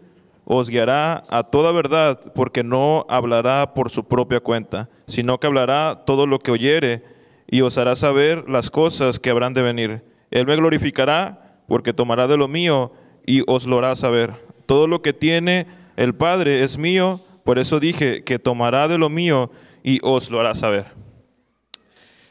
os 0.44 0.70
guiará 0.70 1.24
a 1.28 1.42
toda 1.42 1.72
verdad, 1.72 2.20
porque 2.36 2.62
no 2.62 3.04
hablará 3.08 3.74
por 3.74 3.90
su 3.90 4.04
propia 4.04 4.38
cuenta, 4.38 4.90
sino 5.08 5.40
que 5.40 5.48
hablará 5.48 6.04
todo 6.06 6.24
lo 6.24 6.38
que 6.38 6.52
oyere 6.52 7.02
y 7.48 7.62
os 7.62 7.78
hará 7.78 7.96
saber 7.96 8.48
las 8.48 8.70
cosas 8.70 9.18
que 9.18 9.30
habrán 9.30 9.54
de 9.54 9.62
venir. 9.62 10.04
Él 10.30 10.46
me 10.46 10.54
glorificará, 10.54 11.62
porque 11.66 11.92
tomará 11.92 12.28
de 12.28 12.36
lo 12.36 12.46
mío 12.46 12.92
y 13.26 13.42
os 13.48 13.66
lo 13.66 13.78
hará 13.78 13.96
saber. 13.96 14.34
Todo 14.66 14.86
lo 14.86 15.02
que 15.02 15.12
tiene 15.12 15.66
el 15.96 16.14
Padre 16.14 16.62
es 16.62 16.78
mío, 16.78 17.24
por 17.42 17.58
eso 17.58 17.80
dije 17.80 18.22
que 18.22 18.38
tomará 18.38 18.86
de 18.86 18.98
lo 18.98 19.08
mío 19.08 19.50
y 19.82 19.98
os 20.04 20.30
lo 20.30 20.38
hará 20.38 20.54
saber. 20.54 20.96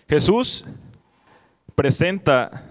Jesús 0.10 0.66
presenta 1.76 2.64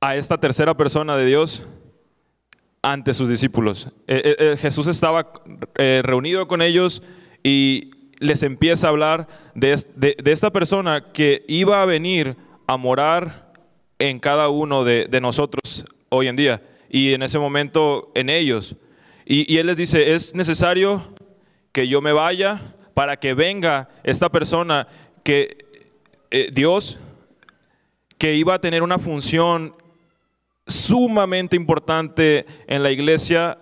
a 0.00 0.16
esta 0.16 0.38
tercera 0.38 0.76
persona 0.76 1.16
de 1.16 1.26
Dios 1.26 1.66
ante 2.82 3.12
sus 3.12 3.28
discípulos. 3.28 3.88
Eh, 4.06 4.22
eh, 4.24 4.36
eh, 4.38 4.56
Jesús 4.56 4.86
estaba 4.86 5.32
reunido 5.74 6.48
con 6.48 6.62
ellos 6.62 7.02
y 7.42 7.90
les 8.18 8.42
empieza 8.42 8.86
a 8.86 8.90
hablar 8.90 9.28
de, 9.54 9.74
esta 10.24 10.50
persona 10.50 11.12
que 11.12 11.44
iba 11.48 11.82
a 11.82 11.86
venir 11.86 12.36
a 12.66 12.76
morar 12.76 13.52
en 13.98 14.20
cada 14.20 14.48
uno 14.48 14.84
de 14.84 15.20
nosotros 15.20 15.84
hoy 16.08 16.28
en 16.28 16.36
día 16.36 16.62
y 16.90 17.14
en 17.14 17.22
ese 17.22 17.38
momento 17.38 18.10
en 18.14 18.30
ellos. 18.30 18.76
Y, 19.24 19.58
Él 19.58 19.68
les 19.68 19.76
dice, 19.76 20.14
es 20.14 20.34
necesario 20.34 21.14
que 21.72 21.86
yo 21.86 22.00
me 22.00 22.12
vaya 22.12 22.74
para 23.00 23.18
que 23.18 23.32
venga 23.32 23.88
esta 24.04 24.28
persona 24.28 24.86
que 25.24 25.56
eh, 26.30 26.50
Dios, 26.52 26.98
que 28.18 28.34
iba 28.34 28.52
a 28.52 28.60
tener 28.60 28.82
una 28.82 28.98
función 28.98 29.74
sumamente 30.66 31.56
importante 31.56 32.44
en 32.66 32.82
la 32.82 32.90
iglesia 32.90 33.56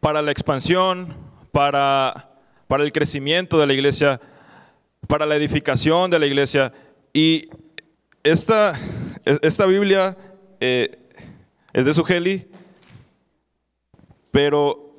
para 0.00 0.22
la 0.22 0.30
expansión, 0.30 1.14
para 1.52 2.30
para 2.66 2.82
el 2.82 2.92
crecimiento 2.92 3.58
de 3.58 3.66
la 3.66 3.74
iglesia, 3.74 4.22
para 5.06 5.26
la 5.26 5.36
edificación 5.36 6.10
de 6.10 6.18
la 6.18 6.24
iglesia. 6.24 6.72
Y 7.12 7.50
esta, 8.22 8.72
esta 9.42 9.66
Biblia 9.66 10.16
eh, 10.60 10.96
es 11.74 11.84
de 11.84 11.92
Sugeli, 11.92 12.48
pero 14.30 14.94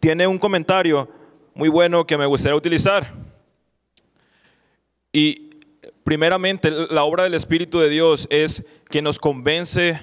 tiene 0.00 0.26
un 0.26 0.40
comentario 0.40 1.08
muy 1.56 1.70
bueno 1.70 2.06
que 2.06 2.18
me 2.18 2.26
gustaría 2.26 2.54
utilizar. 2.54 3.14
Y 5.10 5.48
primeramente, 6.04 6.70
la 6.70 7.04
obra 7.04 7.24
del 7.24 7.32
Espíritu 7.32 7.78
de 7.78 7.88
Dios 7.88 8.28
es 8.30 8.62
que 8.90 9.00
nos 9.00 9.18
convence 9.18 9.98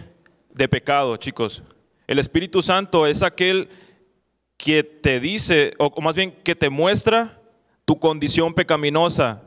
de 0.51 0.67
pecado, 0.67 1.15
chicos. 1.17 1.61
El 2.07 2.17
Espíritu 2.17 2.63
Santo 2.63 3.05
es 3.05 3.21
aquel 3.21 3.69
que 4.57 4.83
te 4.83 5.19
dice, 5.19 5.75
o 5.77 6.01
más 6.01 6.15
bien 6.15 6.31
que 6.43 6.55
te 6.55 6.71
muestra 6.71 7.39
tu 7.85 7.99
condición 7.99 8.55
pecaminosa. 8.55 9.43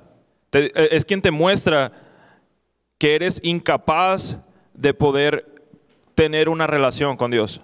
es 0.53 1.05
quien 1.05 1.21
te 1.21 1.33
muestra 1.33 1.91
que 2.99 3.17
eres 3.17 3.41
incapaz 3.43 4.39
de 4.75 4.95
poder 4.95 5.45
tener 6.15 6.49
una 6.49 6.69
relación 6.69 7.17
con 7.17 7.33
Dios. 7.33 7.61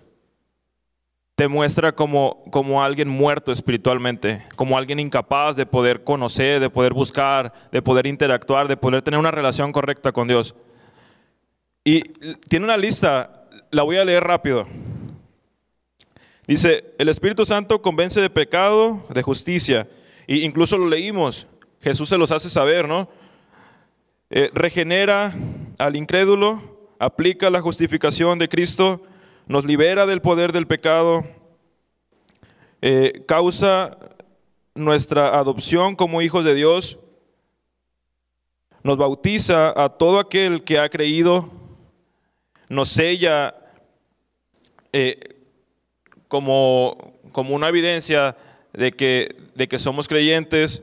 Te 1.35 1.49
muestra 1.49 1.93
como, 1.93 2.45
como 2.51 2.83
alguien 2.83 3.09
muerto 3.09 3.53
espiritualmente, 3.53 4.45
como 4.55 4.77
alguien 4.77 5.01
incapaz 5.01 5.57
de 5.57 5.65
poder 5.65 6.05
conocer, 6.05 6.61
de 6.61 6.69
poder 6.69 6.93
buscar, 6.93 7.53
de 7.73 7.81
poder 7.81 8.07
interactuar, 8.07 8.69
de 8.69 8.77
poder 8.77 9.03
tener 9.03 9.19
una 9.19 9.31
relación 9.31 9.73
correcta 9.73 10.13
con 10.13 10.29
Dios. 10.29 10.55
Y 11.85 12.03
tiene 12.49 12.67
una 12.67 12.77
lista, 12.77 13.45
la 13.71 13.83
voy 13.83 13.97
a 13.97 14.05
leer 14.05 14.23
rápido. 14.23 14.67
Dice, 16.47 16.95
el 16.99 17.09
Espíritu 17.09 17.45
Santo 17.45 17.81
convence 17.81 18.21
de 18.21 18.29
pecado, 18.29 19.07
de 19.09 19.23
justicia, 19.23 19.89
e 20.27 20.37
incluso 20.37 20.77
lo 20.77 20.89
leímos, 20.89 21.47
Jesús 21.83 22.09
se 22.09 22.19
los 22.19 22.31
hace 22.31 22.51
saber, 22.51 22.87
¿no? 22.87 23.09
Eh, 24.31 24.51
regenera 24.55 25.35
al 25.79 25.97
incrédulo, 25.97 26.95
aplica 26.99 27.51
la 27.51 27.61
justificación 27.61 28.39
de 28.39 28.49
Cristo, 28.49 29.03
nos 29.47 29.65
libera 29.65 30.07
del 30.07 30.23
poder 30.23 30.53
del 30.53 30.67
pecado, 30.67 31.25
eh, 32.81 33.25
causa 33.27 33.99
nuestra 34.75 35.39
adopción 35.39 35.97
como 35.97 36.23
hijos 36.23 36.45
de 36.45 36.55
Dios, 36.55 36.99
nos 38.83 38.97
bautiza 38.97 39.73
a 39.81 39.91
todo 39.91 40.19
aquel 40.19 40.65
que 40.65 40.79
ha 40.79 40.89
creído, 40.89 41.51
nos 42.69 42.89
sella 42.89 43.55
eh, 44.93 45.37
como, 46.29 47.15
como 47.33 47.55
una 47.55 47.69
evidencia 47.69 48.37
de 48.73 48.93
que, 48.93 49.37
de 49.55 49.69
que 49.69 49.79
somos 49.79 50.09
creyentes, 50.09 50.83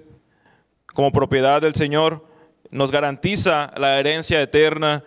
como 0.93 1.11
propiedad 1.11 1.61
del 1.61 1.75
Señor, 1.75 2.25
nos 2.71 2.91
garantiza 2.91 3.71
la 3.77 3.99
herencia 3.99 4.41
eterna, 4.41 5.03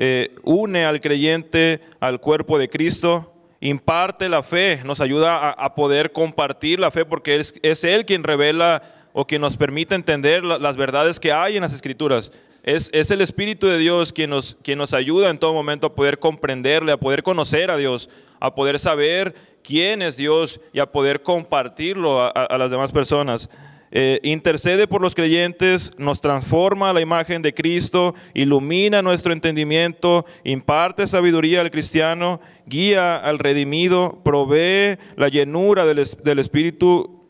eh, 0.00 0.36
une 0.44 0.84
al 0.84 1.00
creyente 1.00 1.80
al 1.98 2.20
cuerpo 2.20 2.56
de 2.56 2.70
Cristo, 2.70 3.34
imparte 3.60 4.28
la 4.28 4.44
fe, 4.44 4.80
nos 4.84 5.00
ayuda 5.00 5.50
a, 5.50 5.74
poder 5.74 6.12
compartir 6.12 6.78
la 6.78 6.92
fe 6.92 7.04
porque 7.04 7.34
es, 7.34 7.54
es, 7.62 7.82
Él 7.82 8.06
quien 8.06 8.22
revela 8.22 8.82
o 9.12 9.26
quien 9.26 9.40
nos 9.40 9.56
permite 9.56 9.96
entender 9.96 10.44
las 10.44 10.76
verdades 10.76 11.18
que 11.18 11.32
hay 11.32 11.56
en 11.56 11.62
las 11.62 11.74
Escrituras. 11.74 12.30
Es, 12.62 12.90
es, 12.92 13.10
el 13.10 13.20
Espíritu 13.20 13.66
de 13.66 13.78
Dios 13.78 14.12
quien 14.12 14.30
nos, 14.30 14.56
quien 14.62 14.78
nos 14.78 14.94
ayuda 14.94 15.30
en 15.30 15.38
todo 15.38 15.52
momento 15.52 15.88
a 15.88 15.94
poder 15.96 16.20
comprenderle, 16.20 16.92
a 16.92 16.96
poder 16.96 17.24
conocer 17.24 17.72
a 17.72 17.76
Dios, 17.76 18.08
a 18.38 18.54
poder 18.54 18.78
saber 18.78 19.34
quién 19.64 20.00
es 20.00 20.16
Dios 20.16 20.60
y 20.72 20.78
a 20.78 20.86
poder 20.86 21.22
compartirlo 21.22 22.22
a 22.22 22.56
las 22.56 22.70
demás 22.70 22.92
personas. 22.92 23.50
Eh, 23.90 24.20
intercede 24.22 24.86
por 24.86 25.00
los 25.00 25.14
creyentes, 25.14 25.92
nos 25.96 26.20
transforma 26.20 26.90
a 26.90 26.92
la 26.92 27.00
imagen 27.00 27.40
de 27.40 27.54
Cristo, 27.54 28.14
ilumina 28.34 29.00
nuestro 29.00 29.32
entendimiento, 29.32 30.26
imparte 30.44 31.06
sabiduría 31.06 31.62
al 31.62 31.70
cristiano, 31.70 32.40
guía 32.66 33.16
al 33.16 33.38
redimido, 33.38 34.20
provee 34.24 34.98
la 35.16 35.28
llenura 35.28 35.86
del, 35.86 36.38
Espíritu, 36.38 37.24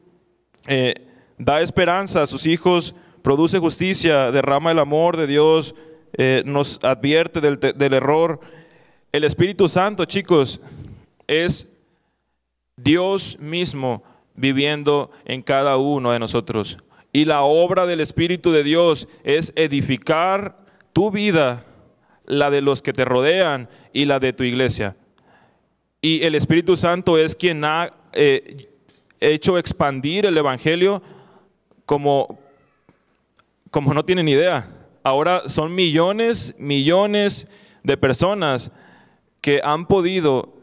eh, 0.66 0.94
da 1.38 1.60
esperanza 1.60 2.22
a 2.22 2.26
sus 2.26 2.44
hijos, 2.44 2.96
produce 3.22 3.60
justicia, 3.60 4.32
derrama 4.32 4.72
el 4.72 4.80
amor 4.80 5.16
de 5.16 5.28
Dios, 5.28 5.76
eh, 6.14 6.42
nos 6.44 6.82
advierte 6.82 7.40
del, 7.40 7.60
del 7.60 7.92
error. 7.94 8.40
El 9.12 9.22
Espíritu 9.22 9.68
Santo, 9.68 10.06
chicos, 10.06 10.60
es 11.28 11.68
Dios 12.76 13.38
mismo 13.38 14.02
viviendo 14.38 15.10
en 15.24 15.42
cada 15.42 15.76
uno 15.76 16.12
de 16.12 16.18
nosotros. 16.18 16.78
Y 17.12 17.24
la 17.24 17.42
obra 17.42 17.86
del 17.86 18.00
Espíritu 18.00 18.52
de 18.52 18.62
Dios 18.62 19.08
es 19.24 19.52
edificar 19.56 20.56
tu 20.92 21.10
vida, 21.10 21.64
la 22.24 22.50
de 22.50 22.60
los 22.60 22.82
que 22.82 22.92
te 22.92 23.04
rodean 23.04 23.68
y 23.92 24.04
la 24.04 24.20
de 24.20 24.32
tu 24.32 24.44
iglesia. 24.44 24.96
Y 26.00 26.22
el 26.22 26.34
Espíritu 26.34 26.76
Santo 26.76 27.18
es 27.18 27.34
quien 27.34 27.64
ha 27.64 27.90
eh, 28.12 28.68
hecho 29.20 29.58
expandir 29.58 30.26
el 30.26 30.36
Evangelio 30.36 31.02
como, 31.86 32.38
como 33.70 33.94
no 33.94 34.04
tienen 34.04 34.28
idea. 34.28 34.68
Ahora 35.02 35.48
son 35.48 35.74
millones, 35.74 36.54
millones 36.58 37.48
de 37.82 37.96
personas 37.96 38.70
que 39.40 39.60
han 39.64 39.86
podido 39.86 40.57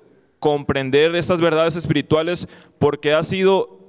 comprender 0.46 1.16
estas 1.16 1.42
verdades 1.42 1.76
espirituales 1.76 2.48
porque 2.78 3.14
ha 3.14 3.24
sido 3.24 3.80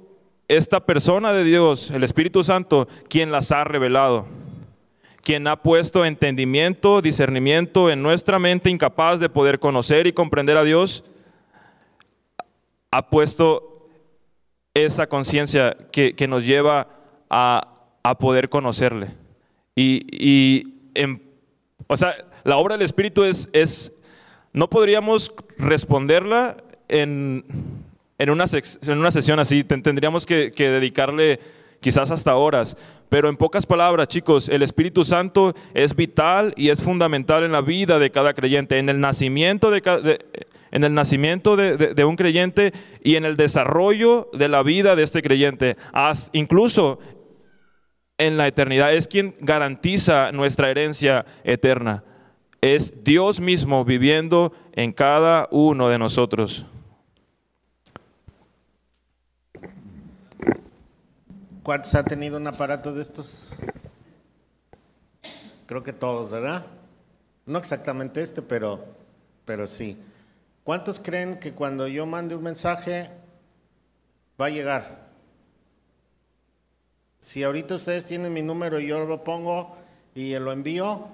esta 0.47 0.79
persona 0.87 1.31
de 1.31 1.43
Dios, 1.43 1.91
el 1.91 2.03
Espíritu 2.03 2.41
Santo, 2.41 2.87
quien 3.09 3.31
las 3.31 3.51
ha 3.51 3.63
revelado, 3.63 4.25
quien 5.21 5.45
ha 5.45 5.61
puesto 5.61 6.03
entendimiento, 6.03 6.99
discernimiento 7.03 7.91
en 7.91 8.01
nuestra 8.01 8.39
mente 8.39 8.71
incapaz 8.71 9.19
de 9.19 9.29
poder 9.29 9.59
conocer 9.59 10.07
y 10.07 10.13
comprender 10.13 10.57
a 10.57 10.63
Dios, 10.63 11.03
ha 12.89 13.07
puesto 13.07 13.87
esa 14.73 15.05
conciencia 15.05 15.77
que, 15.91 16.27
nos 16.27 16.43
lleva 16.43 16.87
a, 17.29 17.67
poder 18.19 18.49
conocerle. 18.49 19.09
Y, 19.75 20.73
o 21.85 21.95
sea, 21.95 22.15
la 22.43 22.57
obra 22.57 22.73
del 22.73 22.83
Espíritu 22.83 23.25
es, 23.25 23.47
es 23.53 23.96
no 24.57 24.67
podríamos 24.71 25.31
responderla 25.59 26.57
en, 26.87 27.45
una, 28.17 28.45
en 28.45 28.97
una, 28.97 29.11
sesión 29.11 29.39
así, 29.39 29.63
tendríamos 29.63 30.25
que, 30.25 30.51
dedicarle 30.57 31.39
quizás 31.79 32.09
hasta 32.09 32.35
horas. 32.35 32.75
Pero 33.07 33.29
en 33.29 33.37
pocas 33.37 33.67
palabras, 33.67 34.07
chicos, 34.07 34.49
el 34.49 34.63
Espíritu 34.63 35.05
Santo 35.05 35.53
es 35.75 35.95
vital 35.95 36.55
y 36.57 36.69
es 36.69 36.81
fundamental 36.81 37.43
en 37.43 37.51
la 37.51 37.61
vida 37.61 37.99
de 37.99 38.09
cada 38.09 38.33
creyente, 38.33 38.79
en 38.79 38.89
el 38.89 38.99
nacimiento 38.99 39.69
de, 39.69 40.25
en 40.71 40.83
el 40.83 40.93
nacimiento 40.95 41.55
de, 41.55 42.03
un 42.03 42.15
creyente 42.15 42.73
y 43.03 43.15
en 43.15 43.25
el 43.25 43.37
desarrollo 43.37 44.27
de 44.33 44.47
la 44.47 44.63
vida 44.63 44.95
de 44.95 45.03
este 45.03 45.21
creyente. 45.21 45.77
incluso 46.33 46.97
en 48.17 48.37
la 48.37 48.47
eternidad 48.47 48.91
es 48.91 49.07
quien 49.07 49.35
garantiza 49.39 50.31
nuestra 50.31 50.71
herencia 50.71 51.27
eterna 51.43 52.03
es 52.61 53.03
Dios 53.03 53.39
mismo 53.39 53.85
viviendo 53.85 54.53
en 54.73 54.91
cada 54.91 55.47
uno 55.51 55.89
de 55.89 55.97
nosotros. 55.97 56.65
¿Cuántos 61.63 61.93
ha 61.95 62.03
tenido 62.03 62.37
un 62.37 62.47
aparato 62.47 62.93
de 62.93 63.01
estos? 63.01 63.49
Creo 65.65 65.83
que 65.83 65.91
todos, 65.91 66.31
¿verdad? 66.31 66.65
No 67.45 67.59
exactamente 67.59 68.21
este, 68.21 68.41
pero, 68.41 68.85
pero 69.43 69.67
sí. 69.67 69.97
¿Cuántos 70.63 70.99
creen 70.99 71.39
que 71.39 71.53
cuando 71.53 71.87
yo 71.87 72.05
mande 72.05 72.35
un 72.35 72.43
mensaje 72.43 73.09
va 74.39 74.45
a 74.45 74.49
llegar? 74.49 75.07
Si 77.19 77.43
ahorita 77.43 77.75
ustedes 77.75 78.05
tienen 78.05 78.33
mi 78.33 78.41
número 78.41 78.79
y 78.79 78.87
yo 78.87 79.05
lo 79.05 79.23
pongo 79.25 79.75
y 80.15 80.37
lo 80.39 80.53
envío, 80.53 81.07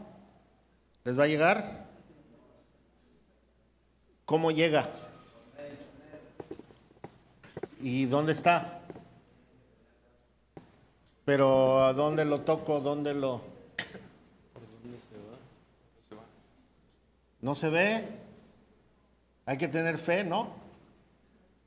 ¿Les 1.04 1.20
va 1.20 1.26
a 1.26 1.28
llegar? 1.28 1.86
¿Cómo 4.26 4.52
llega? 4.52 4.90
¿Y 7.82 8.06
dónde 8.06 8.32
está? 8.32 8.80
Pero 11.26 11.84
¿a 11.84 11.94
dónde 11.94 12.24
lo 12.24 12.42
toco? 12.42 12.80
¿Dónde 12.80 13.14
lo...? 13.14 13.42
¿No 17.42 17.56
se 17.56 17.70
ve? 17.70 18.08
Hay 19.46 19.58
que 19.58 19.68
tener 19.68 19.98
fe, 19.98 20.24
¿no? 20.24 20.54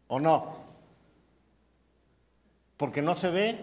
¿O 0.08 0.18
no? 0.18 0.56
Porque 2.78 3.02
no 3.02 3.14
se 3.14 3.30
ve. 3.30 3.58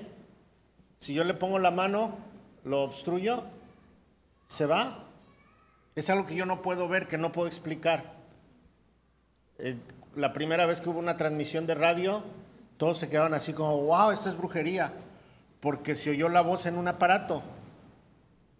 Si 0.99 1.15
yo 1.15 1.23
le 1.23 1.33
pongo 1.33 1.57
la 1.57 1.71
mano, 1.71 2.15
lo 2.63 2.83
obstruyo, 2.83 3.43
¿se 4.47 4.67
va? 4.67 4.99
Es 5.95 6.09
algo 6.09 6.25
que 6.25 6.35
yo 6.35 6.45
no 6.45 6.61
puedo 6.61 6.87
ver, 6.87 7.07
que 7.07 7.17
no 7.17 7.31
puedo 7.31 7.47
explicar. 7.47 8.13
Eh, 9.59 9.77
la 10.15 10.33
primera 10.33 10.65
vez 10.65 10.81
que 10.81 10.89
hubo 10.89 10.99
una 10.99 11.17
transmisión 11.17 11.67
de 11.67 11.75
radio, 11.75 12.23
todos 12.77 12.97
se 12.97 13.09
quedaban 13.09 13.33
así 13.33 13.53
como, 13.53 13.77
wow, 13.83 14.11
esto 14.11 14.29
es 14.29 14.37
brujería. 14.37 14.93
porque 15.59 15.95
se 15.95 16.09
oyó 16.09 16.27
la 16.27 16.41
voz 16.41 16.65
en 16.65 16.75
un 16.77 16.89
aparato. 16.89 17.41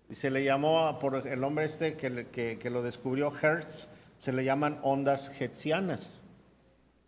Y 0.09 0.15
se 0.15 0.29
le 0.31 0.41
llamó, 0.45 0.99
por 0.99 1.27
el 1.27 1.43
hombre 1.43 1.65
este 1.65 1.97
que, 1.97 2.27
que- 2.27 2.57
que 2.57 2.69
lo 2.69 2.81
descubrió, 2.81 3.29
Hertz, 3.41 3.89
se 4.19 4.31
le 4.31 4.45
llaman 4.45 4.79
ondas 4.83 5.29
hertzianas. 5.41 6.21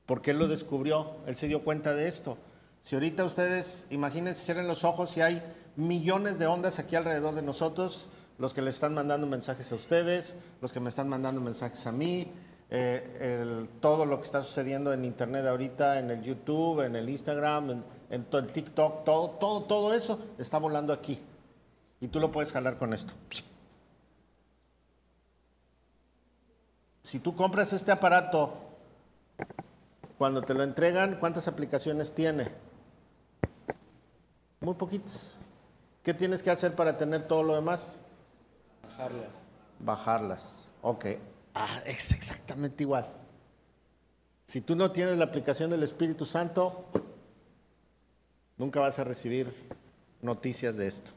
Porque 0.05 0.31
él 0.31 0.39
lo 0.39 0.49
descubrió, 0.49 1.15
él 1.27 1.37
se 1.37 1.47
dio 1.47 1.63
cuenta 1.63 1.93
de 1.93 2.09
esto. 2.09 2.37
Si 2.83 2.95
ahorita 2.95 3.23
ustedes, 3.23 3.85
imagínense, 3.89 4.43
cierren 4.43 4.67
los 4.67 4.83
ojos 4.83 5.15
y 5.15 5.21
hay 5.21 5.41
millones 5.77 6.39
de 6.39 6.47
ondas 6.47 6.77
aquí 6.77 6.97
alrededor 6.97 7.33
de 7.33 7.41
nosotros, 7.41 8.09
los 8.37 8.53
que 8.53 8.61
le 8.61 8.69
están 8.69 8.93
mandando 8.93 9.27
mensajes 9.27 9.71
a 9.71 9.75
ustedes, 9.75 10.35
los 10.61 10.73
que 10.73 10.79
me 10.79 10.89
están 10.89 11.07
mandando 11.07 11.39
mensajes 11.41 11.85
a 11.87 11.91
mí, 11.91 12.31
eh, 12.69 13.67
todo 13.79 14.05
lo 14.05 14.17
que 14.17 14.23
está 14.23 14.41
sucediendo 14.41 14.91
en 14.91 15.05
Internet 15.05 15.45
ahorita, 15.45 15.99
en 15.99 16.11
el 16.11 16.21
YouTube, 16.23 16.81
en 16.81 16.95
el 16.95 17.09
Instagram, 17.09 17.83
en, 18.09 18.25
el 18.31 18.47
TikTok, 18.47 19.03
todo, 19.03 19.29
todo, 19.31 19.63
todo 19.63 19.93
eso 19.93 20.19
está 20.37 20.57
volando 20.57 20.91
aquí. 20.91 21.19
Y 22.01 22.07
tú 22.07 22.19
lo 22.19 22.31
puedes 22.31 22.51
jalar 22.51 22.77
con 22.77 22.93
esto. 22.93 23.13
Si 27.03 27.19
tú 27.19 27.35
compras 27.35 27.71
este 27.71 27.91
aparato, 27.91 28.53
cuando 30.17 30.41
te 30.41 30.53
lo 30.53 30.63
entregan, 30.63 31.17
¿cuántas 31.19 31.47
aplicaciones 31.47 32.13
tiene? 32.13 32.49
Muy 34.59 34.73
poquitas. 34.73 35.35
¿Qué 36.03 36.13
tienes 36.13 36.41
que 36.41 36.51
hacer 36.51 36.73
para 36.73 36.97
tener 36.97 37.27
todo 37.27 37.43
lo 37.43 37.55
demás? 37.55 37.97
Bajarlas. 38.97 39.33
Bajarlas. 39.79 40.67
Ok. 40.81 41.05
Ah, 41.53 41.81
es 41.85 42.13
exactamente 42.13 42.83
igual. 42.83 43.05
Si 44.45 44.61
tú 44.61 44.75
no 44.75 44.91
tienes 44.91 45.17
la 45.17 45.25
aplicación 45.25 45.69
del 45.69 45.83
Espíritu 45.83 46.25
Santo, 46.25 46.85
nunca 48.57 48.79
vas 48.79 48.97
a 48.99 49.03
recibir 49.03 49.53
noticias 50.21 50.77
de 50.77 50.87
esto. 50.87 51.11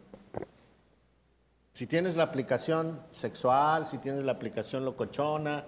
Si 1.72 1.86
tienes 1.86 2.16
la 2.16 2.24
aplicación 2.24 3.00
sexual, 3.10 3.86
si 3.86 3.98
tienes 3.98 4.24
la 4.24 4.32
aplicación 4.32 4.84
locochona, 4.84 5.64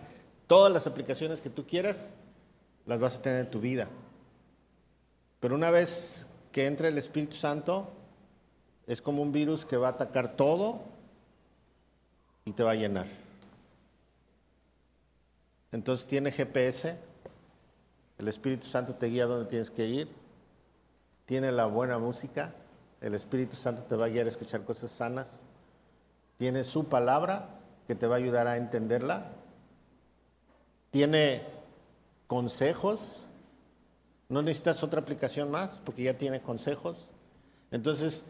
todas 0.48 0.72
las 0.72 0.88
aplicaciones 0.88 1.40
que 1.40 1.50
tú 1.50 1.64
quieras, 1.64 2.10
las 2.86 2.98
vas 2.98 3.18
a 3.18 3.22
tener 3.22 3.44
en 3.44 3.50
tu 3.52 3.60
vida. 3.60 3.88
Pero 5.38 5.54
una 5.54 5.70
vez 5.70 6.26
que 6.50 6.66
entre 6.66 6.88
el 6.88 6.98
Espíritu 6.98 7.36
Santo, 7.36 7.92
es 8.88 9.00
como 9.00 9.22
un 9.22 9.30
virus 9.30 9.64
que 9.64 9.76
va 9.76 9.88
a 9.88 9.92
atacar 9.92 10.34
todo 10.34 10.89
y 12.50 12.52
te 12.52 12.64
va 12.64 12.72
a 12.72 12.74
llenar. 12.74 13.06
Entonces 15.70 16.04
tiene 16.08 16.32
GPS, 16.32 16.98
el 18.18 18.26
Espíritu 18.26 18.66
Santo 18.66 18.96
te 18.96 19.06
guía 19.06 19.26
donde 19.26 19.48
tienes 19.48 19.70
que 19.70 19.86
ir, 19.86 20.08
tiene 21.26 21.52
la 21.52 21.66
buena 21.66 22.00
música, 22.00 22.52
el 23.00 23.14
Espíritu 23.14 23.54
Santo 23.54 23.84
te 23.84 23.94
va 23.94 24.06
a 24.06 24.08
guiar 24.08 24.26
a 24.26 24.30
escuchar 24.30 24.64
cosas 24.64 24.90
sanas, 24.90 25.44
tiene 26.38 26.64
su 26.64 26.88
palabra 26.88 27.50
que 27.86 27.94
te 27.94 28.08
va 28.08 28.16
a 28.16 28.18
ayudar 28.18 28.48
a 28.48 28.56
entenderla, 28.56 29.30
tiene 30.90 31.42
consejos, 32.26 33.26
no 34.28 34.42
necesitas 34.42 34.82
otra 34.82 35.02
aplicación 35.02 35.52
más 35.52 35.80
porque 35.84 36.02
ya 36.02 36.18
tiene 36.18 36.40
consejos. 36.40 37.10
Entonces, 37.70 38.24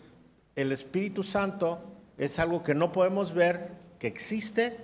el 0.56 0.72
Espíritu 0.72 1.22
Santo 1.22 1.80
es 2.18 2.38
algo 2.38 2.62
que 2.62 2.74
no 2.74 2.92
podemos 2.92 3.32
ver, 3.32 3.79
que 4.00 4.08
existe 4.08 4.78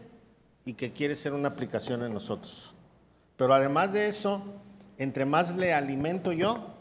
y 0.64 0.74
que 0.74 0.92
quiere 0.92 1.16
ser 1.16 1.32
una 1.32 1.48
aplicación 1.48 2.04
en 2.04 2.14
nosotros. 2.14 2.74
Pero 3.36 3.52
además 3.54 3.92
de 3.92 4.06
eso, 4.06 4.44
entre 4.98 5.24
más 5.24 5.56
le 5.56 5.72
alimento 5.72 6.32
yo, 6.32 6.74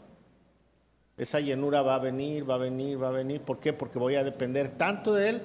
esa 1.16 1.40
llenura 1.40 1.80
va 1.82 1.94
a 1.96 1.98
venir, 1.98 2.48
va 2.48 2.54
a 2.56 2.58
venir, 2.58 3.02
va 3.02 3.08
a 3.08 3.12
venir. 3.12 3.40
¿Por 3.40 3.58
qué? 3.58 3.72
Porque 3.72 3.98
voy 3.98 4.16
a 4.16 4.22
depender 4.22 4.76
tanto 4.76 5.14
de 5.14 5.30
él 5.30 5.42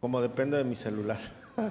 como 0.00 0.20
dependo 0.20 0.56
de 0.56 0.64
mi 0.64 0.74
celular. 0.74 1.20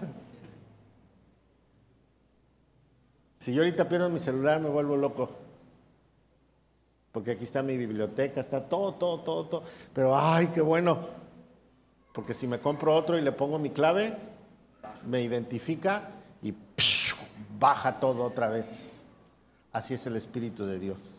si 3.39 3.53
yo 3.53 3.63
ahorita 3.63 3.89
pierdo 3.89 4.09
mi 4.09 4.19
celular, 4.19 4.61
me 4.61 4.69
vuelvo 4.69 4.95
loco. 4.95 5.29
Porque 7.11 7.32
aquí 7.32 7.43
está 7.43 7.61
mi 7.61 7.75
biblioteca, 7.75 8.39
está 8.39 8.63
todo, 8.63 8.93
todo, 8.93 9.19
todo, 9.19 9.45
todo. 9.45 9.63
Pero, 9.93 10.17
ay, 10.17 10.47
qué 10.53 10.61
bueno. 10.61 11.20
Porque 12.14 12.34
si 12.34 12.47
me 12.47 12.59
compro 12.59 12.93
otro 12.95 13.18
y 13.18 13.22
le 13.22 13.32
pongo 13.32 13.57
mi 13.59 13.70
clave, 13.70 14.18
me 15.07 15.22
identifica 15.22 16.09
y 16.41 16.53
¡psh! 16.76 17.14
baja 17.59 17.99
todo 17.99 18.24
otra 18.24 18.49
vez. 18.49 19.01
Así 19.72 19.93
es 19.93 20.05
el 20.07 20.16
Espíritu 20.16 20.66
de 20.66 20.80
Dios. 20.80 21.16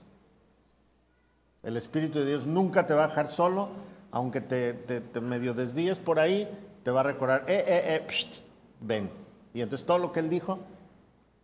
El 1.63 1.77
Espíritu 1.77 2.19
de 2.19 2.27
Dios 2.27 2.47
nunca 2.47 2.87
te 2.87 2.95
va 2.95 3.05
a 3.05 3.09
dejar 3.09 3.29
solo, 3.29 3.69
aunque 4.11 4.41
te, 4.41 4.75
te- 4.75 5.01
te 5.01 5.21
medio 5.21 5.55
desvíes 5.55 5.99
por 5.99 6.19
ahí, 6.19 6.49
te 6.83 6.91
va 6.91 7.01
a 7.01 7.05
recordar, 7.05 7.45
eh, 7.47 7.65
eh, 7.67 7.83
eh, 7.97 8.07
psh, 8.09 8.41
ven. 8.81 9.09
Y 9.55 9.61
entonces 9.61 9.87
todo 9.87 9.99
lo 9.99 10.13
que 10.13 10.21
Él 10.21 10.29
dijo, 10.29 10.59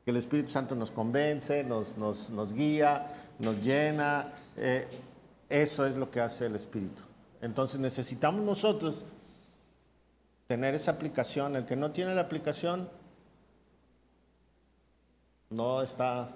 que 0.04 0.10
el 0.10 0.16
Espíritu 0.16 0.50
Santo 0.50 0.74
nos 0.74 0.90
convence, 0.90 1.62
nos, 1.64 1.96
nos, 1.96 2.30
nos 2.30 2.52
guía, 2.52 3.06
nos 3.38 3.62
llena, 3.62 4.32
eh, 4.56 4.88
eso 5.48 5.86
es 5.86 5.96
lo 5.96 6.10
que 6.10 6.20
hace 6.20 6.46
el 6.46 6.56
Espíritu. 6.56 7.02
Entonces 7.40 7.78
necesitamos 7.78 8.42
nosotros 8.42 9.04
tener 10.48 10.74
esa 10.74 10.92
aplicación. 10.92 11.56
El 11.56 11.66
que 11.66 11.76
no 11.76 11.92
tiene 11.92 12.14
la 12.14 12.22
aplicación 12.22 12.88
no 15.50 15.82
está 15.82 16.30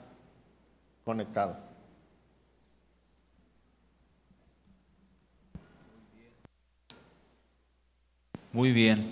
conectado. 1.02 1.56
Muy 8.52 8.70
bien. 8.72 9.02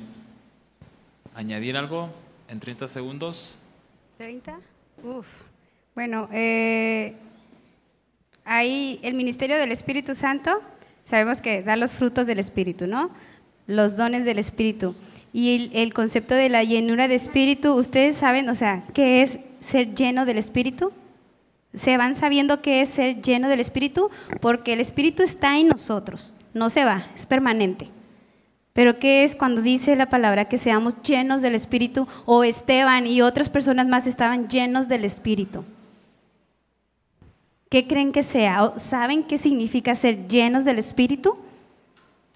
¿Añadir 1.35 1.79
algo 1.79 2.11
en 2.49 2.61
30 2.61 2.87
segundos? 2.87 3.59
¿30? 4.19 4.59
Uf. 5.03 5.27
Bueno, 5.95 6.29
eh, 6.31 7.15
ahí 8.45 9.01
el 9.03 9.15
ministerio 9.15 9.57
del 9.57 9.73
Espíritu 9.73 10.15
Santo, 10.15 10.61
sabemos 11.05 11.41
que 11.41 11.63
da 11.63 11.77
los 11.77 11.95
frutos 11.95 12.27
del 12.27 12.39
Espíritu, 12.39 12.87
¿no? 12.87 13.11
Los 13.71 13.97
dones 13.97 14.25
del 14.25 14.41
Espíritu. 14.41 14.97
Y 15.33 15.71
el, 15.75 15.95
concepto 15.95 16.35
de 16.35 16.49
la 16.49 16.64
llenura 16.64 17.07
de 17.07 17.14
Espíritu, 17.14 17.75
ustedes 17.75 18.16
saben, 18.16 18.49
o 18.49 18.57
sea, 18.57 18.83
¿qué 18.95 19.23
es 19.23 19.39
ser 19.61 19.95
lleno 19.95 20.27
del 20.27 20.39
Espíritu? 20.39 20.91
¿Se 21.73 21.97
van 21.97 22.16
sabiendo 22.16 22.62
qué 22.62 22.81
es 22.81 22.89
ser 22.89 23.23
lleno 23.23 23.49
del 23.49 23.61
Espíritu? 23.61 24.11
Porque 24.41 24.73
el 24.73 24.81
Espíritu 24.81 25.23
está 25.23 25.57
en 25.57 25.68
nosotros, 25.68 26.35
no 26.53 26.68
se 26.68 26.85
va, 26.85 27.07
es 27.14 27.27
permanente. 27.27 27.87
Pero 28.73 28.99
¿qué 28.99 29.23
es 29.23 29.37
cuando 29.37 29.62
dice 29.62 29.95
la 29.95 30.11
palabra 30.11 30.47
que 30.47 30.59
seamos 30.59 31.01
llenos 31.03 31.41
del 31.41 31.55
Espíritu? 31.55 32.09
O 32.27 32.43
Esteban 32.43 33.07
y 33.07 33.23
otras 33.23 33.49
personas 33.49 33.87
más 33.87 34.09
estaban 34.09 34.49
llenos 34.49 34.89
del 34.89 35.05
Espíritu. 35.05 35.64
¿Qué 37.68 37.87
creen 37.87 38.11
que 38.11 38.25
sea? 38.25 38.64
¿O 38.64 38.79
¿Saben 38.81 39.23
qué 39.23 39.39
significa 39.39 39.95
ser 39.95 40.27
llenos 40.27 40.64
del 40.64 40.81
Espíritu? 40.81 41.39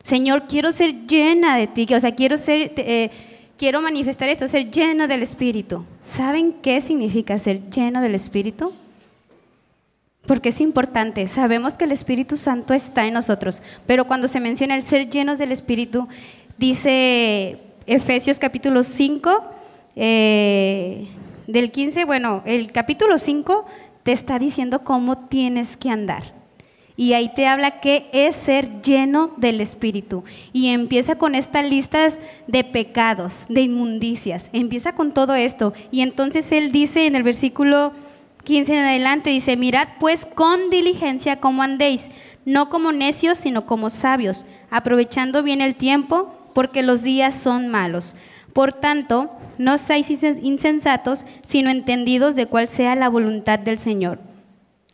Señor, 0.04 0.42
quiero 0.42 0.70
ser 0.70 1.06
llena 1.06 1.56
de 1.56 1.66
ti, 1.66 1.86
o 1.94 1.98
sea, 1.98 2.14
eh, 2.18 3.10
quiero 3.56 3.80
manifestar 3.80 4.28
esto, 4.28 4.46
ser 4.46 4.70
lleno 4.70 5.08
del 5.08 5.22
Espíritu. 5.22 5.82
¿Saben 6.02 6.52
qué 6.60 6.82
significa 6.82 7.38
ser 7.38 7.70
lleno 7.70 8.02
del 8.02 8.14
Espíritu? 8.14 8.74
Porque 10.26 10.50
es 10.50 10.60
importante, 10.60 11.26
sabemos 11.26 11.78
que 11.78 11.84
el 11.84 11.92
Espíritu 11.92 12.36
Santo 12.36 12.74
está 12.74 13.06
en 13.06 13.14
nosotros, 13.14 13.62
pero 13.86 14.06
cuando 14.06 14.28
se 14.28 14.40
menciona 14.40 14.76
el 14.76 14.82
ser 14.82 15.08
llenos 15.08 15.38
del 15.38 15.52
Espíritu, 15.52 16.06
dice 16.58 17.56
Efesios 17.86 18.38
capítulo 18.38 18.82
5, 18.82 19.42
eh, 19.96 21.08
del 21.46 21.70
15, 21.70 22.04
bueno, 22.04 22.42
el 22.44 22.72
capítulo 22.72 23.18
5 23.18 23.64
te 24.02 24.12
está 24.12 24.38
diciendo 24.38 24.84
cómo 24.84 25.16
tienes 25.28 25.78
que 25.78 25.88
andar. 25.88 26.43
Y 26.96 27.14
ahí 27.14 27.30
te 27.34 27.48
habla 27.48 27.80
que 27.80 28.08
es 28.12 28.36
ser 28.36 28.80
lleno 28.82 29.32
del 29.36 29.60
Espíritu. 29.60 30.22
Y 30.52 30.68
empieza 30.68 31.16
con 31.16 31.34
estas 31.34 31.64
listas 31.64 32.14
de 32.46 32.62
pecados, 32.62 33.46
de 33.48 33.62
inmundicias. 33.62 34.48
Empieza 34.52 34.94
con 34.94 35.12
todo 35.12 35.34
esto. 35.34 35.72
Y 35.90 36.02
entonces 36.02 36.52
él 36.52 36.70
dice 36.70 37.06
en 37.06 37.16
el 37.16 37.24
versículo 37.24 37.92
15 38.44 38.78
en 38.78 38.84
adelante, 38.84 39.30
dice, 39.30 39.56
mirad 39.56 39.88
pues 39.98 40.24
con 40.26 40.70
diligencia 40.70 41.40
cómo 41.40 41.62
andéis, 41.62 42.10
no 42.44 42.68
como 42.68 42.92
necios, 42.92 43.38
sino 43.38 43.66
como 43.66 43.90
sabios, 43.90 44.46
aprovechando 44.70 45.42
bien 45.42 45.62
el 45.62 45.74
tiempo, 45.74 46.34
porque 46.52 46.82
los 46.82 47.02
días 47.02 47.34
son 47.34 47.68
malos. 47.68 48.14
Por 48.52 48.72
tanto, 48.72 49.30
no 49.58 49.78
seáis 49.78 50.10
insensatos, 50.22 51.24
sino 51.42 51.70
entendidos 51.70 52.36
de 52.36 52.46
cuál 52.46 52.68
sea 52.68 52.94
la 52.94 53.08
voluntad 53.08 53.58
del 53.58 53.78
Señor. 53.78 54.20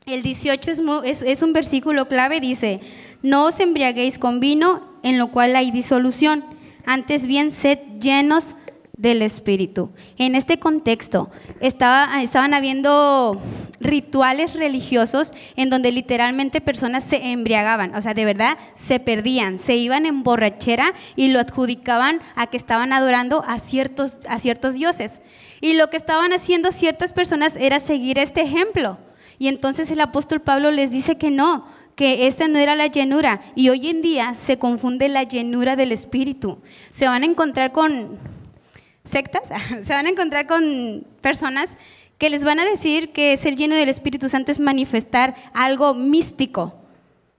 El 0.07 0.22
18 0.22 0.70
es, 1.05 1.42
un 1.42 1.53
versículo 1.53 2.09
clave, 2.09 2.40
dice, 2.40 2.80
no 3.22 3.44
os 3.44 3.61
embriaguéis 3.61 4.18
con 4.18 4.40
vino, 4.40 4.98
en 5.03 5.18
lo 5.18 5.28
cual 5.28 5.55
hay 5.57 5.70
disolución, 5.70 6.44
antes 6.86 7.26
bien 7.26 7.53
sed 7.53 7.78
llenos 8.01 8.55
del 8.96 9.22
Espíritu. 9.22 9.90
En 10.16 10.34
este 10.34 10.59
contexto 10.59 11.30
estaba, 11.61 12.22
estaban 12.22 12.55
habiendo 12.55 13.40
rituales 13.78 14.55
religiosos 14.55 15.32
en 15.57 15.70
donde 15.70 15.92
literalmente 15.92 16.61
personas 16.61 17.05
se 17.05 17.30
embriagaban, 17.30 17.94
o 17.94 18.01
sea, 18.03 18.14
de 18.14 18.24
verdad 18.24 18.59
se 18.74 19.01
perdían, 19.01 19.59
se 19.59 19.76
iban 19.76 20.07
en 20.07 20.22
borrachera 20.22 20.92
y 21.14 21.28
lo 21.28 21.40
adjudicaban 21.40 22.20
a 22.36 22.46
que 22.46 22.57
estaban 22.57 22.92
adorando 22.92 23.44
a 23.46 23.59
ciertos, 23.59 24.18
a 24.28 24.38
ciertos 24.38 24.74
dioses. 24.74 25.20
Y 25.61 25.74
lo 25.74 25.88
que 25.90 25.98
estaban 25.98 26.32
haciendo 26.32 26.72
ciertas 26.72 27.12
personas 27.12 27.57
era 27.57 27.80
seguir 27.80 28.18
este 28.18 28.40
ejemplo. 28.40 28.98
Y 29.41 29.49
entonces 29.49 29.91
el 29.91 30.03
apóstol 30.03 30.43
Pablo 30.43 30.70
les 30.70 30.91
dice 30.91 31.16
que 31.16 31.30
no, 31.30 31.66
que 31.97 32.26
esa 32.26 32.47
no 32.47 32.59
era 32.59 32.76
la 32.76 32.88
llenura. 32.88 33.41
Y 33.55 33.70
hoy 33.70 33.88
en 33.88 34.03
día 34.03 34.34
se 34.34 34.59
confunde 34.59 35.09
la 35.09 35.22
llenura 35.22 35.76
del 35.76 35.93
Espíritu. 35.93 36.59
Se 36.91 37.07
van 37.07 37.22
a 37.22 37.26
encontrar 37.26 37.72
con 37.72 38.18
sectas, 39.03 39.49
se 39.82 39.95
van 39.95 40.05
a 40.05 40.11
encontrar 40.11 40.47
con 40.47 41.07
personas 41.22 41.78
que 42.18 42.28
les 42.28 42.45
van 42.45 42.61
a 42.61 42.66
decir 42.66 43.12
que 43.12 43.34
ser 43.38 43.57
lleno 43.57 43.76
del 43.76 43.88
Espíritu 43.88 44.28
Santo 44.28 44.53
es 44.53 44.61
manifestar 44.61 45.34
algo 45.55 45.95
místico. 45.95 46.74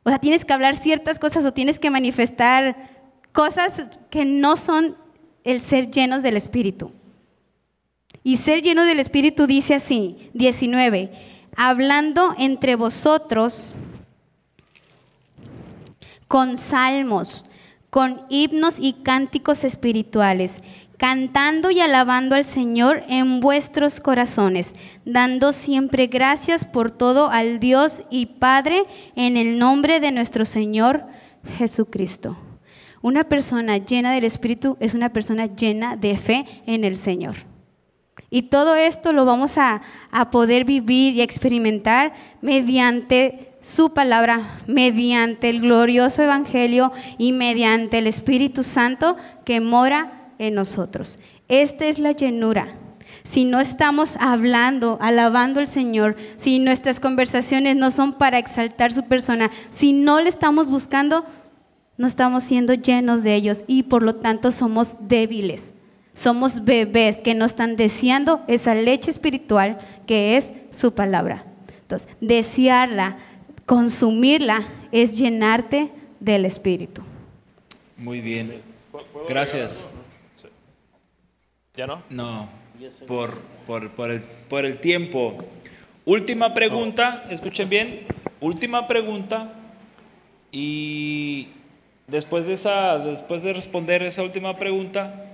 O 0.02 0.10
sea, 0.10 0.18
tienes 0.18 0.44
que 0.44 0.54
hablar 0.54 0.76
ciertas 0.76 1.20
cosas 1.20 1.46
o 1.46 1.54
tienes 1.54 1.78
que 1.78 1.92
manifestar 1.92 2.90
cosas 3.32 3.86
que 4.10 4.26
no 4.26 4.58
son 4.58 4.98
el 5.44 5.62
ser 5.62 5.92
llenos 5.92 6.24
del 6.24 6.36
Espíritu. 6.36 6.94
Y 8.24 8.38
ser 8.38 8.64
lleno 8.64 8.86
del 8.86 9.00
Espíritu 9.00 9.46
dice 9.46 9.76
así, 9.76 10.32
19, 10.34 11.12
hablando 11.56 12.36
entre 12.38 12.76
vosotros 12.76 13.74
con 16.28 16.58
salmos, 16.58 17.46
con 17.90 18.22
himnos 18.30 18.78
y 18.80 18.94
cánticos 18.94 19.64
espirituales, 19.64 20.62
cantando 20.98 21.72
y 21.72 21.82
alabando 21.82 22.36
al 22.36 22.46
Señor 22.46 23.04
en 23.10 23.42
vuestros 23.42 24.00
corazones, 24.00 24.76
dando 25.04 25.52
siempre 25.52 26.08
gracias 26.08 26.64
por 26.64 26.92
todo 26.92 27.30
al 27.30 27.60
Dios 27.60 28.04
y 28.10 28.28
Padre 28.28 28.84
en 29.16 29.36
el 29.36 29.58
nombre 29.58 30.00
de 30.00 30.12
nuestro 30.12 30.46
Señor 30.46 31.04
Jesucristo. 31.58 32.38
Una 33.02 33.24
persona 33.24 33.78
llena 33.78 34.14
del 34.14 34.26
Espíritu 34.26 34.78
es 34.80 34.94
una 34.94 35.12
persona 35.12 35.48
llena 35.48 35.96
de 35.96 36.16
fe 36.18 36.46
en 36.68 36.84
el 36.84 36.98
Señor. 36.98 37.51
Y 38.34 38.44
todo 38.44 38.76
esto 38.76 39.12
lo 39.12 39.26
vamos 39.26 39.58
a, 39.58 39.82
poder 40.32 40.64
vivir 40.64 41.16
y 41.16 41.22
experimentar 41.22 42.14
mediante 42.42 43.50
su 43.62 43.94
palabra, 43.94 44.62
mediante 44.68 45.50
el 45.50 45.60
glorioso 45.60 46.24
Evangelio 46.24 46.94
y 47.18 47.34
mediante 47.34 47.98
el 47.98 48.08
Espíritu 48.08 48.64
Santo 48.64 49.18
que 49.44 49.60
mora 49.60 50.32
en 50.40 50.56
nosotros. 50.56 51.20
Esta 51.50 51.86
es 51.86 52.00
la 52.00 52.14
llenura. 52.14 52.70
Si 53.24 53.44
no 53.44 53.60
estamos 53.60 54.16
hablando, 54.18 54.98
alabando 55.02 55.60
al 55.60 55.68
Señor, 55.68 56.16
si 56.38 56.60
nuestras 56.60 57.02
conversaciones 57.02 57.76
no 57.76 57.92
son 57.92 58.14
para 58.14 58.40
exaltar 58.40 58.94
su 58.94 59.04
persona, 59.04 59.52
si 59.70 59.92
no 59.92 60.22
le 60.22 60.30
estamos 60.30 60.68
buscando, 60.68 61.26
no 61.98 62.08
estamos 62.08 62.44
siendo 62.44 62.74
llenos 62.76 63.24
de 63.24 63.36
ellos 63.36 63.66
y 63.68 63.84
por 63.84 64.04
lo 64.04 64.16
tanto 64.16 64.52
somos 64.52 64.96
débiles. 65.02 65.74
Somos 66.14 66.66
bebés 66.66 67.18
que 67.18 67.34
no 67.34 67.46
están 67.46 67.76
deseando 67.76 68.44
esa 68.48 68.76
leche 68.76 69.10
espiritual 69.10 69.80
que 70.06 70.38
es 70.38 70.52
su 70.72 70.94
palabra. 70.94 71.46
Entonces, 71.82 72.10
desearla, 72.20 73.18
consumirla, 73.66 74.64
es 74.92 75.18
llenarte 75.18 75.90
del 76.20 76.46
Espíritu. 76.46 77.02
Muy 77.98 78.22
bien. 78.22 78.62
Gracias. 79.28 79.90
¿Ya 81.76 81.88
no? 81.88 82.02
No, 82.10 82.50
por, 83.08 83.38
por, 83.66 84.12
el, 84.12 84.22
por 84.50 84.66
el 84.66 84.80
tiempo. 84.80 85.38
Última 86.04 86.54
pregunta, 86.54 87.26
escuchen 87.30 87.70
bien, 87.70 88.02
última 88.42 88.88
pregunta. 88.88 89.54
Y 90.52 91.48
después 92.08 92.46
de, 92.46 92.54
esa, 92.54 92.98
después 92.98 93.44
de 93.44 93.54
responder 93.54 94.04
esa 94.04 94.24
última 94.24 94.58
pregunta, 94.58 95.31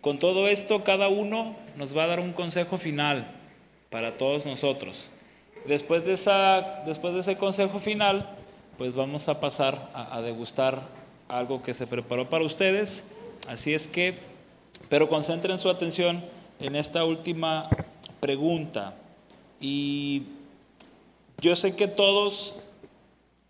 con 0.00 0.18
todo 0.18 0.48
esto 0.48 0.84
cada 0.84 1.08
uno 1.08 1.56
nos 1.76 1.96
va 1.96 2.04
a 2.04 2.08
dar 2.08 2.20
un 2.20 2.32
consejo 2.32 2.78
final 2.78 3.30
para 3.90 4.16
todos 4.16 4.46
nosotros. 4.46 5.10
Después 5.66 6.04
de, 6.06 6.14
esa, 6.14 6.82
después 6.86 7.14
de 7.14 7.20
ese 7.20 7.36
consejo 7.36 7.80
final, 7.80 8.30
pues 8.78 8.94
vamos 8.94 9.28
a 9.28 9.40
pasar 9.40 9.90
a, 9.92 10.20
degustar 10.22 10.82
algo 11.28 11.62
que 11.62 11.74
se 11.74 11.86
preparó 11.86 12.30
para 12.30 12.44
ustedes. 12.44 13.12
Así 13.46 13.74
es 13.74 13.86
que 13.86 14.30
pero 14.88 15.08
concentren 15.08 15.58
su 15.58 15.68
atención 15.68 16.24
en 16.58 16.74
esta 16.76 17.04
última 17.04 17.68
pregunta. 18.18 18.94
Y 19.60 20.22
yo 21.40 21.54
sé 21.54 21.76
que 21.76 21.86
todos 21.86 22.56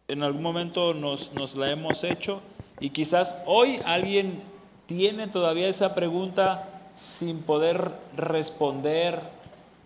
en 0.09 0.23
algún 0.23 0.43
momento 0.43 0.93
nos, 0.93 1.55
la 1.55 1.71
hemos 1.71 2.05
hecho 2.05 2.43
y 2.81 2.91
quizás 2.91 3.41
hoy 3.47 3.81
alguien 3.85 4.43
tiene 4.91 5.29
todavía 5.29 5.69
esa 5.69 5.95
pregunta 5.95 6.69
sin 6.97 7.43
poder 7.43 7.93
responder 8.17 9.21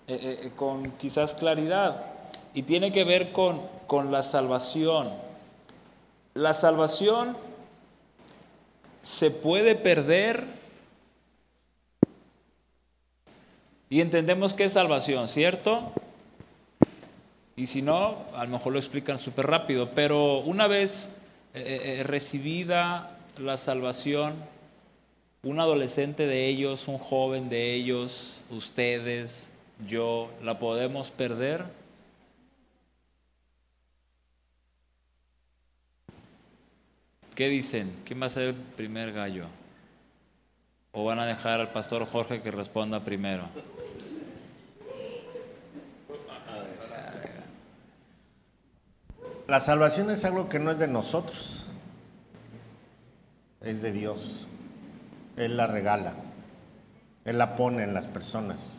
eh, 0.09 0.15
eh, 0.15 0.41
eh, 0.45 0.53
con 0.57 0.93
quizás 0.93 1.35
claridad. 1.35 2.07
Y 2.55 2.63
tiene 2.63 2.91
que 2.91 3.05
ver 3.05 3.31
con, 3.31 3.61
con 3.87 4.11
la 4.11 4.23
salvación. 4.23 5.11
La 6.33 6.55
salvación 6.55 7.37
se 9.03 9.31
puede 9.31 9.75
perder 9.75 10.65
Y 13.91 14.01
entendemos 14.01 14.55
que 14.55 14.65
es 14.65 14.73
salvación, 14.73 15.29
¿cierto? 15.29 15.93
Y 17.55 17.67
si 17.67 17.81
no, 17.81 18.25
a 18.35 18.43
lo 18.45 18.51
mejor 18.51 18.73
lo 18.73 18.79
explican 18.81 19.19
súper 19.19 19.47
rápido, 19.47 19.91
pero 19.95 20.39
una 20.39 20.67
vez 20.67 21.15
recibida 21.53 23.17
la 23.39 23.57
salvación, 23.57 24.35
un 25.45 25.61
adolescente 25.61 26.27
de 26.27 26.49
ellos, 26.49 26.89
un 26.89 26.99
joven 26.99 27.51
de 27.51 27.75
ellos, 27.75 28.43
ustedes, 28.51 29.51
yo, 29.87 30.31
¿la 30.43 30.59
podemos 30.59 31.11
perder? 31.11 31.67
¿Qué 37.35 37.49
dicen? 37.49 37.95
¿Quién 38.07 38.23
va 38.23 38.27
a 38.27 38.31
ser 38.31 38.49
el 38.51 38.55
primer 38.55 39.13
gallo? 39.13 39.47
¿O 40.93 41.05
van 41.05 41.19
a 41.19 41.27
dejar 41.27 41.61
al 41.61 41.73
pastor 41.73 42.07
Jorge 42.07 42.41
que 42.41 42.51
responda 42.51 43.01
primero? 43.01 43.49
La 49.47 49.61
salvación 49.61 50.09
es 50.11 50.25
algo 50.25 50.49
que 50.49 50.59
no 50.59 50.71
es 50.71 50.79
de 50.79 50.89
nosotros, 50.89 51.67
es 53.61 53.83
de 53.83 53.93
Dios. 53.93 54.47
Él 55.37 55.57
la 55.57 55.67
regala, 55.67 56.15
Él 57.25 57.39
la 57.39 57.57
pone 57.57 57.83
en 57.83 57.95
las 57.95 58.07
personas. 58.07 58.79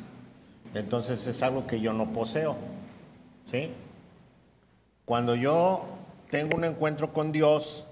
Entonces 0.74 1.26
es 1.28 1.42
algo 1.42 1.68
que 1.68 1.80
yo 1.80 1.94
no 1.94 2.12
poseo. 2.12 2.56
¿sí? 3.44 3.72
Cuando 5.06 5.36
yo 5.36 5.86
tengo 6.30 6.58
un 6.58 6.66
encuentro 6.66 7.14
con 7.14 7.32
Dios 7.32 7.86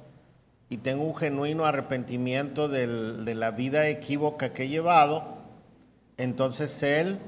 y 0.70 0.78
tengo 0.78 1.04
un 1.04 1.16
genuino 1.16 1.66
arrepentimiento 1.66 2.68
de 2.68 3.36
la 3.36 3.52
vida 3.52 3.88
equívoca 3.88 4.54
que 4.54 4.64
he 4.64 4.68
llevado, 4.68 5.24
entonces 6.18 6.82
Él 6.84 7.20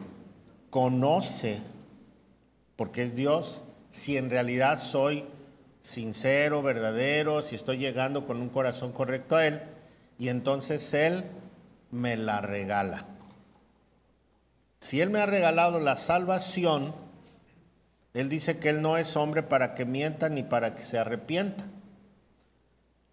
conoce, 0.70 1.60
porque 2.76 3.04
es 3.04 3.16
Dios, 3.16 3.62
si 3.92 4.18
en 4.18 4.30
realidad 4.30 4.78
soy 4.78 5.26
sincero, 5.82 6.64
verdadero, 6.64 7.42
si 7.42 7.56
estoy 7.56 7.78
llegando 7.78 8.26
con 8.26 8.42
un 8.42 8.50
corazón 8.50 8.92
correcto 8.92 9.36
a 9.36 9.46
Él, 9.46 9.62
y 10.18 10.30
entonces 10.30 10.94
Él 10.94 11.24
me 11.92 12.18
la 12.18 12.42
regala. 12.42 13.06
Si 14.80 15.02
Él 15.02 15.10
me 15.10 15.20
ha 15.20 15.26
regalado 15.26 15.80
la 15.80 15.96
salvación, 15.96 16.94
Él 18.14 18.30
dice 18.30 18.60
que 18.60 18.70
Él 18.70 18.82
no 18.82 18.98
es 18.98 19.16
hombre 19.16 19.44
para 19.44 19.74
que 19.76 19.86
mienta 19.86 20.30
ni 20.30 20.44
para 20.44 20.76
que 20.76 20.84
se 20.84 20.98
arrepienta. 20.98 21.64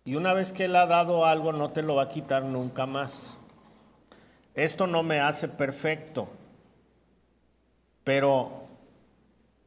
Y 0.05 0.17
una 0.17 0.33
vez 0.33 0.53
que 0.53 0.65
Él 0.65 0.77
ha 0.77 0.87
dado 0.87 1.27
algo, 1.27 1.53
no 1.53 1.71
te 1.71 1.83
lo 1.83 1.95
va 1.95 2.05
a 2.05 2.09
quitar 2.09 2.45
nunca 2.45 2.87
más. 2.87 3.31
Esto 4.55 4.87
no 4.87 5.03
me 5.03 5.21
hace 5.21 5.49
perfecto, 5.49 6.29
pero 8.05 8.67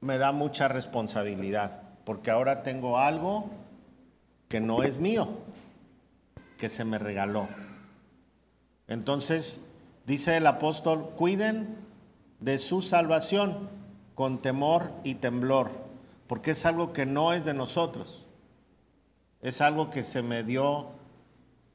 me 0.01 0.17
da 0.17 0.31
mucha 0.31 0.67
responsabilidad 0.67 1.85
porque 2.05 2.31
ahora 2.31 2.63
tengo 2.63 2.99
algo 2.99 3.49
que 4.47 4.61
no 4.61 4.83
es 4.83 4.99
mío, 4.99 5.27
que 6.57 6.69
se 6.69 6.85
me 6.85 6.99
regaló. 6.99 7.47
Entonces, 8.87 9.65
dice 10.05 10.37
el 10.37 10.47
apóstol, 10.47 11.11
cuiden 11.15 11.75
de 12.39 12.59
su 12.59 12.81
salvación 12.81 13.69
con 14.13 14.41
temor 14.41 14.91
y 15.03 15.15
temblor, 15.15 15.71
porque 16.27 16.51
es 16.51 16.65
algo 16.65 16.93
que 16.93 17.05
no 17.05 17.33
es 17.33 17.45
de 17.45 17.53
nosotros, 17.53 18.27
es 19.41 19.61
algo 19.61 19.89
que 19.89 20.03
se 20.03 20.21
me 20.21 20.43
dio 20.43 20.87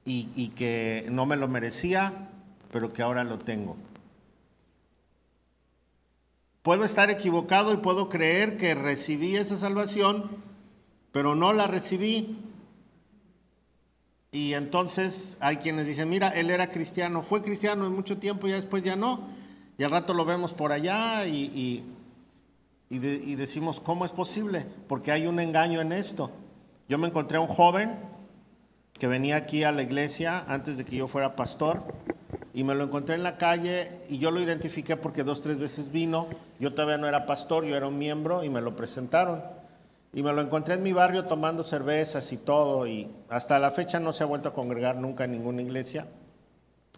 y, 0.04 0.48
que 0.56 1.06
no 1.10 1.26
me 1.26 1.36
lo 1.36 1.46
merecía, 1.46 2.28
pero 2.72 2.92
que 2.92 3.02
ahora 3.02 3.22
lo 3.22 3.38
tengo. 3.38 3.76
puedo 6.62 6.84
estar 6.84 7.10
equivocado 7.10 7.72
y 7.72 7.78
puedo 7.78 8.08
creer 8.08 8.56
que 8.56 8.74
recibí 8.74 9.36
esa 9.36 9.56
salvación, 9.56 10.30
pero 11.12 11.34
no 11.34 11.52
la 11.52 11.66
recibí. 11.66 12.36
Y 14.32 14.54
entonces 14.54 15.36
hay 15.40 15.56
quienes 15.56 15.86
dicen, 15.86 16.08
mira, 16.08 16.28
él 16.28 16.50
era 16.50 16.70
cristiano, 16.70 17.22
fue 17.22 17.42
cristiano 17.42 17.86
en 17.86 17.92
mucho 17.92 18.18
tiempo 18.18 18.46
y 18.46 18.52
después 18.52 18.84
ya 18.84 18.94
no. 18.94 19.28
Y 19.76 19.82
al 19.82 19.90
rato 19.90 20.14
lo 20.14 20.24
vemos 20.24 20.52
por 20.52 20.72
allá 20.72 21.26
y, 21.26 21.84
y, 22.88 22.98
decimos, 23.36 23.80
¿cómo 23.80 24.04
es 24.04 24.12
posible? 24.12 24.66
Porque 24.88 25.10
hay 25.10 25.26
un 25.26 25.40
engaño 25.40 25.80
en 25.80 25.92
esto. 25.92 26.30
Yo 26.88 26.98
me 26.98 27.08
encontré 27.08 27.38
a 27.38 27.40
un 27.40 27.48
joven 27.48 27.96
que 28.98 29.06
venía 29.06 29.36
aquí 29.36 29.64
a 29.64 29.72
la 29.72 29.82
iglesia 29.82 30.44
antes 30.46 30.76
de 30.76 30.84
que 30.84 30.96
yo 30.96 31.08
fuera 31.08 31.34
pastor 31.34 31.82
y 32.52 32.64
me 32.64 32.74
lo 32.74 32.84
encontré 32.84 33.14
en 33.14 33.22
la 33.22 33.36
calle 33.36 34.00
y 34.08 34.18
yo 34.18 34.30
lo 34.30 34.40
identifiqué 34.40 34.96
porque 34.96 35.24
dos, 35.24 35.40
tres 35.40 35.58
veces 35.58 35.90
vino. 35.90 36.28
Yo 36.58 36.74
todavía 36.74 36.98
no 36.98 37.08
era 37.08 37.26
pastor, 37.26 37.64
yo 37.64 37.76
era 37.76 37.88
un 37.88 37.98
miembro 37.98 38.44
y 38.44 38.50
me 38.50 38.60
lo 38.60 38.76
presentaron. 38.76 39.42
Y 40.12 40.22
me 40.22 40.32
lo 40.32 40.40
encontré 40.42 40.74
en 40.74 40.82
mi 40.82 40.92
barrio 40.92 41.26
tomando 41.26 41.62
cervezas 41.62 42.32
y 42.32 42.36
todo 42.36 42.86
y 42.86 43.08
hasta 43.28 43.58
la 43.58 43.70
fecha 43.70 44.00
no 44.00 44.12
se 44.12 44.24
ha 44.24 44.26
vuelto 44.26 44.48
a 44.48 44.54
congregar 44.54 44.96
nunca 44.96 45.24
en 45.24 45.32
ninguna 45.32 45.62
iglesia. 45.62 46.08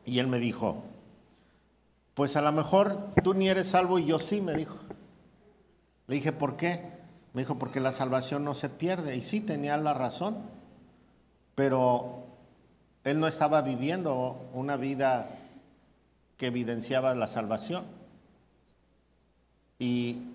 Y 0.07 0.19
él 0.19 0.29
me 0.29 0.39
dijo, 0.39 0.83
pues 2.15 2.37
a 2.37 2.43
lo 2.43 2.53
mejor 2.53 3.15
tú 3.23 3.35
ni 3.35 3.49
eres 3.49 3.69
salvo 3.69 3.99
y 3.99 4.07
yo 4.07 4.19
sí, 4.19 4.41
me 4.41 4.55
dijo. 4.55 4.77
Le 6.07 6.17
dije, 6.17 6.33
¿por 6.33 6.57
qué? 6.57 6.93
Me 7.35 7.43
dijo, 7.43 7.59
porque 7.59 7.81
la 7.81 7.93
salvación 7.93 8.45
no 8.45 8.55
se 8.55 8.69
pierde. 8.69 9.17
Y 9.17 9.23
sí, 9.23 9.41
tenía 9.41 9.77
la 9.77 9.95
razón. 9.95 10.39
Pero 11.55 12.25
él 13.05 13.21
no 13.21 13.27
estaba 13.27 13.63
viviendo 13.63 14.49
una 14.53 14.77
vida 14.77 15.31
que 16.37 16.47
evidenciaba 16.47 17.15
la 17.15 17.29
salvación. 17.29 17.85
Y, 19.79 20.32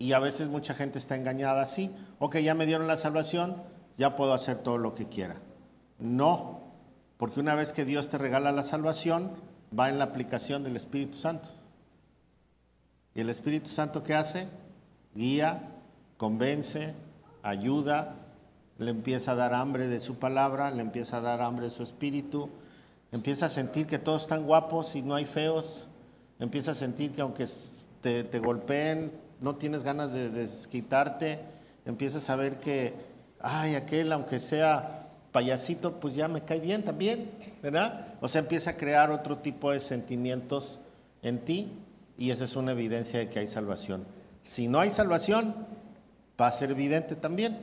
y, 0.00 0.12
a 0.12 0.18
veces 0.18 0.48
mucha 0.48 0.74
gente 0.74 0.98
está 0.98 1.14
engañada 1.14 1.62
así. 1.62 1.94
Ok, 2.18 2.38
ya 2.38 2.54
me 2.54 2.66
dieron 2.66 2.88
la 2.88 2.96
salvación, 2.96 3.62
ya 3.98 4.16
puedo 4.16 4.32
hacer 4.32 4.58
todo 4.58 4.78
lo 4.78 4.94
que 4.94 5.06
quiera. 5.06 5.36
No, 5.98 6.60
porque 7.18 7.40
una 7.40 7.54
vez 7.54 7.72
que 7.72 7.84
Dios 7.84 8.08
te 8.08 8.18
regala 8.18 8.50
la 8.50 8.62
salvación, 8.62 9.32
va 9.78 9.88
en 9.88 9.98
la 9.98 10.04
aplicación 10.04 10.64
del 10.64 10.76
Espíritu 10.76 11.16
Santo. 11.16 11.50
¿Y 13.14 13.20
el 13.20 13.30
Espíritu 13.30 13.68
Santo 13.68 14.02
qué 14.02 14.14
hace? 14.14 14.48
Guía, 15.14 15.68
convence, 16.16 16.94
ayuda, 17.42 18.16
le 18.78 18.90
empieza 18.90 19.32
a 19.32 19.34
dar 19.34 19.52
hambre 19.54 19.88
de 19.88 20.00
su 20.00 20.16
palabra, 20.16 20.70
le 20.70 20.80
empieza 20.80 21.18
a 21.18 21.20
dar 21.20 21.42
hambre 21.42 21.66
de 21.66 21.70
su 21.70 21.82
espíritu, 21.82 22.48
empieza 23.12 23.46
a 23.46 23.48
sentir 23.50 23.86
que 23.86 23.98
todos 23.98 24.22
están 24.22 24.46
guapos 24.46 24.96
y 24.96 25.02
no 25.02 25.14
hay 25.14 25.26
feos, 25.26 25.86
empieza 26.38 26.70
a 26.70 26.74
sentir 26.74 27.12
que 27.12 27.20
aunque 27.20 27.46
te, 28.00 28.38
golpeen, 28.38 29.12
no 29.40 29.56
tienes 29.56 29.82
ganas 29.82 30.12
de 30.12 30.30
desquitarte, 30.30 31.40
empieza 31.84 32.18
a 32.18 32.20
saber 32.20 32.60
que, 32.60 32.94
ay, 33.40 33.74
aquel, 33.74 34.12
aunque 34.12 34.38
sea 34.38 35.06
payasito, 35.32 36.00
pues 36.00 36.14
ya 36.14 36.28
me 36.28 36.42
cae 36.42 36.60
bien 36.60 36.84
también, 36.84 37.30
¿verdad? 37.62 38.14
O 38.20 38.28
sea, 38.28 38.40
empieza 38.40 38.70
a 38.70 38.76
crear 38.76 39.10
otro 39.10 39.38
tipo 39.38 39.70
de 39.70 39.80
sentimientos 39.80 40.78
en 41.22 41.38
ti 41.40 41.72
y 42.18 42.30
esa 42.30 42.44
es 42.44 42.56
una 42.56 42.72
evidencia 42.72 43.18
de 43.18 43.28
que 43.28 43.38
hay 43.38 43.46
salvación. 43.46 44.04
Si 44.42 44.68
no 44.68 44.80
hay 44.80 44.90
salvación, 44.90 45.54
va 46.40 46.48
a 46.48 46.52
ser 46.52 46.70
evidente 46.70 47.16
también. 47.16 47.58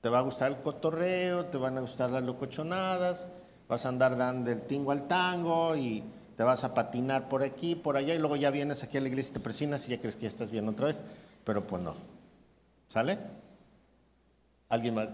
Te 0.00 0.08
va 0.08 0.18
a 0.18 0.22
gustar 0.22 0.52
el 0.52 0.58
cotorreo, 0.58 1.46
te 1.46 1.58
van 1.58 1.76
a 1.76 1.80
gustar 1.80 2.10
las 2.10 2.22
locochonadas, 2.22 3.30
vas 3.68 3.84
a 3.84 3.88
andar 3.88 4.16
dando 4.16 4.50
el 4.50 4.62
tingo 4.62 4.92
al 4.92 5.08
tango 5.08 5.76
y 5.76 6.02
te 6.38 6.44
vas 6.44 6.62
a 6.62 6.72
patinar 6.72 7.28
por 7.28 7.42
aquí, 7.42 7.74
por 7.74 7.96
allá 7.96 8.14
y 8.14 8.18
luego 8.20 8.36
ya 8.36 8.52
vienes 8.52 8.84
aquí 8.84 8.96
a 8.96 9.00
la 9.00 9.08
iglesia 9.08 9.32
y 9.32 9.34
te 9.34 9.40
presinas 9.40 9.88
y 9.88 9.90
ya 9.90 9.98
crees 9.98 10.14
que 10.14 10.22
ya 10.22 10.28
estás 10.28 10.52
bien 10.52 10.68
otra 10.68 10.86
vez, 10.86 11.02
pero 11.42 11.66
pues 11.66 11.82
no. 11.82 11.96
¿Sale? 12.86 13.18
¿Alguien 14.68 14.94
más? 14.94 15.08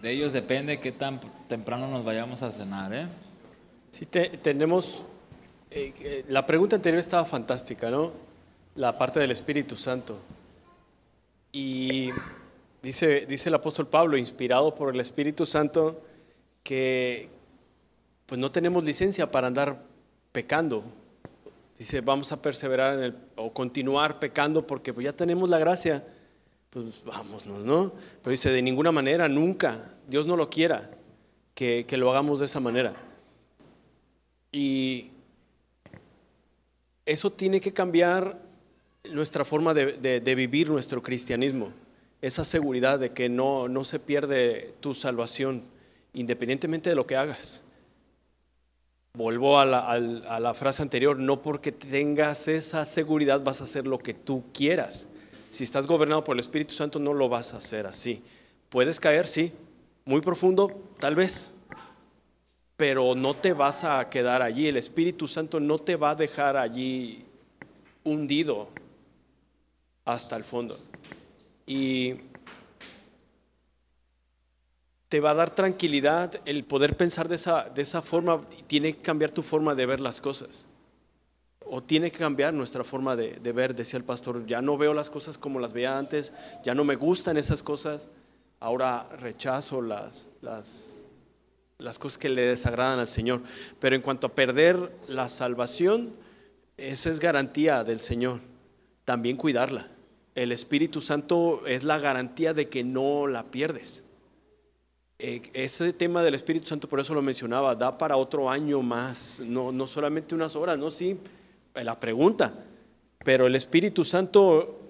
De 0.00 0.12
ellos 0.12 0.32
depende 0.32 0.78
qué 0.78 0.92
tan 0.92 1.18
temprano 1.48 1.88
nos 1.88 2.04
vayamos 2.04 2.44
a 2.44 2.52
cenar, 2.52 2.94
¿eh? 2.94 3.08
Sí, 3.90 4.06
tenemos... 4.06 5.02
Eh, 5.72 5.92
eh, 5.98 6.24
la 6.28 6.46
pregunta 6.46 6.76
anterior 6.76 7.00
estaba 7.00 7.24
fantástica, 7.24 7.90
¿no? 7.90 8.12
la 8.76 8.96
parte 8.96 9.18
del 9.18 9.32
Espíritu 9.32 9.74
Santo. 9.74 10.20
Y 11.50 12.10
dice, 12.80 13.26
dice 13.26 13.48
el 13.48 13.56
apóstol 13.56 13.88
Pablo, 13.88 14.16
inspirado 14.16 14.72
por 14.72 14.94
el 14.94 15.00
Espíritu 15.00 15.44
Santo, 15.46 16.00
que 16.62 17.28
pues 18.26 18.38
no 18.38 18.52
tenemos 18.52 18.84
licencia 18.84 19.30
para 19.30 19.46
andar 19.46 19.82
pecando. 20.32 20.84
Dice, 21.78 22.00
vamos 22.00 22.30
a 22.32 22.42
perseverar 22.42 22.98
en 22.98 23.04
el, 23.04 23.16
o 23.36 23.52
continuar 23.52 24.18
pecando 24.18 24.66
porque 24.66 24.92
pues 24.92 25.04
ya 25.04 25.12
tenemos 25.12 25.48
la 25.48 25.58
gracia. 25.58 26.04
Pues 26.70 27.02
vámonos, 27.04 27.64
¿no? 27.64 27.92
Pero 28.22 28.30
dice, 28.30 28.50
de 28.50 28.62
ninguna 28.62 28.92
manera, 28.92 29.28
nunca, 29.28 29.94
Dios 30.06 30.26
no 30.26 30.36
lo 30.36 30.48
quiera 30.48 30.90
que, 31.54 31.84
que 31.88 31.96
lo 31.96 32.10
hagamos 32.10 32.38
de 32.38 32.44
esa 32.44 32.60
manera. 32.60 32.94
Y 34.52 35.10
eso 37.06 37.30
tiene 37.30 37.60
que 37.60 37.72
cambiar 37.72 38.38
nuestra 39.04 39.44
forma 39.44 39.74
de, 39.74 40.34
vivir 40.34 40.70
nuestro 40.70 41.02
cristianismo, 41.02 41.72
esa 42.20 42.44
seguridad 42.44 42.98
de 42.98 43.10
que 43.10 43.28
no, 43.28 43.68
no 43.68 43.84
se 43.84 43.98
pierde 43.98 44.74
tu 44.80 44.94
salvación 44.94 45.62
independientemente 46.12 46.90
de 46.90 46.96
lo 46.96 47.06
que 47.06 47.16
hagas. 47.16 47.62
Vuelvo 49.14 49.58
a 49.58 49.64
la, 49.64 49.80
a 49.90 50.40
la, 50.40 50.54
frase 50.54 50.82
anterior, 50.82 51.18
no 51.18 51.42
porque 51.42 51.72
tengas 51.72 52.46
esa 52.46 52.86
seguridad 52.86 53.42
vas 53.42 53.60
a 53.60 53.64
hacer 53.64 53.86
lo 53.86 53.98
que 53.98 54.14
tú 54.14 54.44
quieras. 54.52 55.08
Si 55.50 55.64
estás 55.64 55.86
gobernado 55.86 56.22
por 56.22 56.36
el 56.36 56.40
Espíritu 56.40 56.74
Santo 56.74 57.00
no 57.00 57.12
lo 57.12 57.28
vas 57.28 57.52
a 57.52 57.56
hacer 57.56 57.86
así. 57.86 58.22
Puedes 58.68 59.00
caer, 59.00 59.26
sí, 59.26 59.52
muy 60.04 60.20
profundo, 60.20 60.80
tal 61.00 61.16
vez, 61.16 61.52
pero 62.76 63.16
no 63.16 63.34
te 63.34 63.52
vas 63.52 63.82
a 63.82 64.08
quedar 64.08 64.42
allí. 64.42 64.68
El 64.68 64.76
Espíritu 64.76 65.26
Santo 65.26 65.58
no 65.58 65.78
te 65.78 65.96
va 65.96 66.10
a 66.10 66.14
dejar 66.14 66.56
allí 66.56 67.24
hundido 68.04 68.68
hasta 70.04 70.36
el 70.36 70.44
fondo. 70.44 70.78
Y 71.66 72.14
te 75.10 75.20
va 75.20 75.32
a 75.32 75.34
dar 75.34 75.54
tranquilidad 75.54 76.40
el 76.46 76.64
poder 76.64 76.96
pensar 76.96 77.28
de 77.28 77.34
esa, 77.34 77.64
de 77.64 77.82
esa 77.82 78.00
forma, 78.00 78.40
tiene 78.66 78.94
que 78.94 79.02
cambiar 79.02 79.32
tu 79.32 79.42
forma 79.42 79.74
de 79.74 79.84
ver 79.84 80.00
las 80.00 80.20
cosas. 80.20 80.66
O 81.60 81.82
tiene 81.82 82.10
que 82.10 82.18
cambiar 82.18 82.54
nuestra 82.54 82.84
forma 82.84 83.14
de, 83.16 83.52
ver, 83.52 83.74
decía 83.74 83.98
el 83.98 84.04
pastor, 84.04 84.46
ya 84.46 84.62
no 84.62 84.78
veo 84.78 84.94
las 84.94 85.10
cosas 85.10 85.36
como 85.36 85.60
las 85.60 85.72
veía 85.72 85.98
antes, 85.98 86.32
ya 86.64 86.74
no 86.74 86.84
me 86.84 86.96
gustan 86.96 87.36
esas 87.36 87.62
cosas, 87.62 88.08
ahora 88.60 89.08
rechazo 89.20 89.82
las, 89.82 90.26
las, 90.40 90.86
las 91.76 91.98
cosas 91.98 92.16
que 92.16 92.28
le 92.28 92.42
desagradan 92.42 93.00
al 93.00 93.08
Señor. 93.08 93.42
Pero 93.78 93.96
en 93.96 94.02
cuanto 94.02 94.28
a 94.28 94.34
perder 94.34 94.90
la 95.06 95.28
salvación, 95.28 96.14
esa 96.76 97.10
es 97.10 97.20
garantía 97.20 97.84
del 97.84 98.00
Señor, 98.00 98.40
también 99.04 99.36
cuidarla 99.36 99.88
el 100.34 100.52
Espíritu 100.52 101.00
Santo 101.00 101.66
es 101.66 101.84
la 101.84 101.98
garantía 101.98 102.54
de 102.54 102.68
que 102.68 102.84
no 102.84 103.26
la 103.26 103.50
pierdes. 103.50 104.02
Eh, 105.22 105.42
ese 105.52 105.92
tema 105.92 106.22
del 106.22 106.34
Espíritu 106.34 106.66
Santo, 106.66 106.88
por 106.88 106.98
eso 106.98 107.12
lo 107.12 107.20
mencionaba, 107.20 107.74
da 107.74 107.98
para 107.98 108.16
otro 108.16 108.48
año 108.48 108.80
más, 108.80 109.38
no, 109.40 109.70
no 109.70 109.86
solamente 109.86 110.34
unas 110.34 110.56
horas, 110.56 110.78
no, 110.78 110.90
sí, 110.90 111.18
eh, 111.74 111.84
la 111.84 112.00
pregunta, 112.00 112.54
pero 113.22 113.46
el 113.46 113.54
Espíritu 113.54 114.02
Santo, 114.02 114.80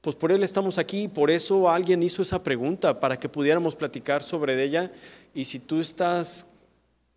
pues 0.00 0.16
por 0.16 0.32
él 0.32 0.42
estamos 0.42 0.78
aquí, 0.78 1.06
por 1.06 1.30
eso 1.30 1.68
alguien 1.68 2.02
hizo 2.02 2.22
esa 2.22 2.42
pregunta, 2.42 2.98
para 2.98 3.18
que 3.18 3.28
pudiéramos 3.28 3.76
platicar 3.76 4.22
sobre 4.22 4.62
ella, 4.64 4.90
y 5.34 5.44
si 5.44 5.58
tú 5.58 5.80
estás 5.80 6.46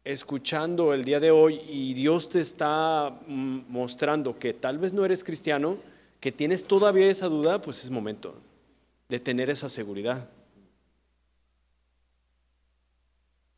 escuchando 0.04 0.94
el 0.94 1.06
día 1.06 1.22
de 1.22 1.32
hoy 1.32 1.62
y 1.70 1.94
Dios 1.94 2.28
te 2.28 2.42
está 2.42 3.18
mm, 3.28 3.60
mostrando 3.70 4.38
que 4.38 4.54
tal 4.54 4.78
vez 4.78 4.92
no 4.92 5.06
eres 5.06 5.24
cristiano, 5.24 5.78
que 6.20 6.34
tienes 6.34 6.66
todavía 6.66 7.10
esa 7.10 7.30
duda, 7.30 7.62
pues 7.62 7.82
es 7.86 7.90
momento 7.90 8.36
de 9.08 9.22
tener 9.22 9.50
esa 9.50 9.70
seguridad. 9.70 10.28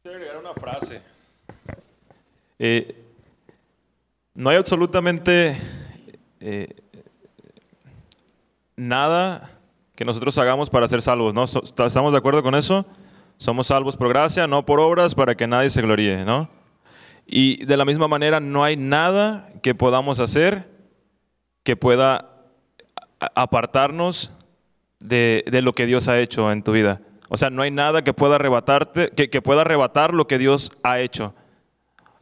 Quiero 0.01 0.17
agregar 0.17 0.38
frase. 0.53 1.01
Eh, 2.57 2.95
no 4.33 4.49
hay 4.49 4.57
absolutamente 4.57 5.57
eh, 6.39 6.75
nada 8.75 9.51
que 9.95 10.05
nosotros 10.05 10.37
hagamos 10.37 10.69
para 10.69 10.87
ser 10.87 11.01
salvos, 11.01 11.33
¿no? 11.33 11.43
¿Estamos 11.43 12.11
de 12.11 12.17
acuerdo 12.17 12.41
con 12.41 12.55
eso? 12.55 12.85
Somos 13.37 13.67
salvos 13.67 13.97
por 13.97 14.09
gracia, 14.09 14.47
no 14.47 14.65
por 14.65 14.79
obras, 14.79 15.15
para 15.15 15.35
que 15.35 15.47
nadie 15.47 15.69
se 15.69 15.81
gloríe, 15.81 16.23
¿no? 16.25 16.49
Y 17.25 17.63
de 17.65 17.77
la 17.77 17.85
misma 17.85 18.07
manera, 18.07 18.39
no 18.39 18.63
hay 18.63 18.75
nada 18.75 19.49
que 19.61 19.75
podamos 19.75 20.19
hacer 20.19 20.69
que 21.63 21.75
pueda 21.75 22.29
apartarnos 23.35 24.31
de, 24.99 25.43
lo 25.61 25.73
que 25.73 25.85
Dios 25.85 26.07
ha 26.07 26.19
hecho 26.19 26.51
en 26.51 26.63
tu 26.63 26.71
vida. 26.71 27.01
O 27.29 27.37
sea, 27.37 27.49
no 27.49 27.61
hay 27.61 27.71
nada 27.71 28.03
que 28.03 28.13
pueda 28.13 28.35
arrebatarte, 28.35 29.09
que, 29.11 29.41
pueda 29.41 29.61
arrebatar 29.61 30.13
lo 30.13 30.27
que 30.27 30.37
Dios 30.37 30.71
ha 30.83 30.99
hecho. 30.99 31.33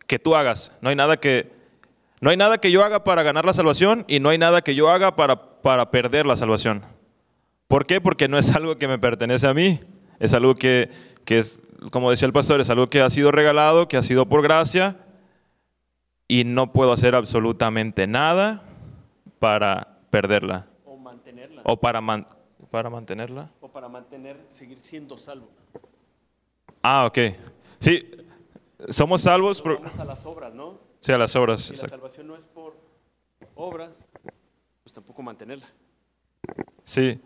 Que 0.05 0.19
tú 0.19 0.35
hagas. 0.35 0.71
No 0.81 0.89
hay 0.89 0.95
nada 0.95 1.17
que, 1.17 1.51
No 2.19 2.29
hay 2.29 2.37
nada 2.37 2.57
que 2.59 2.71
yo 2.71 2.83
haga 2.83 3.03
para 3.03 3.23
ganar 3.23 3.45
la 3.45 3.53
salvación 3.53 4.03
y 4.07 4.19
no 4.19 4.29
hay 4.29 4.37
nada 4.37 4.61
que 4.61 4.75
yo 4.75 4.89
haga 4.89 5.15
para, 5.15 5.61
para 5.61 5.91
perder 5.91 6.25
la 6.25 6.35
salvación. 6.35 6.83
¿Por 7.67 7.85
qué? 7.85 8.01
Porque 8.01 8.27
no 8.27 8.37
es 8.37 8.55
algo 8.55 8.77
que 8.77 8.87
me 8.87 8.97
pertenece 8.99 9.47
a 9.47 9.53
mí, 9.53 9.79
es 10.19 10.33
algo 10.33 10.55
que, 10.55 10.89
que 11.25 11.39
es, 11.39 11.59
como 11.91 12.09
decía 12.09 12.25
el 12.25 12.33
pastor, 12.33 12.59
es 12.61 12.69
algo 12.69 12.89
que 12.89 13.01
ha 13.01 13.09
sido 13.09 13.31
regalado, 13.31 13.87
que 13.87 13.97
ha 13.97 14.03
sido 14.03 14.25
por 14.27 14.41
gracia 14.41 14.97
y 16.27 16.43
no 16.43 16.71
puedo 16.73 16.91
hacer 16.93 17.13
absolutamente 17.15 18.07
nada 18.07 18.63
para 19.39 19.99
perderla 20.09 20.65
O 20.85 20.97
mantenerla. 20.97 21.61
o 21.65 21.77
para, 21.79 22.01
man- 22.01 22.25
para 22.71 22.89
mantenerla. 22.89 23.49
O 23.61 23.67
para 23.67 23.87
mantener, 23.89 24.37
seguir 24.49 24.79
siendo 24.79 25.17
salvo. 25.17 25.49
Ah, 26.81 27.05
ok. 27.05 27.17
Sí, 27.79 28.09
somos 28.89 29.21
salvos 29.21 29.61
por, 29.61 29.77
Vamos 29.77 29.99
a 29.99 30.05
las 30.05 30.25
obras, 30.25 30.53
¿no? 30.53 30.79
sí, 30.99 31.11
a 31.11 31.17
las 31.17 31.35
obras. 31.35 31.61
Si 31.61 31.75
la 31.75 31.87
salvación 31.87 32.27
no 32.27 32.35
es 32.35 32.45
por 32.45 32.75
obras, 33.55 34.07
pues 34.83 34.93
tampoco 34.93 35.21
mantenerla. 35.21 35.67
Sí. 36.83 37.19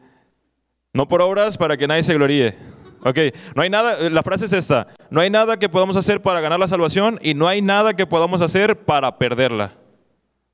No 0.94 1.08
por 1.08 1.22
obras 1.22 1.58
para 1.58 1.78
que 1.78 1.88
nadie 1.88 2.04
se 2.04 2.14
gloríe. 2.14 2.56
Ok, 3.04 3.18
no 3.56 3.64
hay 3.64 3.70
nada, 3.70 4.10
la 4.12 4.22
frase 4.22 4.46
es 4.46 4.54
esta, 4.54 4.88
no 5.10 5.22
hay 5.22 5.30
nada 5.32 5.58
que 5.58 5.70
podamos 5.70 5.98
hacer 5.98 6.22
para 6.22 6.40
ganar 6.40 6.60
la 6.60 6.68
salvación 6.68 7.18
y 7.24 7.34
no 7.34 7.48
hay 7.48 7.60
nada 7.60 7.96
que 7.96 8.06
podamos 8.06 8.42
hacer 8.42 8.78
para 8.86 9.18
perderla. 9.18 9.74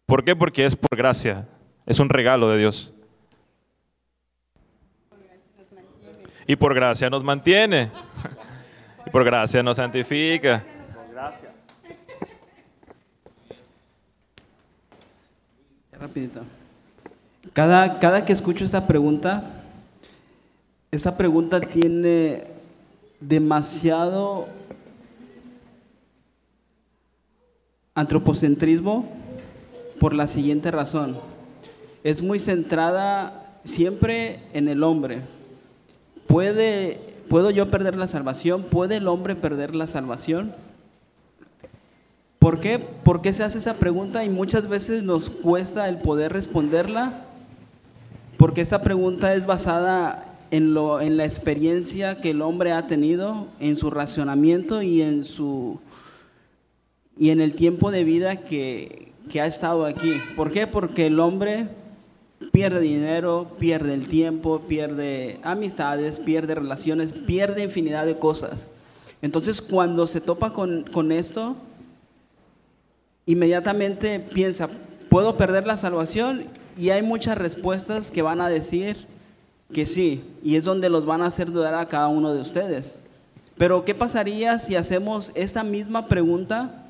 ¿Por 0.05 0.23
qué? 0.23 0.33
Porque 0.33 0.65
es 0.65 0.73
por 0.73 0.97
gracia, 0.97 1.49
es 1.85 1.99
un 1.99 2.07
regalo 2.07 2.49
de 2.49 2.57
Dios. 2.57 2.93
Y 6.45 6.55
por 6.55 6.73
gracia 6.73 7.09
nos 7.09 7.23
mantiene. 7.23 7.91
Y 9.05 9.09
por 9.09 9.23
gracia 9.23 9.61
nos 9.61 9.77
santifica. 9.77 10.63
Rapidito. 15.99 16.41
Cada, 17.53 17.99
cada 17.99 18.23
que 18.23 18.33
escucho 18.33 18.63
esta 18.63 18.85
pregunta, 18.85 19.63
esta 20.91 21.17
pregunta 21.17 21.59
tiene 21.59 22.43
demasiado 23.19 24.47
antropocentrismo 27.95 29.09
por 29.99 30.13
la 30.13 30.27
siguiente 30.27 30.69
razón. 30.69 31.17
Es 32.03 32.21
muy 32.21 32.39
centrada 32.39 33.59
siempre 33.63 34.39
en 34.53 34.67
el 34.67 34.83
hombre. 34.83 35.36
¿Puede, 36.27 36.99
¿Puedo 37.29 37.49
yo 37.49 37.71
perder 37.71 37.95
la 37.95 38.07
salvación? 38.07 38.63
¿Puede 38.63 38.97
el 38.97 39.07
hombre 39.07 39.35
perder 39.35 39.75
la 39.75 39.87
salvación? 39.87 40.53
¿Por 42.39 42.59
qué? 42.59 42.79
¿Por 42.79 43.21
qué 43.21 43.33
se 43.33 43.43
hace 43.43 43.57
esa 43.57 43.75
pregunta? 43.75 44.23
Y 44.23 44.29
muchas 44.29 44.69
veces 44.69 45.03
nos 45.03 45.29
cuesta 45.29 45.89
el 45.89 45.97
poder 45.97 46.33
responderla, 46.33 47.25
porque 48.37 48.61
esta 48.61 48.81
pregunta 48.81 49.33
es 49.33 49.45
basada 49.45 50.35
en, 50.51 50.73
lo, 50.73 51.01
en 51.01 51.17
la 51.17 51.25
experiencia 51.25 52.21
que 52.21 52.29
el 52.31 52.41
hombre 52.41 52.71
ha 52.71 52.87
tenido, 52.87 53.47
en 53.59 53.75
su 53.75 53.89
racionamiento 53.89 54.81
y 54.81 55.01
en, 55.01 55.23
su, 55.23 55.79
y 57.17 57.31
en 57.31 57.41
el 57.41 57.53
tiempo 57.53 57.91
de 57.91 58.03
vida 58.03 58.37
que, 58.37 59.11
que 59.29 59.41
ha 59.41 59.45
estado 59.45 59.85
aquí. 59.85 60.13
¿Por 60.35 60.51
qué? 60.51 60.67
Porque 60.67 61.07
el 61.07 61.19
hombre 61.19 61.67
pierde 62.51 62.79
dinero, 62.79 63.51
pierde 63.59 63.93
el 63.93 64.07
tiempo, 64.07 64.61
pierde 64.67 65.39
amistades, 65.43 66.19
pierde 66.19 66.55
relaciones, 66.55 67.11
pierde 67.11 67.63
infinidad 67.63 68.05
de 68.05 68.17
cosas. 68.17 68.67
Entonces, 69.21 69.61
cuando 69.61 70.07
se 70.07 70.21
topa 70.21 70.53
con, 70.53 70.83
con 70.83 71.11
esto, 71.11 71.55
inmediatamente 73.25 74.19
piensa, 74.19 74.69
¿puedo 75.09 75.37
perder 75.37 75.65
la 75.65 75.77
salvación? 75.77 76.45
Y 76.77 76.91
hay 76.91 77.01
muchas 77.01 77.37
respuestas 77.37 78.11
que 78.11 78.21
van 78.21 78.41
a 78.41 78.49
decir 78.49 79.07
que 79.73 79.85
sí, 79.85 80.23
y 80.43 80.55
es 80.55 80.63
donde 80.63 80.89
los 80.89 81.05
van 81.05 81.21
a 81.21 81.27
hacer 81.27 81.51
dudar 81.51 81.73
a 81.73 81.87
cada 81.87 82.07
uno 82.07 82.33
de 82.33 82.41
ustedes. 82.41 82.95
Pero 83.57 83.83
¿qué 83.83 83.95
pasaría 83.95 84.59
si 84.59 84.75
hacemos 84.75 85.31
esta 85.35 85.63
misma 85.63 86.07
pregunta, 86.07 86.85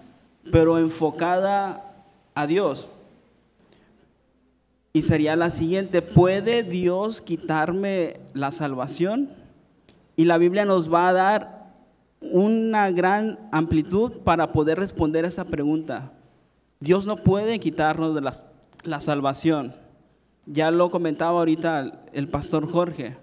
pero 0.52 0.78
enfocada 0.78 1.84
a 2.36 2.46
Dios? 2.46 2.88
Y 4.98 5.04
sería 5.04 5.36
la 5.36 5.52
siguiente, 5.52 6.02
¿puede 6.02 6.64
Dios 6.64 7.22
quitarme 7.22 8.16
la 8.34 8.50
salvación? 8.50 9.30
Y 10.16 10.26
la 10.26 10.40
Biblia 10.40 10.66
nos 10.66 10.92
va 10.92 11.08
a 11.08 11.14
dar 11.14 11.72
una 12.20 12.90
gran 12.90 13.38
amplitud 13.52 14.12
para 14.24 14.52
poder 14.52 14.80
responder 14.80 15.24
esa 15.24 15.46
pregunta. 15.46 16.14
Dios 16.80 17.06
no 17.06 17.18
puede 17.18 17.60
quitarnos 17.60 18.16
de 18.16 18.22
la, 18.22 18.34
la 18.86 19.00
salvación. 19.00 19.76
Ya 20.48 20.72
lo 20.72 20.90
comentaba 20.90 21.38
ahorita 21.38 22.02
el 22.12 22.28
pastor 22.28 22.68
Jorge. 22.68 23.18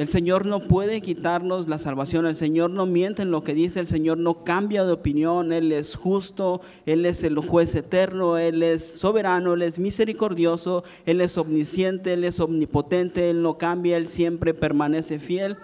El 0.00 0.08
Señor 0.08 0.46
no 0.46 0.60
puede 0.60 1.02
quitarnos 1.02 1.68
la 1.68 1.78
salvación, 1.78 2.24
el 2.24 2.34
Señor 2.34 2.70
no 2.70 2.86
miente 2.86 3.20
en 3.20 3.30
lo 3.30 3.44
que 3.44 3.52
dice, 3.52 3.80
el 3.80 3.86
Señor 3.86 4.16
no 4.16 4.44
cambia 4.44 4.82
de 4.86 4.92
opinión, 4.92 5.52
Él 5.52 5.72
es 5.72 5.94
justo, 5.94 6.62
Él 6.86 7.04
es 7.04 7.22
el 7.22 7.36
juez 7.36 7.74
eterno, 7.74 8.38
Él 8.38 8.62
es 8.62 8.82
soberano, 8.82 9.52
Él 9.52 9.60
es 9.60 9.78
misericordioso, 9.78 10.84
Él 11.04 11.20
es 11.20 11.36
omnisciente, 11.36 12.14
Él 12.14 12.24
es 12.24 12.40
omnipotente, 12.40 13.28
Él 13.28 13.42
no 13.42 13.58
cambia, 13.58 13.98
Él 13.98 14.06
siempre 14.06 14.54
permanece 14.54 15.18
fiel. 15.18 15.58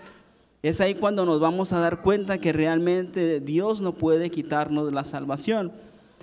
Es 0.62 0.82
ahí 0.82 0.94
cuando 0.94 1.24
nos 1.24 1.40
vamos 1.40 1.72
a 1.72 1.80
dar 1.80 2.02
cuenta 2.02 2.36
que 2.36 2.52
realmente 2.52 3.40
Dios 3.40 3.80
no 3.80 3.94
puede 3.94 4.30
quitarnos 4.30 4.92
la 4.92 5.04
salvación. 5.04 5.72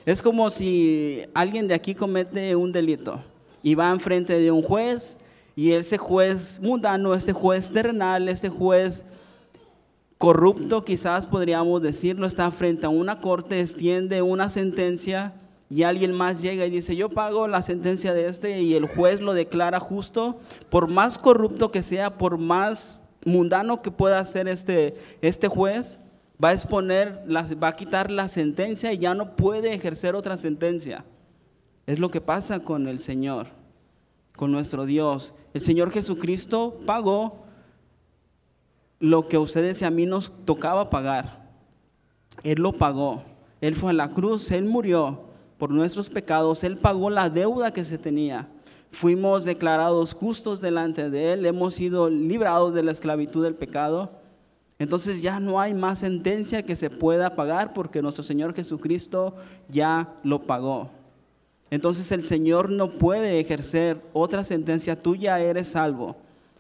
Es 0.06 0.22
como 0.22 0.52
si 0.52 1.24
alguien 1.34 1.68
de 1.68 1.74
aquí 1.74 1.96
comete 1.96 2.56
un 2.56 2.72
delito 2.72 3.22
y 3.64 3.74
va 3.74 3.90
enfrente 3.90 4.38
de 4.38 4.52
un 4.52 4.62
juez 4.62 5.18
y 5.56 5.72
ese 5.72 5.98
juez 5.98 6.60
mundano, 6.62 7.14
este 7.14 7.34
juez 7.34 7.70
terrenal, 7.70 8.28
este 8.30 8.50
juez 8.50 9.06
corrupto, 10.18 10.86
quizás 10.86 11.26
podríamos 11.26 11.82
decirlo, 11.82 12.28
está 12.28 12.50
frente 12.50 12.86
a 12.86 12.90
una 12.90 13.20
corte, 13.20 13.60
extiende 13.60 14.22
una 14.22 14.50
sentencia 14.50 15.34
y 15.70 15.84
alguien 15.84 16.14
más 16.14 16.42
llega 16.42 16.66
y 16.66 16.70
dice, 16.70 16.96
yo 16.96 17.10
pago 17.10 17.48
la 17.48 17.62
sentencia 17.62 18.14
de 18.14 18.28
este 18.28 18.62
y 18.62 18.76
el 18.76 18.88
juez 18.88 19.22
lo 19.22 19.34
declara 19.34 19.80
justo, 19.80 20.40
por 20.70 20.88
más 20.88 21.18
corrupto 21.18 21.72
que 21.72 21.84
sea, 21.84 22.18
por 22.18 22.38
más 22.38 23.00
mundano 23.26 23.82
que 23.82 23.92
pueda 23.92 24.24
ser 24.24 24.48
este, 24.48 24.96
este 25.22 25.48
juez, 25.48 26.00
va 26.44 26.50
a 26.50 26.54
exponer, 26.54 27.24
va 27.32 27.68
a 27.68 27.76
quitar 27.76 28.12
la 28.12 28.28
sentencia 28.28 28.94
y 28.94 28.98
ya 29.00 29.14
no 29.14 29.36
puede 29.36 29.74
ejercer 29.74 30.16
otra 30.16 30.38
sentencia. 30.38 31.06
Es 31.86 32.00
lo 32.00 32.12
que 32.12 32.22
pasa 32.22 32.60
con 32.60 32.88
el 32.88 33.00
Señor, 33.00 33.48
con 34.36 34.52
nuestro 34.52 34.86
Dios. 34.86 35.34
El 35.54 35.62
Señor 35.62 35.92
Jesucristo 35.92 36.80
pagó 36.86 37.44
lo 39.00 39.28
que 39.28 39.36
a 39.36 39.40
ustedes 39.40 39.82
y 39.82 39.86
a 39.86 39.90
mí 39.90 40.06
nos 40.06 40.32
tocaba 40.46 40.90
pagar. 40.90 41.44
Él 42.44 42.62
lo 42.62 42.74
pagó. 42.74 43.24
Él 43.62 43.76
fue 43.76 43.92
a 43.92 43.94
la 43.94 44.10
cruz, 44.10 44.52
Él 44.52 44.66
murió 44.66 45.22
por 45.58 45.70
nuestros 45.72 46.10
pecados, 46.10 46.64
Él 46.64 46.78
pagó 46.78 47.10
la 47.10 47.30
deuda 47.30 47.72
que 47.72 47.86
se 47.86 47.98
tenía. 47.98 48.50
Fuimos 48.92 49.46
declarados 49.46 50.14
justos 50.14 50.60
delante 50.62 51.10
de 51.10 51.34
Él, 51.34 51.46
hemos 51.46 51.74
sido 51.76 52.10
librados 52.10 52.74
de 52.74 52.84
la 52.84 52.92
esclavitud 52.92 53.44
del 53.44 53.56
pecado. 53.56 54.12
Entonces 54.80 55.22
ya 55.22 55.40
no 55.40 55.62
hay 55.62 55.74
más 55.74 56.00
sentencia 56.00 56.64
que 56.64 56.76
se 56.76 56.90
pueda 56.90 57.36
pagar 57.36 57.74
porque 57.74 58.02
nuestro 58.02 58.24
Señor 58.24 58.54
Jesucristo 58.54 59.36
ya 59.70 60.14
lo 60.24 60.42
pagó. 60.42 60.90
Entonces 61.74 62.12
el 62.12 62.22
Señor 62.22 62.70
no 62.70 62.92
puede 62.92 63.40
ejercer 63.40 64.00
otra 64.14 64.44
sentencia, 64.44 65.02
tú 65.02 65.16
ya 65.16 65.40
eres 65.40 65.70
salvo. 65.70 66.16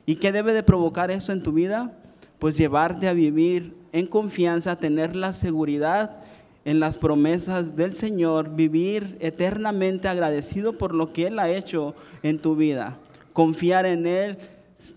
¿Y 0.07 0.15
qué 0.15 0.31
debe 0.31 0.53
de 0.53 0.64
provocar 0.64 1.11
eso 1.11 1.31
en 1.31 1.44
tu 1.44 1.52
vida? 1.52 1.95
Pues 2.40 2.57
llevarte 2.57 3.07
a 3.07 3.14
vivir 3.14 3.76
en 3.91 4.07
confianza, 4.07 4.76
tener 4.76 5.15
la 5.15 5.31
seguridad 5.31 6.18
en 6.65 6.80
las 6.80 6.98
promesas 6.98 7.76
del 7.76 7.94
Señor, 7.94 8.56
vivir 8.56 9.15
eternamente 9.19 10.07
agradecido 10.07 10.80
por 10.80 10.95
lo 10.95 11.14
que 11.14 11.27
Él 11.27 11.38
ha 11.38 11.52
hecho 11.52 11.94
en 12.23 12.40
tu 12.40 12.56
vida, 12.56 12.98
confiar 13.34 13.85
en 13.85 14.07
Él, 14.07 14.40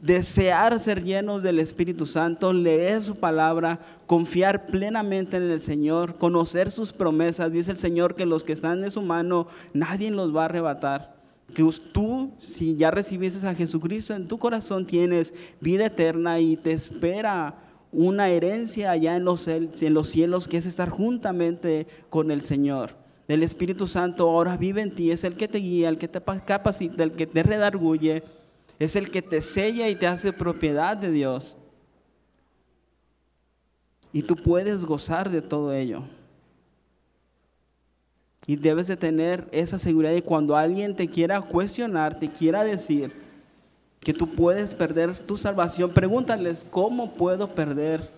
desear 0.02 0.78
ser 0.80 1.04
llenos 1.04 1.42
del 1.42 1.58
Espíritu 1.58 2.06
Santo, 2.06 2.52
leer 2.52 3.02
su 3.02 3.16
palabra, 3.16 3.78
confiar 4.06 4.66
plenamente 4.66 5.36
en 5.36 5.50
el 5.50 5.60
Señor, 5.60 6.16
conocer 6.16 6.70
sus 6.70 6.92
promesas. 6.92 7.52
Dice 7.52 7.70
el 7.70 7.78
Señor 7.78 8.14
que 8.14 8.26
los 8.26 8.42
que 8.44 8.52
están 8.52 8.82
en 8.82 8.90
su 8.90 9.02
mano, 9.02 9.46
nadie 9.72 10.10
los 10.10 10.34
va 10.34 10.42
a 10.42 10.46
arrebatar. 10.46 11.16
Que 11.54 11.62
tú, 11.92 12.32
si 12.40 12.76
ya 12.76 12.90
recibiste 12.90 13.46
a 13.46 13.54
Jesucristo 13.54 14.14
en 14.14 14.26
tu 14.26 14.38
corazón, 14.38 14.84
tienes 14.84 15.32
vida 15.60 15.86
eterna 15.86 16.40
y 16.40 16.56
te 16.56 16.72
espera 16.72 17.54
una 17.92 18.28
herencia 18.28 18.90
allá 18.90 19.16
en 19.16 19.24
los, 19.24 19.46
en 19.46 19.94
los 19.94 20.08
cielos, 20.08 20.48
que 20.48 20.58
es 20.58 20.66
estar 20.66 20.90
juntamente 20.90 21.86
con 22.10 22.30
el 22.30 22.42
Señor. 22.42 22.90
El 23.28 23.42
Espíritu 23.42 23.86
Santo 23.86 24.28
ahora 24.28 24.56
vive 24.56 24.82
en 24.82 24.90
ti, 24.90 25.10
es 25.10 25.24
el 25.24 25.36
que 25.36 25.48
te 25.48 25.58
guía, 25.58 25.88
el 25.88 25.98
que 25.98 26.08
te 26.08 26.20
pa- 26.20 26.44
capacita, 26.44 27.02
el 27.04 27.12
que 27.12 27.26
te 27.26 27.42
redarguye, 27.42 28.22
es 28.78 28.96
el 28.96 29.10
que 29.10 29.22
te 29.22 29.42
sella 29.42 29.88
y 29.88 29.96
te 29.96 30.06
hace 30.06 30.32
propiedad 30.32 30.96
de 30.96 31.10
Dios. 31.10 31.56
Y 34.12 34.22
tú 34.22 34.36
puedes 34.36 34.84
gozar 34.84 35.30
de 35.30 35.42
todo 35.42 35.72
ello. 35.72 36.02
Y 38.46 38.56
debes 38.56 38.86
de 38.86 38.96
tener 38.96 39.48
esa 39.50 39.78
seguridad 39.78 40.12
de 40.12 40.22
cuando 40.22 40.56
alguien 40.56 40.94
te 40.94 41.08
quiera 41.08 41.40
cuestionar, 41.40 42.18
te 42.18 42.28
quiera 42.28 42.64
decir 42.64 43.12
que 44.00 44.14
tú 44.14 44.28
puedes 44.28 44.72
perder 44.72 45.18
tu 45.18 45.36
salvación, 45.36 45.90
pregúntales, 45.90 46.64
¿cómo 46.64 47.12
puedo 47.14 47.54
perder 47.54 48.08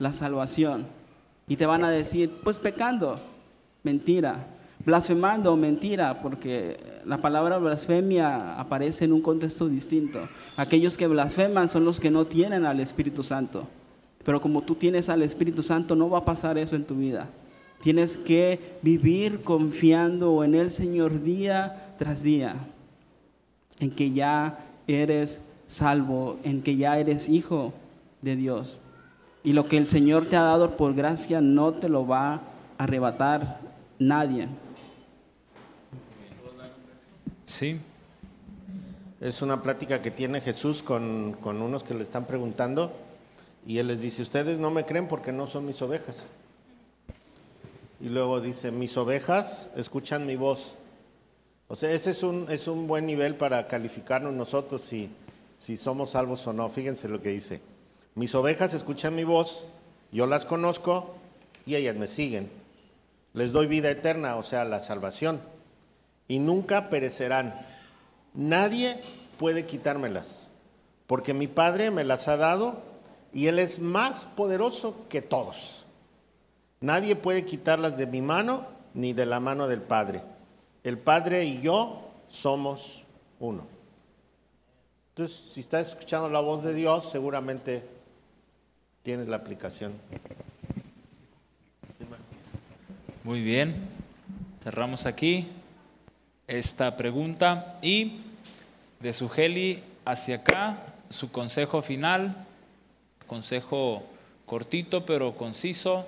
la 0.00 0.12
salvación? 0.12 0.86
Y 1.46 1.56
te 1.56 1.64
van 1.64 1.84
a 1.84 1.90
decir, 1.90 2.32
pues 2.42 2.58
pecando, 2.58 3.14
mentira. 3.84 4.44
Blasfemando, 4.86 5.56
mentira, 5.56 6.22
porque 6.22 6.78
la 7.04 7.18
palabra 7.18 7.58
blasfemia 7.58 8.56
aparece 8.56 9.04
en 9.04 9.12
un 9.12 9.20
contexto 9.20 9.68
distinto. 9.68 10.20
Aquellos 10.56 10.96
que 10.96 11.08
blasfeman 11.08 11.68
son 11.68 11.84
los 11.84 11.98
que 11.98 12.12
no 12.12 12.24
tienen 12.24 12.64
al 12.64 12.78
Espíritu 12.78 13.24
Santo. 13.24 13.66
Pero 14.22 14.40
como 14.40 14.62
tú 14.62 14.76
tienes 14.76 15.08
al 15.08 15.22
Espíritu 15.22 15.64
Santo, 15.64 15.96
no 15.96 16.08
va 16.08 16.18
a 16.18 16.24
pasar 16.24 16.56
eso 16.56 16.76
en 16.76 16.84
tu 16.84 16.94
vida. 16.94 17.28
Tienes 17.82 18.16
que 18.16 18.78
vivir 18.80 19.42
confiando 19.42 20.44
en 20.44 20.54
el 20.54 20.70
Señor 20.70 21.20
día 21.20 21.94
tras 21.98 22.22
día, 22.22 22.54
en 23.80 23.90
que 23.90 24.12
ya 24.12 24.60
eres 24.86 25.40
salvo, 25.66 26.38
en 26.44 26.62
que 26.62 26.76
ya 26.76 26.96
eres 27.00 27.28
hijo 27.28 27.72
de 28.22 28.36
Dios. 28.36 28.78
Y 29.42 29.52
lo 29.52 29.66
que 29.66 29.78
el 29.78 29.88
Señor 29.88 30.26
te 30.26 30.36
ha 30.36 30.42
dado 30.42 30.76
por 30.76 30.94
gracia 30.94 31.40
no 31.40 31.72
te 31.72 31.88
lo 31.88 32.06
va 32.06 32.34
a 32.34 32.42
arrebatar 32.78 33.58
nadie. 33.98 34.46
Sí. 37.46 37.80
Es 39.20 39.40
una 39.40 39.62
plática 39.62 40.02
que 40.02 40.10
tiene 40.10 40.40
Jesús 40.40 40.82
con, 40.82 41.36
con 41.40 41.62
unos 41.62 41.82
que 41.82 41.94
le 41.94 42.02
están 42.02 42.26
preguntando 42.26 42.92
y 43.66 43.78
él 43.78 43.88
les 43.88 44.00
dice, 44.00 44.22
ustedes 44.22 44.58
no 44.58 44.70
me 44.70 44.84
creen 44.84 45.08
porque 45.08 45.32
no 45.32 45.46
son 45.46 45.64
mis 45.64 45.80
ovejas. 45.80 46.22
Y 48.00 48.10
luego 48.10 48.40
dice, 48.40 48.70
mis 48.70 48.96
ovejas 48.96 49.70
escuchan 49.74 50.26
mi 50.26 50.36
voz. 50.36 50.74
O 51.68 51.74
sea, 51.74 51.90
ese 51.92 52.10
es 52.10 52.22
un, 52.22 52.46
es 52.50 52.68
un 52.68 52.86
buen 52.86 53.06
nivel 53.06 53.36
para 53.36 53.66
calificarnos 53.66 54.34
nosotros 54.34 54.82
si, 54.82 55.08
si 55.58 55.76
somos 55.76 56.10
salvos 56.10 56.46
o 56.46 56.52
no. 56.52 56.68
Fíjense 56.68 57.08
lo 57.08 57.22
que 57.22 57.30
dice. 57.30 57.60
Mis 58.14 58.34
ovejas 58.34 58.74
escuchan 58.74 59.14
mi 59.14 59.24
voz, 59.24 59.64
yo 60.12 60.26
las 60.26 60.44
conozco 60.44 61.14
y 61.64 61.74
ellas 61.74 61.96
me 61.96 62.06
siguen. 62.06 62.50
Les 63.32 63.52
doy 63.52 63.66
vida 63.66 63.90
eterna, 63.90 64.36
o 64.36 64.42
sea, 64.42 64.64
la 64.64 64.80
salvación. 64.80 65.40
Y 66.28 66.38
nunca 66.38 66.88
perecerán. 66.90 67.54
Nadie 68.34 69.00
puede 69.38 69.66
quitármelas, 69.66 70.46
porque 71.06 71.34
mi 71.34 71.46
Padre 71.46 71.90
me 71.90 72.04
las 72.04 72.28
ha 72.28 72.36
dado 72.36 72.82
y 73.32 73.46
Él 73.46 73.58
es 73.58 73.78
más 73.78 74.24
poderoso 74.24 75.06
que 75.08 75.22
todos. 75.22 75.84
Nadie 76.80 77.16
puede 77.16 77.44
quitarlas 77.44 77.96
de 77.96 78.06
mi 78.06 78.20
mano 78.20 78.66
ni 78.94 79.12
de 79.12 79.26
la 79.26 79.40
mano 79.40 79.68
del 79.68 79.82
Padre. 79.82 80.22
El 80.84 80.98
Padre 80.98 81.44
y 81.44 81.60
yo 81.60 82.10
somos 82.28 83.02
uno. 83.40 83.66
Entonces, 85.10 85.36
si 85.36 85.60
estás 85.60 85.88
escuchando 85.88 86.28
la 86.28 86.40
voz 86.40 86.62
de 86.62 86.74
Dios, 86.74 87.08
seguramente 87.10 87.82
tienes 89.02 89.28
la 89.28 89.36
aplicación. 89.36 89.94
Muy 93.24 93.40
bien. 93.40 93.88
Cerramos 94.62 95.06
aquí 95.06 95.48
esta 96.46 96.96
pregunta 96.96 97.78
y 97.82 98.20
de 99.00 99.12
Sugeli 99.12 99.82
hacia 100.04 100.36
acá, 100.36 100.78
su 101.10 101.30
consejo 101.30 101.82
final, 101.82 102.46
consejo 103.26 104.04
cortito 104.46 105.04
pero 105.04 105.36
conciso. 105.36 106.06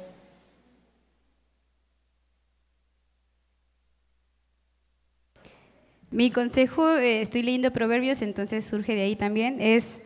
Mi 6.10 6.30
consejo, 6.30 6.96
eh, 6.96 7.20
estoy 7.20 7.42
leyendo 7.42 7.70
Proverbios, 7.70 8.22
entonces 8.22 8.64
surge 8.64 8.94
de 8.94 9.02
ahí 9.02 9.16
también, 9.16 9.60
es, 9.60 10.00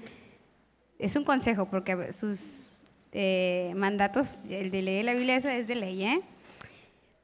es 0.99 1.15
un 1.15 1.23
consejo, 1.23 1.67
porque 1.67 2.13
sus 2.13 2.81
eh, 3.13 3.73
mandatos, 3.77 4.41
el 4.51 4.73
de 4.73 4.83
leer 4.83 5.05
la 5.05 5.15
Biblia, 5.15 5.37
eso 5.37 5.49
es 5.49 5.69
de 5.69 5.77
ley, 5.77 6.03
¿eh? 6.03 6.21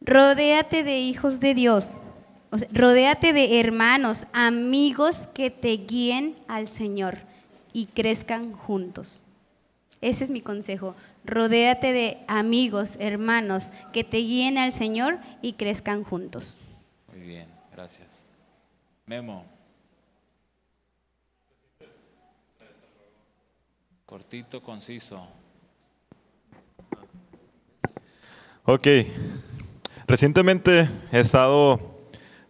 Rodéate 0.00 0.84
de 0.84 1.00
hijos 1.00 1.40
de 1.40 1.54
Dios, 1.54 2.02
o 2.50 2.58
sea, 2.58 2.68
rodéate 2.72 3.32
de 3.32 3.60
hermanos, 3.60 4.26
amigos 4.32 5.26
que 5.34 5.50
te 5.50 5.76
guíen 5.76 6.36
al 6.48 6.68
Señor 6.68 7.18
y 7.72 7.86
crezcan 7.86 8.52
juntos. 8.52 9.22
Ese 10.00 10.24
es 10.24 10.30
mi 10.30 10.40
consejo. 10.40 10.94
Rodéate 11.24 11.92
de 11.92 12.18
amigos, 12.26 12.96
hermanos 13.00 13.70
que 13.92 14.04
te 14.04 14.18
guíen 14.18 14.56
al 14.56 14.72
Señor 14.72 15.18
y 15.42 15.54
crezcan 15.54 16.04
juntos. 16.04 16.58
Muy 17.12 17.20
bien, 17.20 17.48
gracias. 17.72 18.24
Memo. 19.04 19.44
Cortito, 24.06 24.62
conciso. 24.62 25.26
Ok. 28.64 28.86
Recientemente 30.06 30.88
he 31.12 31.20
estado 31.20 31.97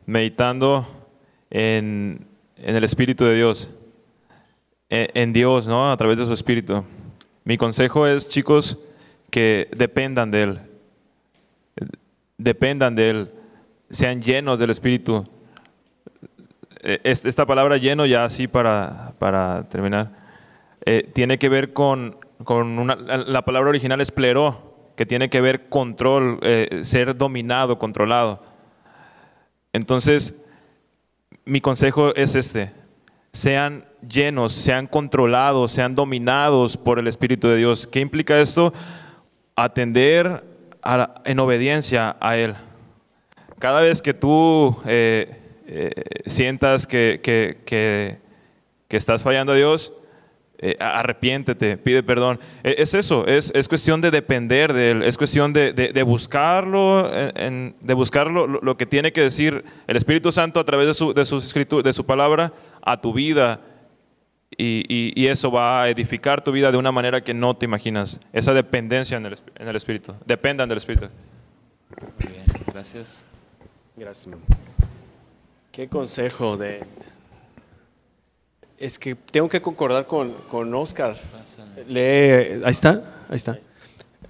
meditando 0.08 0.86
en, 1.50 2.26
en 2.56 2.74
el 2.76 2.82
Espíritu 2.82 3.26
de 3.26 3.34
Dios, 3.36 3.68
en, 4.88 5.34
Dios, 5.34 5.68
¿no? 5.68 5.92
A 5.92 5.96
través 5.98 6.16
de 6.16 6.24
su 6.24 6.32
Espíritu. 6.32 6.82
Mi 7.44 7.58
consejo 7.58 8.06
es, 8.06 8.26
chicos, 8.26 8.78
que 9.28 9.68
dependan 9.76 10.30
de 10.30 10.42
Él. 10.44 10.60
Dependan 12.38 12.94
de 12.94 13.10
Él. 13.10 13.28
Sean 13.90 14.22
llenos 14.22 14.58
del 14.58 14.70
Espíritu. 14.70 15.28
Es- 16.82 17.26
Esta 17.26 17.44
palabra 17.44 17.76
lleno, 17.76 18.06
ya 18.06 18.24
así 18.24 18.48
para, 18.48 19.12
para 19.18 19.68
terminar, 19.68 20.10
eh, 20.86 21.10
tiene 21.12 21.38
que 21.38 21.50
ver 21.50 21.74
con, 21.74 22.16
con 22.44 22.78
una, 22.78 22.96
la 22.96 23.18
la 23.18 23.42
palabra 23.42 23.68
original 23.68 24.00
es 24.00 24.10
pleró, 24.10 24.74
que 24.96 25.04
tiene 25.04 25.28
que 25.28 25.42
ver 25.42 25.68
control, 25.68 26.38
eh, 26.40 26.80
ser 26.84 27.14
dominado, 27.14 27.78
controlado. 27.78 28.42
Entonces, 29.72 30.42
mi 31.44 31.60
consejo 31.60 32.14
es 32.14 32.34
este, 32.34 32.72
sean 33.32 33.84
llenos, 34.08 34.52
sean 34.52 34.86
controlados, 34.86 35.72
sean 35.72 35.94
dominados 35.94 36.76
por 36.76 36.98
el 36.98 37.06
Espíritu 37.06 37.48
de 37.48 37.56
Dios. 37.56 37.86
¿Qué 37.86 38.00
implica 38.00 38.40
esto? 38.40 38.72
Atender 39.56 40.44
en 41.24 41.40
obediencia 41.40 42.16
a 42.20 42.36
Él. 42.36 42.54
Cada 43.58 43.80
vez 43.80 44.00
que 44.02 44.14
tú 44.14 44.76
eh, 44.86 45.36
eh, 45.66 45.90
sientas 46.26 46.86
que- 46.86 47.20
que- 47.22 47.58
que 47.66 48.96
estás 48.96 49.22
fallando 49.22 49.52
a 49.52 49.56
Dios, 49.56 49.92
eh, 50.58 50.76
arrepiéntete, 50.80 51.76
pide 51.76 52.02
perdón. 52.02 52.38
Eh, 52.64 52.74
Es 52.78 52.94
eso, 52.94 53.26
es, 53.26 53.52
es 53.54 53.68
cuestión 53.68 54.00
de 54.00 54.10
depender 54.10 54.72
de 54.72 54.90
Él, 54.90 55.02
es 55.02 55.16
cuestión 55.16 55.52
de, 55.52 55.72
de- 55.72 55.92
de 55.92 56.02
buscarlo, 56.02 57.10
en- 57.14 57.74
de 57.80 57.94
buscarlo 57.94 58.46
lo, 58.46 58.60
lo 58.60 58.76
que 58.76 58.86
tiene 58.86 59.12
que 59.12 59.20
decir 59.22 59.64
el 59.86 59.96
Espíritu 59.96 60.32
Santo 60.32 60.58
a 60.60 60.64
través 60.64 60.86
de 60.88 60.94
su, 60.94 61.14
de 61.14 61.24
sus 61.24 61.54
escritu- 61.54 61.82
de 61.82 61.92
su 61.92 62.04
palabra 62.04 62.52
a 62.82 63.00
tu 63.00 63.12
vida. 63.12 63.60
Y, 64.56 64.82
y- 64.88 65.12
y 65.14 65.26
eso 65.28 65.50
va 65.52 65.82
a 65.82 65.88
edificar 65.90 66.42
tu 66.42 66.50
vida 66.50 66.72
de 66.72 66.78
una 66.78 66.90
manera 66.90 67.20
que 67.20 67.34
no 67.34 67.54
te 67.54 67.66
imaginas. 67.66 68.18
Esa 68.32 68.54
dependencia 68.54 69.16
en 69.16 69.26
el, 69.26 69.36
en 69.56 69.68
el 69.68 69.76
Espíritu. 69.76 70.14
Dependan 70.26 70.68
del 70.68 70.78
Espíritu. 70.78 71.06
Muy 72.18 72.32
bien, 72.32 72.44
gracias. 72.72 73.24
Gracias. 73.96 74.34
Qué 75.70 75.86
consejo 75.88 76.56
de... 76.56 76.82
Es 78.78 78.98
que 78.98 79.14
tengo 79.14 79.48
que 79.48 79.60
concordar 79.60 80.06
con, 80.06 80.32
con 80.50 80.72
Oscar. 80.74 81.16
Lee, 81.88 82.62
ahí 82.64 82.70
está, 82.70 83.24
ahí 83.28 83.36
está. 83.36 83.58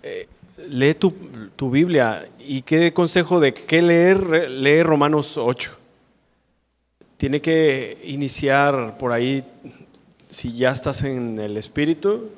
Eh, 0.03 0.27
lee 0.69 0.95
tu, 0.95 1.11
tu 1.55 1.71
Biblia 1.71 2.29
y 2.39 2.63
qué 2.63 2.93
consejo 2.95 3.41
de 3.41 3.53
qué 3.53 3.83
leer, 3.83 4.49
lee 4.51 4.83
Romanos 4.83 5.37
8. 5.37 5.77
Tiene 7.19 7.41
que 7.43 7.99
iniciar 8.05 8.97
por 8.97 9.13
ahí, 9.13 9.45
si 10.29 10.57
ya 10.57 10.71
estás 10.71 11.03
en 11.03 11.39
el 11.41 11.57
Espíritu, 11.57 12.31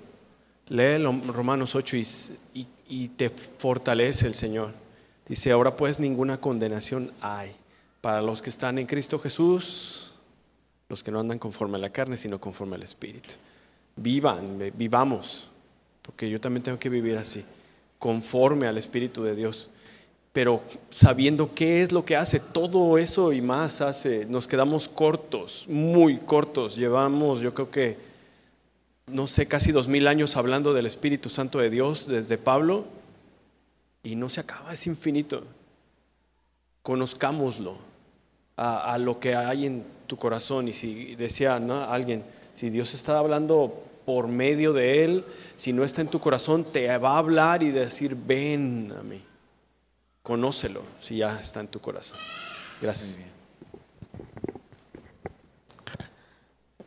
lee 0.69 0.99
Romanos 1.29 1.75
8 1.75 1.97
y, 1.97 2.07
y- 2.55 2.67
y 2.89 3.09
te 3.09 3.29
fortalece 3.31 4.27
el 4.27 4.35
Señor. 4.35 4.71
Dice, 5.29 5.53
ahora 5.53 5.77
pues 5.77 6.01
ninguna 6.01 6.41
condenación 6.41 7.13
hay 7.21 7.53
para 8.01 8.21
los 8.21 8.43
que 8.43 8.51
están 8.51 8.79
en 8.79 8.87
Cristo 8.87 9.19
Jesús, 9.21 10.10
los 10.91 11.05
que 11.05 11.13
no 11.13 11.21
andan 11.21 11.39
conforme 11.39 11.79
a 11.79 11.81
la 11.81 11.91
carne, 11.91 12.17
sino 12.17 12.41
conforme 12.41 12.75
al 12.75 12.83
Espíritu. 12.83 13.35
Vivan, 13.95 14.73
vivamos, 14.77 15.49
porque 16.03 16.29
yo 16.29 16.41
también 16.41 16.65
tengo 16.65 16.79
que 16.79 16.89
vivir 16.89 17.17
así, 17.17 17.45
conforme 17.99 18.67
al 18.67 18.77
Espíritu 18.77 19.23
de 19.23 19.37
Dios, 19.37 19.71
pero 20.33 20.63
sabiendo 20.91 21.55
qué 21.55 21.83
es 21.83 21.93
lo 21.93 22.05
que 22.05 22.17
hace, 22.17 22.41
todo 22.41 22.99
eso 22.99 23.33
y 23.33 23.41
más 23.41 23.81
hace, 23.81 24.27
nos 24.27 24.49
quedamos 24.49 24.89
cortos, 24.89 25.65
muy 25.69 26.19
cortos, 26.19 26.77
llevamos 26.77 27.41
yo 27.41 27.55
creo 27.55 27.71
que, 27.71 27.97
no 29.07 29.29
sé, 29.29 29.47
casi 29.47 29.71
dos 29.71 29.87
mil 29.87 30.09
años 30.09 30.37
hablando 30.37 30.75
del 30.75 30.87
Espíritu 30.87 31.29
Santo 31.29 31.61
de 31.61 31.71
Dios 31.71 32.07
desde 32.07 32.37
Pablo, 32.37 32.85
y 34.03 34.17
no 34.17 34.29
se 34.29 34.41
acaba, 34.41 34.73
es 34.73 34.87
infinito. 34.89 35.45
conozcámoslo, 36.83 37.77
a 38.57 38.99
lo 38.99 39.21
que 39.21 39.35
hay 39.35 39.65
en 39.65 40.00
tu 40.11 40.17
corazón. 40.17 40.67
Y 40.67 40.73
si 40.73 41.15
decía 41.15 41.55
alguien, 41.55 42.25
si 42.53 42.69
Dios 42.69 42.95
está 42.95 43.19
hablando 43.19 43.73
por 44.05 44.27
medio 44.27 44.73
de 44.73 45.05
él, 45.05 45.25
si 45.55 45.73
no 45.73 45.85
está 45.85 46.01
en 46.01 46.09
tu 46.09 46.19
corazón, 46.19 46.65
te 46.65 46.99
va 46.99 47.13
a 47.13 47.19
hablar 47.19 47.63
y 47.63 47.71
decir, 47.71 48.17
ven 48.17 48.93
a 48.99 49.05
mí. 49.05 49.23
Conócelo 50.25 50.83
si 50.99 51.19
ya 51.19 51.39
está 51.39 51.61
en 51.61 51.69
tu 51.69 51.81
corazón. 51.81 52.19
Gracias. 52.83 53.17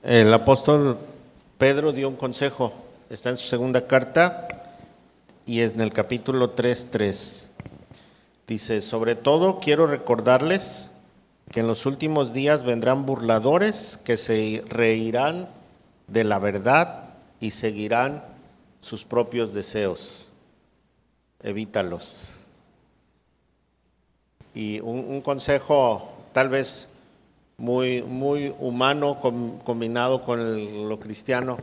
El 0.04 0.34
apóstol 0.34 0.98
Pedro 1.58 1.94
dio 1.94 2.10
un 2.10 2.18
consejo, 2.18 2.74
está 3.10 3.30
en 3.30 3.38
su 3.38 3.48
segunda 3.48 3.88
carta 3.88 4.50
y 5.46 5.62
es 5.62 5.74
en 5.74 5.82
el 5.82 5.94
capítulo 5.94 6.58
3.3. 6.58 7.48
Dice, 8.48 8.82
sobre 8.82 9.16
todo 9.16 9.62
quiero 9.62 9.88
recordarles 9.88 10.90
que 11.52 11.60
en 11.60 11.68
los 11.68 11.86
últimos 11.86 12.34
días 12.34 12.64
vendrán 12.64 13.06
burladores 13.06 14.00
que 14.04 14.18
se 14.18 14.64
reirán 14.68 15.50
de 16.08 16.24
la 16.24 16.40
verdad 16.40 17.10
y 17.40 17.52
seguirán 17.52 18.24
sus 18.80 19.04
propios 19.06 19.54
deseos. 19.54 20.28
Evítalos. 21.42 22.30
Y 24.56 24.80
un, 24.82 25.22
consejo 25.22 26.14
tal 26.32 26.50
vez 26.50 26.88
muy, 27.58 28.02
muy 28.02 28.54
humano 28.60 29.20
com- 29.20 29.60
combinado 29.60 30.22
con 30.24 30.90
lo 30.90 31.00
cristiano. 31.00 31.58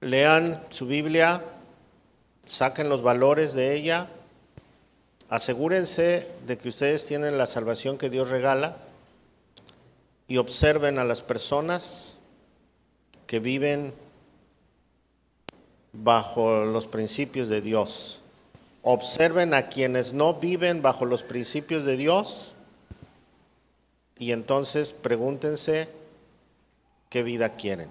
Lean 0.00 0.62
su 0.68 0.86
Biblia, 0.86 1.42
saquen 2.44 2.88
los 2.88 3.02
valores 3.02 3.54
de 3.54 3.74
ella, 3.74 4.08
asegúrense 5.28 6.28
de 6.46 6.58
que 6.58 6.68
ustedes 6.68 7.06
tienen 7.06 7.38
la 7.38 7.46
salvación 7.46 7.98
que 7.98 8.10
Dios 8.10 8.28
regala 8.28 8.76
y 10.28 10.36
observen 10.38 10.98
a 10.98 11.04
las 11.04 11.22
personas 11.22 12.16
que 13.26 13.40
viven 13.40 13.94
bajo 15.92 16.64
los 16.64 16.86
principios 16.86 17.48
de 17.48 17.60
Dios. 17.60 18.20
Observen 18.82 19.54
a 19.54 19.68
quienes 19.68 20.12
no 20.12 20.34
viven 20.34 20.82
bajo 20.82 21.04
los 21.04 21.22
principios 21.22 21.84
de 21.84 21.96
Dios 21.96 22.52
y 24.18 24.32
entonces 24.32 24.92
pregúntense 24.92 25.88
qué 27.10 27.22
vida 27.22 27.56
quieren. 27.56 27.88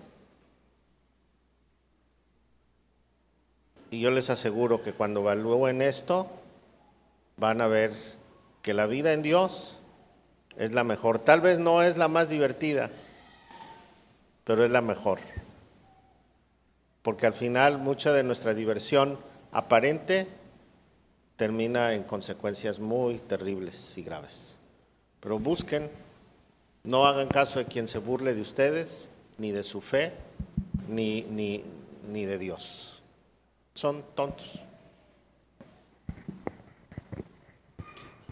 Y 3.91 3.99
yo 3.99 4.11
les 4.11 4.29
aseguro 4.29 4.81
que 4.83 4.93
cuando 4.93 5.21
evalúen 5.21 5.81
esto, 5.81 6.29
van 7.37 7.61
a 7.61 7.67
ver 7.67 7.91
que 8.61 8.73
la 8.73 8.85
vida 8.85 9.13
en 9.13 9.21
Dios 9.21 9.79
es 10.57 10.73
la 10.73 10.83
mejor. 10.83 11.19
Tal 11.19 11.41
vez 11.41 11.59
no 11.59 11.81
es 11.81 11.97
la 11.97 12.07
más 12.07 12.29
divertida, 12.29 12.89
pero 14.43 14.65
es 14.65 14.71
la 14.71 14.81
mejor. 14.81 15.19
Porque 17.01 17.27
al 17.27 17.33
final 17.33 17.77
mucha 17.77 18.11
de 18.11 18.23
nuestra 18.23 18.53
diversión 18.53 19.19
aparente 19.51 20.27
termina 21.35 21.93
en 21.93 22.03
consecuencias 22.03 22.79
muy 22.79 23.19
terribles 23.19 23.97
y 23.97 24.03
graves. 24.03 24.55
Pero 25.19 25.39
busquen, 25.39 25.91
no 26.83 27.05
hagan 27.05 27.27
caso 27.27 27.59
de 27.59 27.65
quien 27.65 27.87
se 27.87 27.99
burle 27.99 28.33
de 28.33 28.41
ustedes, 28.41 29.09
ni 29.37 29.51
de 29.51 29.63
su 29.63 29.81
fe, 29.81 30.13
ni, 30.87 31.23
ni, 31.23 31.63
ni 32.07 32.25
de 32.25 32.37
Dios. 32.37 33.01
Son 33.73 34.03
tontos. 34.15 34.59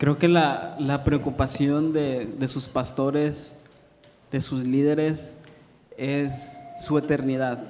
Creo 0.04 0.20
que 0.20 0.28
la, 0.28 0.76
la 0.80 1.06
preocupación 1.06 1.94
de, 1.94 2.26
de 2.26 2.48
sus 2.50 2.68
pastores, 2.68 3.56
de 4.34 4.42
sus 4.42 4.68
líderes, 4.68 5.38
es 5.96 6.62
su 6.78 6.98
eternidad. 6.98 7.64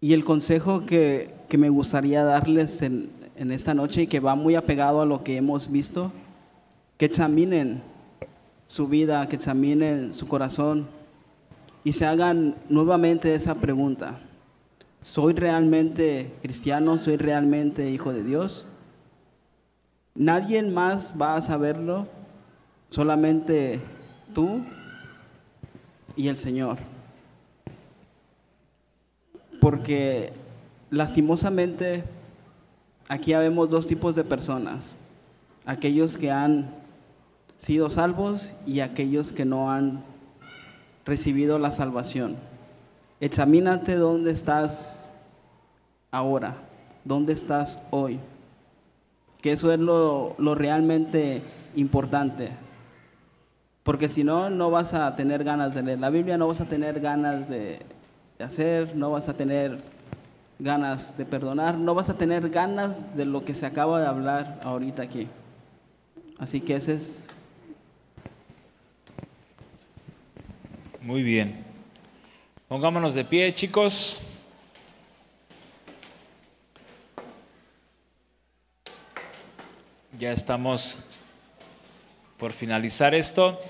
Y 0.00 0.14
el 0.14 0.24
consejo 0.24 0.86
que, 0.86 1.34
que 1.50 1.58
me 1.58 1.68
gustaría 1.68 2.24
darles 2.24 2.80
en, 2.80 3.10
en 3.36 3.52
esta 3.52 3.74
noche 3.74 4.04
y 4.04 4.06
que 4.06 4.20
va 4.20 4.36
muy 4.36 4.54
apegado 4.54 5.02
a 5.02 5.04
lo 5.04 5.22
que 5.22 5.36
hemos 5.36 5.70
visto, 5.70 6.10
que 6.96 7.04
examinen 7.04 7.82
su 8.66 8.88
vida, 8.88 9.28
que 9.28 9.36
examinen 9.36 10.14
su 10.14 10.26
corazón 10.28 10.88
y 11.84 11.92
se 11.92 12.06
hagan 12.06 12.54
nuevamente 12.70 13.34
esa 13.34 13.54
pregunta. 13.54 14.18
¿Soy 15.02 15.34
realmente 15.34 16.32
cristiano? 16.40 16.96
¿Soy 16.96 17.18
realmente 17.18 17.90
hijo 17.90 18.10
de 18.10 18.24
Dios? 18.24 18.66
Nadie 20.14 20.62
más 20.62 21.12
va 21.20 21.34
a 21.34 21.40
saberlo, 21.40 22.06
solamente 22.88 23.80
tú 24.32 24.64
y 26.14 26.28
el 26.28 26.36
Señor. 26.36 26.78
Porque 29.60 30.32
lastimosamente 30.90 32.04
aquí 33.08 33.34
vemos 33.34 33.70
dos 33.70 33.88
tipos 33.88 34.14
de 34.14 34.22
personas. 34.22 34.94
Aquellos 35.66 36.16
que 36.16 36.30
han 36.30 36.70
sido 37.58 37.90
salvos 37.90 38.54
y 38.66 38.80
aquellos 38.80 39.32
que 39.32 39.44
no 39.44 39.72
han 39.72 40.04
recibido 41.04 41.58
la 41.58 41.72
salvación. 41.72 42.36
Examínate 43.18 43.96
dónde 43.96 44.30
estás 44.30 45.02
ahora, 46.12 46.56
dónde 47.04 47.32
estás 47.32 47.80
hoy. 47.90 48.20
Que 49.44 49.52
eso 49.52 49.70
es 49.70 49.78
lo, 49.78 50.34
lo 50.38 50.54
realmente 50.54 51.42
importante. 51.76 52.48
Porque 53.82 54.08
si 54.08 54.24
no, 54.24 54.48
no 54.48 54.70
vas 54.70 54.94
a 54.94 55.14
tener 55.16 55.44
ganas 55.44 55.74
de 55.74 55.82
leer 55.82 55.98
la 55.98 56.08
Biblia, 56.08 56.38
no 56.38 56.48
vas 56.48 56.62
a 56.62 56.64
tener 56.64 56.98
ganas 56.98 57.46
de, 57.50 57.80
de 58.38 58.44
hacer, 58.46 58.96
no 58.96 59.10
vas 59.10 59.28
a 59.28 59.34
tener 59.34 59.82
ganas 60.58 61.18
de 61.18 61.26
perdonar, 61.26 61.76
no 61.76 61.94
vas 61.94 62.08
a 62.08 62.16
tener 62.16 62.48
ganas 62.48 63.14
de 63.18 63.26
lo 63.26 63.44
que 63.44 63.52
se 63.52 63.66
acaba 63.66 64.00
de 64.00 64.06
hablar 64.06 64.60
ahorita 64.64 65.02
aquí. 65.02 65.28
Así 66.38 66.62
que 66.62 66.76
ese 66.76 66.94
es 66.94 67.28
Muy 71.02 71.22
bien. 71.22 71.62
Pongámonos 72.66 73.12
de 73.12 73.26
pie, 73.26 73.52
chicos. 73.52 74.22
Ya 80.18 80.32
estamos 80.32 80.98
por 82.38 82.52
finalizar 82.52 83.14
esto. 83.14 83.60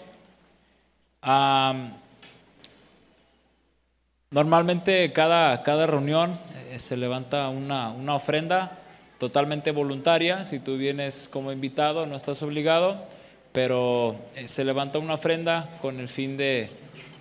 Normalmente 4.31 5.13
cada, 5.13 5.63
cada 5.63 5.87
reunión 5.87 6.39
eh, 6.71 6.79
se 6.79 6.97
levanta 6.97 7.49
una, 7.49 7.91
una 7.91 8.15
ofrenda 8.17 8.79
totalmente 9.19 9.71
voluntaria. 9.71 10.45
Si 10.45 10.59
tú 10.59 10.77
vienes 10.77 11.29
como 11.33 11.53
invitado, 11.53 12.05
no 12.07 12.17
estás 12.17 12.43
obligado, 12.43 13.07
pero 13.53 14.17
eh, 14.35 14.49
se 14.49 14.65
levanta 14.65 14.99
una 14.99 15.15
ofrenda 15.15 15.79
con 15.81 16.01
el 16.01 16.09
fin 16.09 16.37
de, 16.37 16.71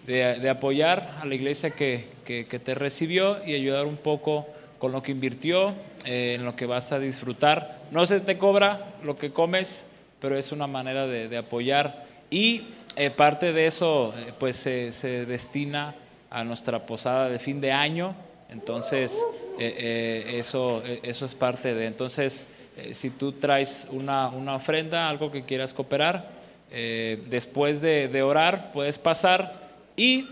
de- 0.08 0.50
apoyar 0.50 1.18
a 1.22 1.26
la 1.26 1.36
iglesia 1.36 1.70
que, 1.72 2.08
que- 2.26 2.48
que 2.48 2.60
te 2.60 2.74
recibió 2.74 3.46
y 3.46 3.54
ayudar 3.54 3.86
un 3.86 3.98
poco 3.98 4.48
con 4.80 4.92
lo 4.92 5.04
que 5.04 5.12
invirtió, 5.12 5.74
eh, 6.06 6.34
en 6.36 6.44
lo 6.46 6.56
que 6.56 6.66
vas 6.66 6.92
a 6.92 7.00
disfrutar. 7.00 7.83
No 7.94 8.08
se 8.08 8.20
te 8.20 8.40
cobra 8.40 8.96
lo 9.04 9.18
que 9.18 9.32
comes, 9.32 9.86
pero 10.20 10.36
es 10.36 10.52
una 10.52 10.66
manera 10.66 11.06
de, 11.06 11.38
apoyar. 11.38 12.08
Y 12.32 12.64
eh, 12.96 13.12
parte 13.12 13.54
de 13.54 13.68
eso 13.68 14.16
eh, 14.18 14.34
pues 14.40 14.58
se, 14.58 15.26
destina 15.28 15.94
a 16.32 16.44
nuestra 16.44 16.88
posada 16.88 17.30
de 17.30 17.38
fin 17.38 17.62
de 17.62 17.72
año, 17.72 18.16
entonces 18.50 19.24
eh, 19.60 20.38
eso, 20.40 20.82
eso 21.04 21.26
es 21.26 21.36
parte 21.36 21.76
de, 21.76 21.86
entonces 21.86 22.48
si 22.94 23.12
tú 23.12 23.34
traes 23.34 23.88
una, 23.92 24.30
una 24.30 24.56
ofrenda, 24.56 25.08
algo 25.08 25.32
que 25.32 25.46
quieras 25.46 25.72
cooperar, 25.72 26.28
después 26.72 27.82
de, 27.84 28.24
orar 28.24 28.72
puedes 28.74 28.98
pasar 28.98 29.70
y 29.96 30.28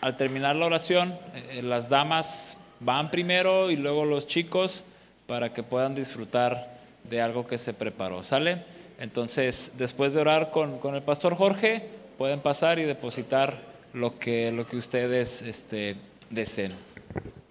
al 0.00 0.16
terminar 0.16 0.54
la 0.54 0.66
oración, 0.66 1.18
las 1.60 1.88
damas 1.88 2.56
van 2.78 3.10
primero 3.10 3.72
y 3.72 3.76
luego 3.76 4.04
los 4.04 4.28
chicos 4.28 4.84
para 5.28 5.52
que 5.52 5.62
puedan 5.62 5.94
disfrutar 5.94 6.78
de 7.04 7.20
algo 7.20 7.46
que 7.46 7.58
se 7.58 7.74
preparó. 7.74 8.24
¿Sale? 8.24 8.64
Entonces, 8.98 9.72
después 9.76 10.14
de 10.14 10.22
orar 10.22 10.50
con, 10.50 10.78
con 10.78 10.94
el 10.94 11.02
pastor 11.02 11.36
Jorge, 11.36 11.86
pueden 12.16 12.40
pasar 12.40 12.78
y 12.78 12.84
depositar 12.84 13.60
lo 13.92 14.18
que, 14.18 14.50
lo 14.50 14.66
que 14.66 14.78
ustedes 14.78 15.42
este, 15.42 15.96
deseen. 16.30 16.72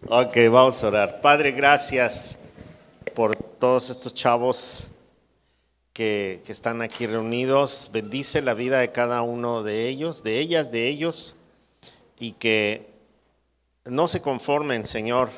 Ok, 0.08 0.38
vamos 0.52 0.84
a 0.84 0.88
orar. 0.88 1.22
Padre, 1.22 1.52
gracias 1.52 2.40
por 3.14 3.36
todos 3.36 3.92
estos 3.92 4.12
chavos 4.16 4.88
que, 5.94 6.42
que 6.48 6.52
están 6.52 6.82
aquí 6.82 7.06
reunidos. 7.06 7.92
Bendice 7.94 8.42
la 8.42 8.56
vida 8.56 8.80
de 8.80 8.92
cada 8.92 9.22
uno 9.22 9.62
de 9.62 9.88
ellos, 9.88 10.24
de 10.24 10.40
ellas, 10.40 10.72
de 10.72 10.88
ellos, 10.88 11.36
y 12.18 12.32
que 12.32 12.88
no 13.86 14.08
se 14.08 14.20
conformen, 14.20 14.84
Señor, 14.84 15.30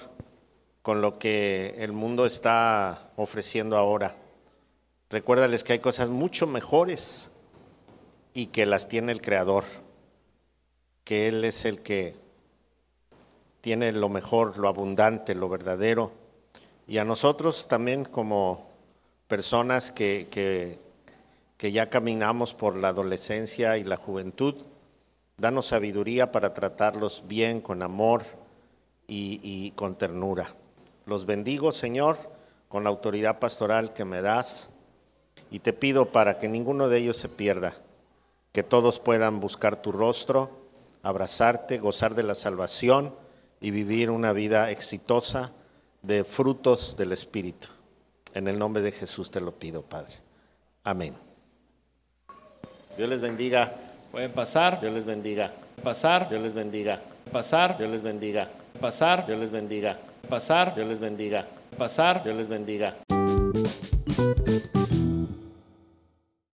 con 0.89 1.01
lo 1.01 1.19
que 1.19 1.75
el 1.77 1.91
mundo 1.91 2.25
está 2.25 3.11
ofreciendo 3.15 3.77
ahora. 3.77 4.15
Recuérdales 5.11 5.63
que 5.63 5.73
hay 5.73 5.77
cosas 5.77 6.09
mucho 6.09 6.47
mejores 6.47 7.29
y 8.33 8.47
que 8.47 8.65
las 8.65 8.89
tiene 8.89 9.11
el 9.11 9.21
Creador, 9.21 9.65
que 11.03 11.27
Él 11.27 11.45
es 11.45 11.65
el 11.65 11.83
que 11.83 12.15
tiene 13.61 13.91
lo 13.91 14.09
mejor, 14.09 14.57
lo 14.57 14.67
abundante, 14.67 15.35
lo 15.35 15.47
verdadero. 15.47 16.11
Y 16.87 16.97
a 16.97 17.05
nosotros 17.05 17.67
también 17.67 18.03
como 18.03 18.67
personas 19.27 19.91
que, 19.91 20.27
que, 20.31 21.71
ya 21.71 21.91
caminamos 21.91 22.55
por 22.55 22.75
la 22.75 22.87
adolescencia 22.87 23.77
y 23.77 23.83
la 23.83 23.95
juventud, 23.95 24.55
danos 25.37 25.67
sabiduría 25.67 26.31
para 26.31 26.55
tratarlos 26.55 27.25
bien, 27.27 27.61
con 27.61 27.83
amor 27.83 28.23
y 29.07 29.69
con 29.75 29.95
ternura. 29.95 30.47
Los 31.09 31.25
bendigo, 31.25 31.71
Señor, 31.71 32.19
con 32.67 32.83
la 32.83 32.91
autoridad 32.91 33.39
pastoral 33.39 33.93
que 33.93 34.05
me 34.05 34.21
das 34.21 34.69
y 35.49 35.57
te 35.57 35.73
pido 35.73 36.11
para 36.11 36.37
que 36.37 36.47
ninguno 36.47 36.87
de 36.87 36.99
ellos 36.99 37.17
se 37.17 37.29
pierda, 37.29 37.73
que 38.51 38.61
todos 38.61 38.99
puedan 38.99 39.39
buscar 39.39 39.81
tu 39.81 39.91
rostro, 39.91 40.51
abrazarte, 41.01 41.79
gozar 41.79 42.13
de 42.13 42.21
la 42.21 42.35
salvación 42.35 43.15
y 43.59 43.71
vivir 43.71 44.11
una 44.11 44.33
vida 44.33 44.69
exitosa 44.69 45.51
de 46.03 46.23
frutos 46.23 46.95
del 46.95 47.11
Espíritu. 47.11 47.69
En 48.35 48.47
el 48.47 48.59
nombre 48.59 48.83
de 48.83 48.91
Jesús 48.91 49.31
te 49.31 49.41
lo 49.41 49.51
pido, 49.51 49.81
Padre. 49.81 50.13
Amén. 50.83 51.15
Dios 52.95 53.09
les 53.09 53.19
bendiga, 53.19 53.73
Pueden 54.11 54.31
pasar, 54.31 54.79
Dios 54.79 54.93
les 54.93 55.05
bendiga, 55.05 55.51
pasar, 55.83 56.29
Dios 56.29 56.41
les 56.41 56.53
bendiga, 56.53 57.01
pasar, 57.31 57.79
Dios 57.79 57.89
les 57.89 58.03
bendiga, 58.03 58.47
pasar, 58.79 59.25
Dios 59.25 59.39
les 59.39 59.51
bendiga, 59.51 59.97
pasar, 60.27 60.75
Dios 60.75 60.87
les 60.87 60.99
bendiga, 60.99 61.45
pasar. 61.77 62.23
Dios 62.23 62.35
les 62.35 62.47
bendiga. 62.47 62.95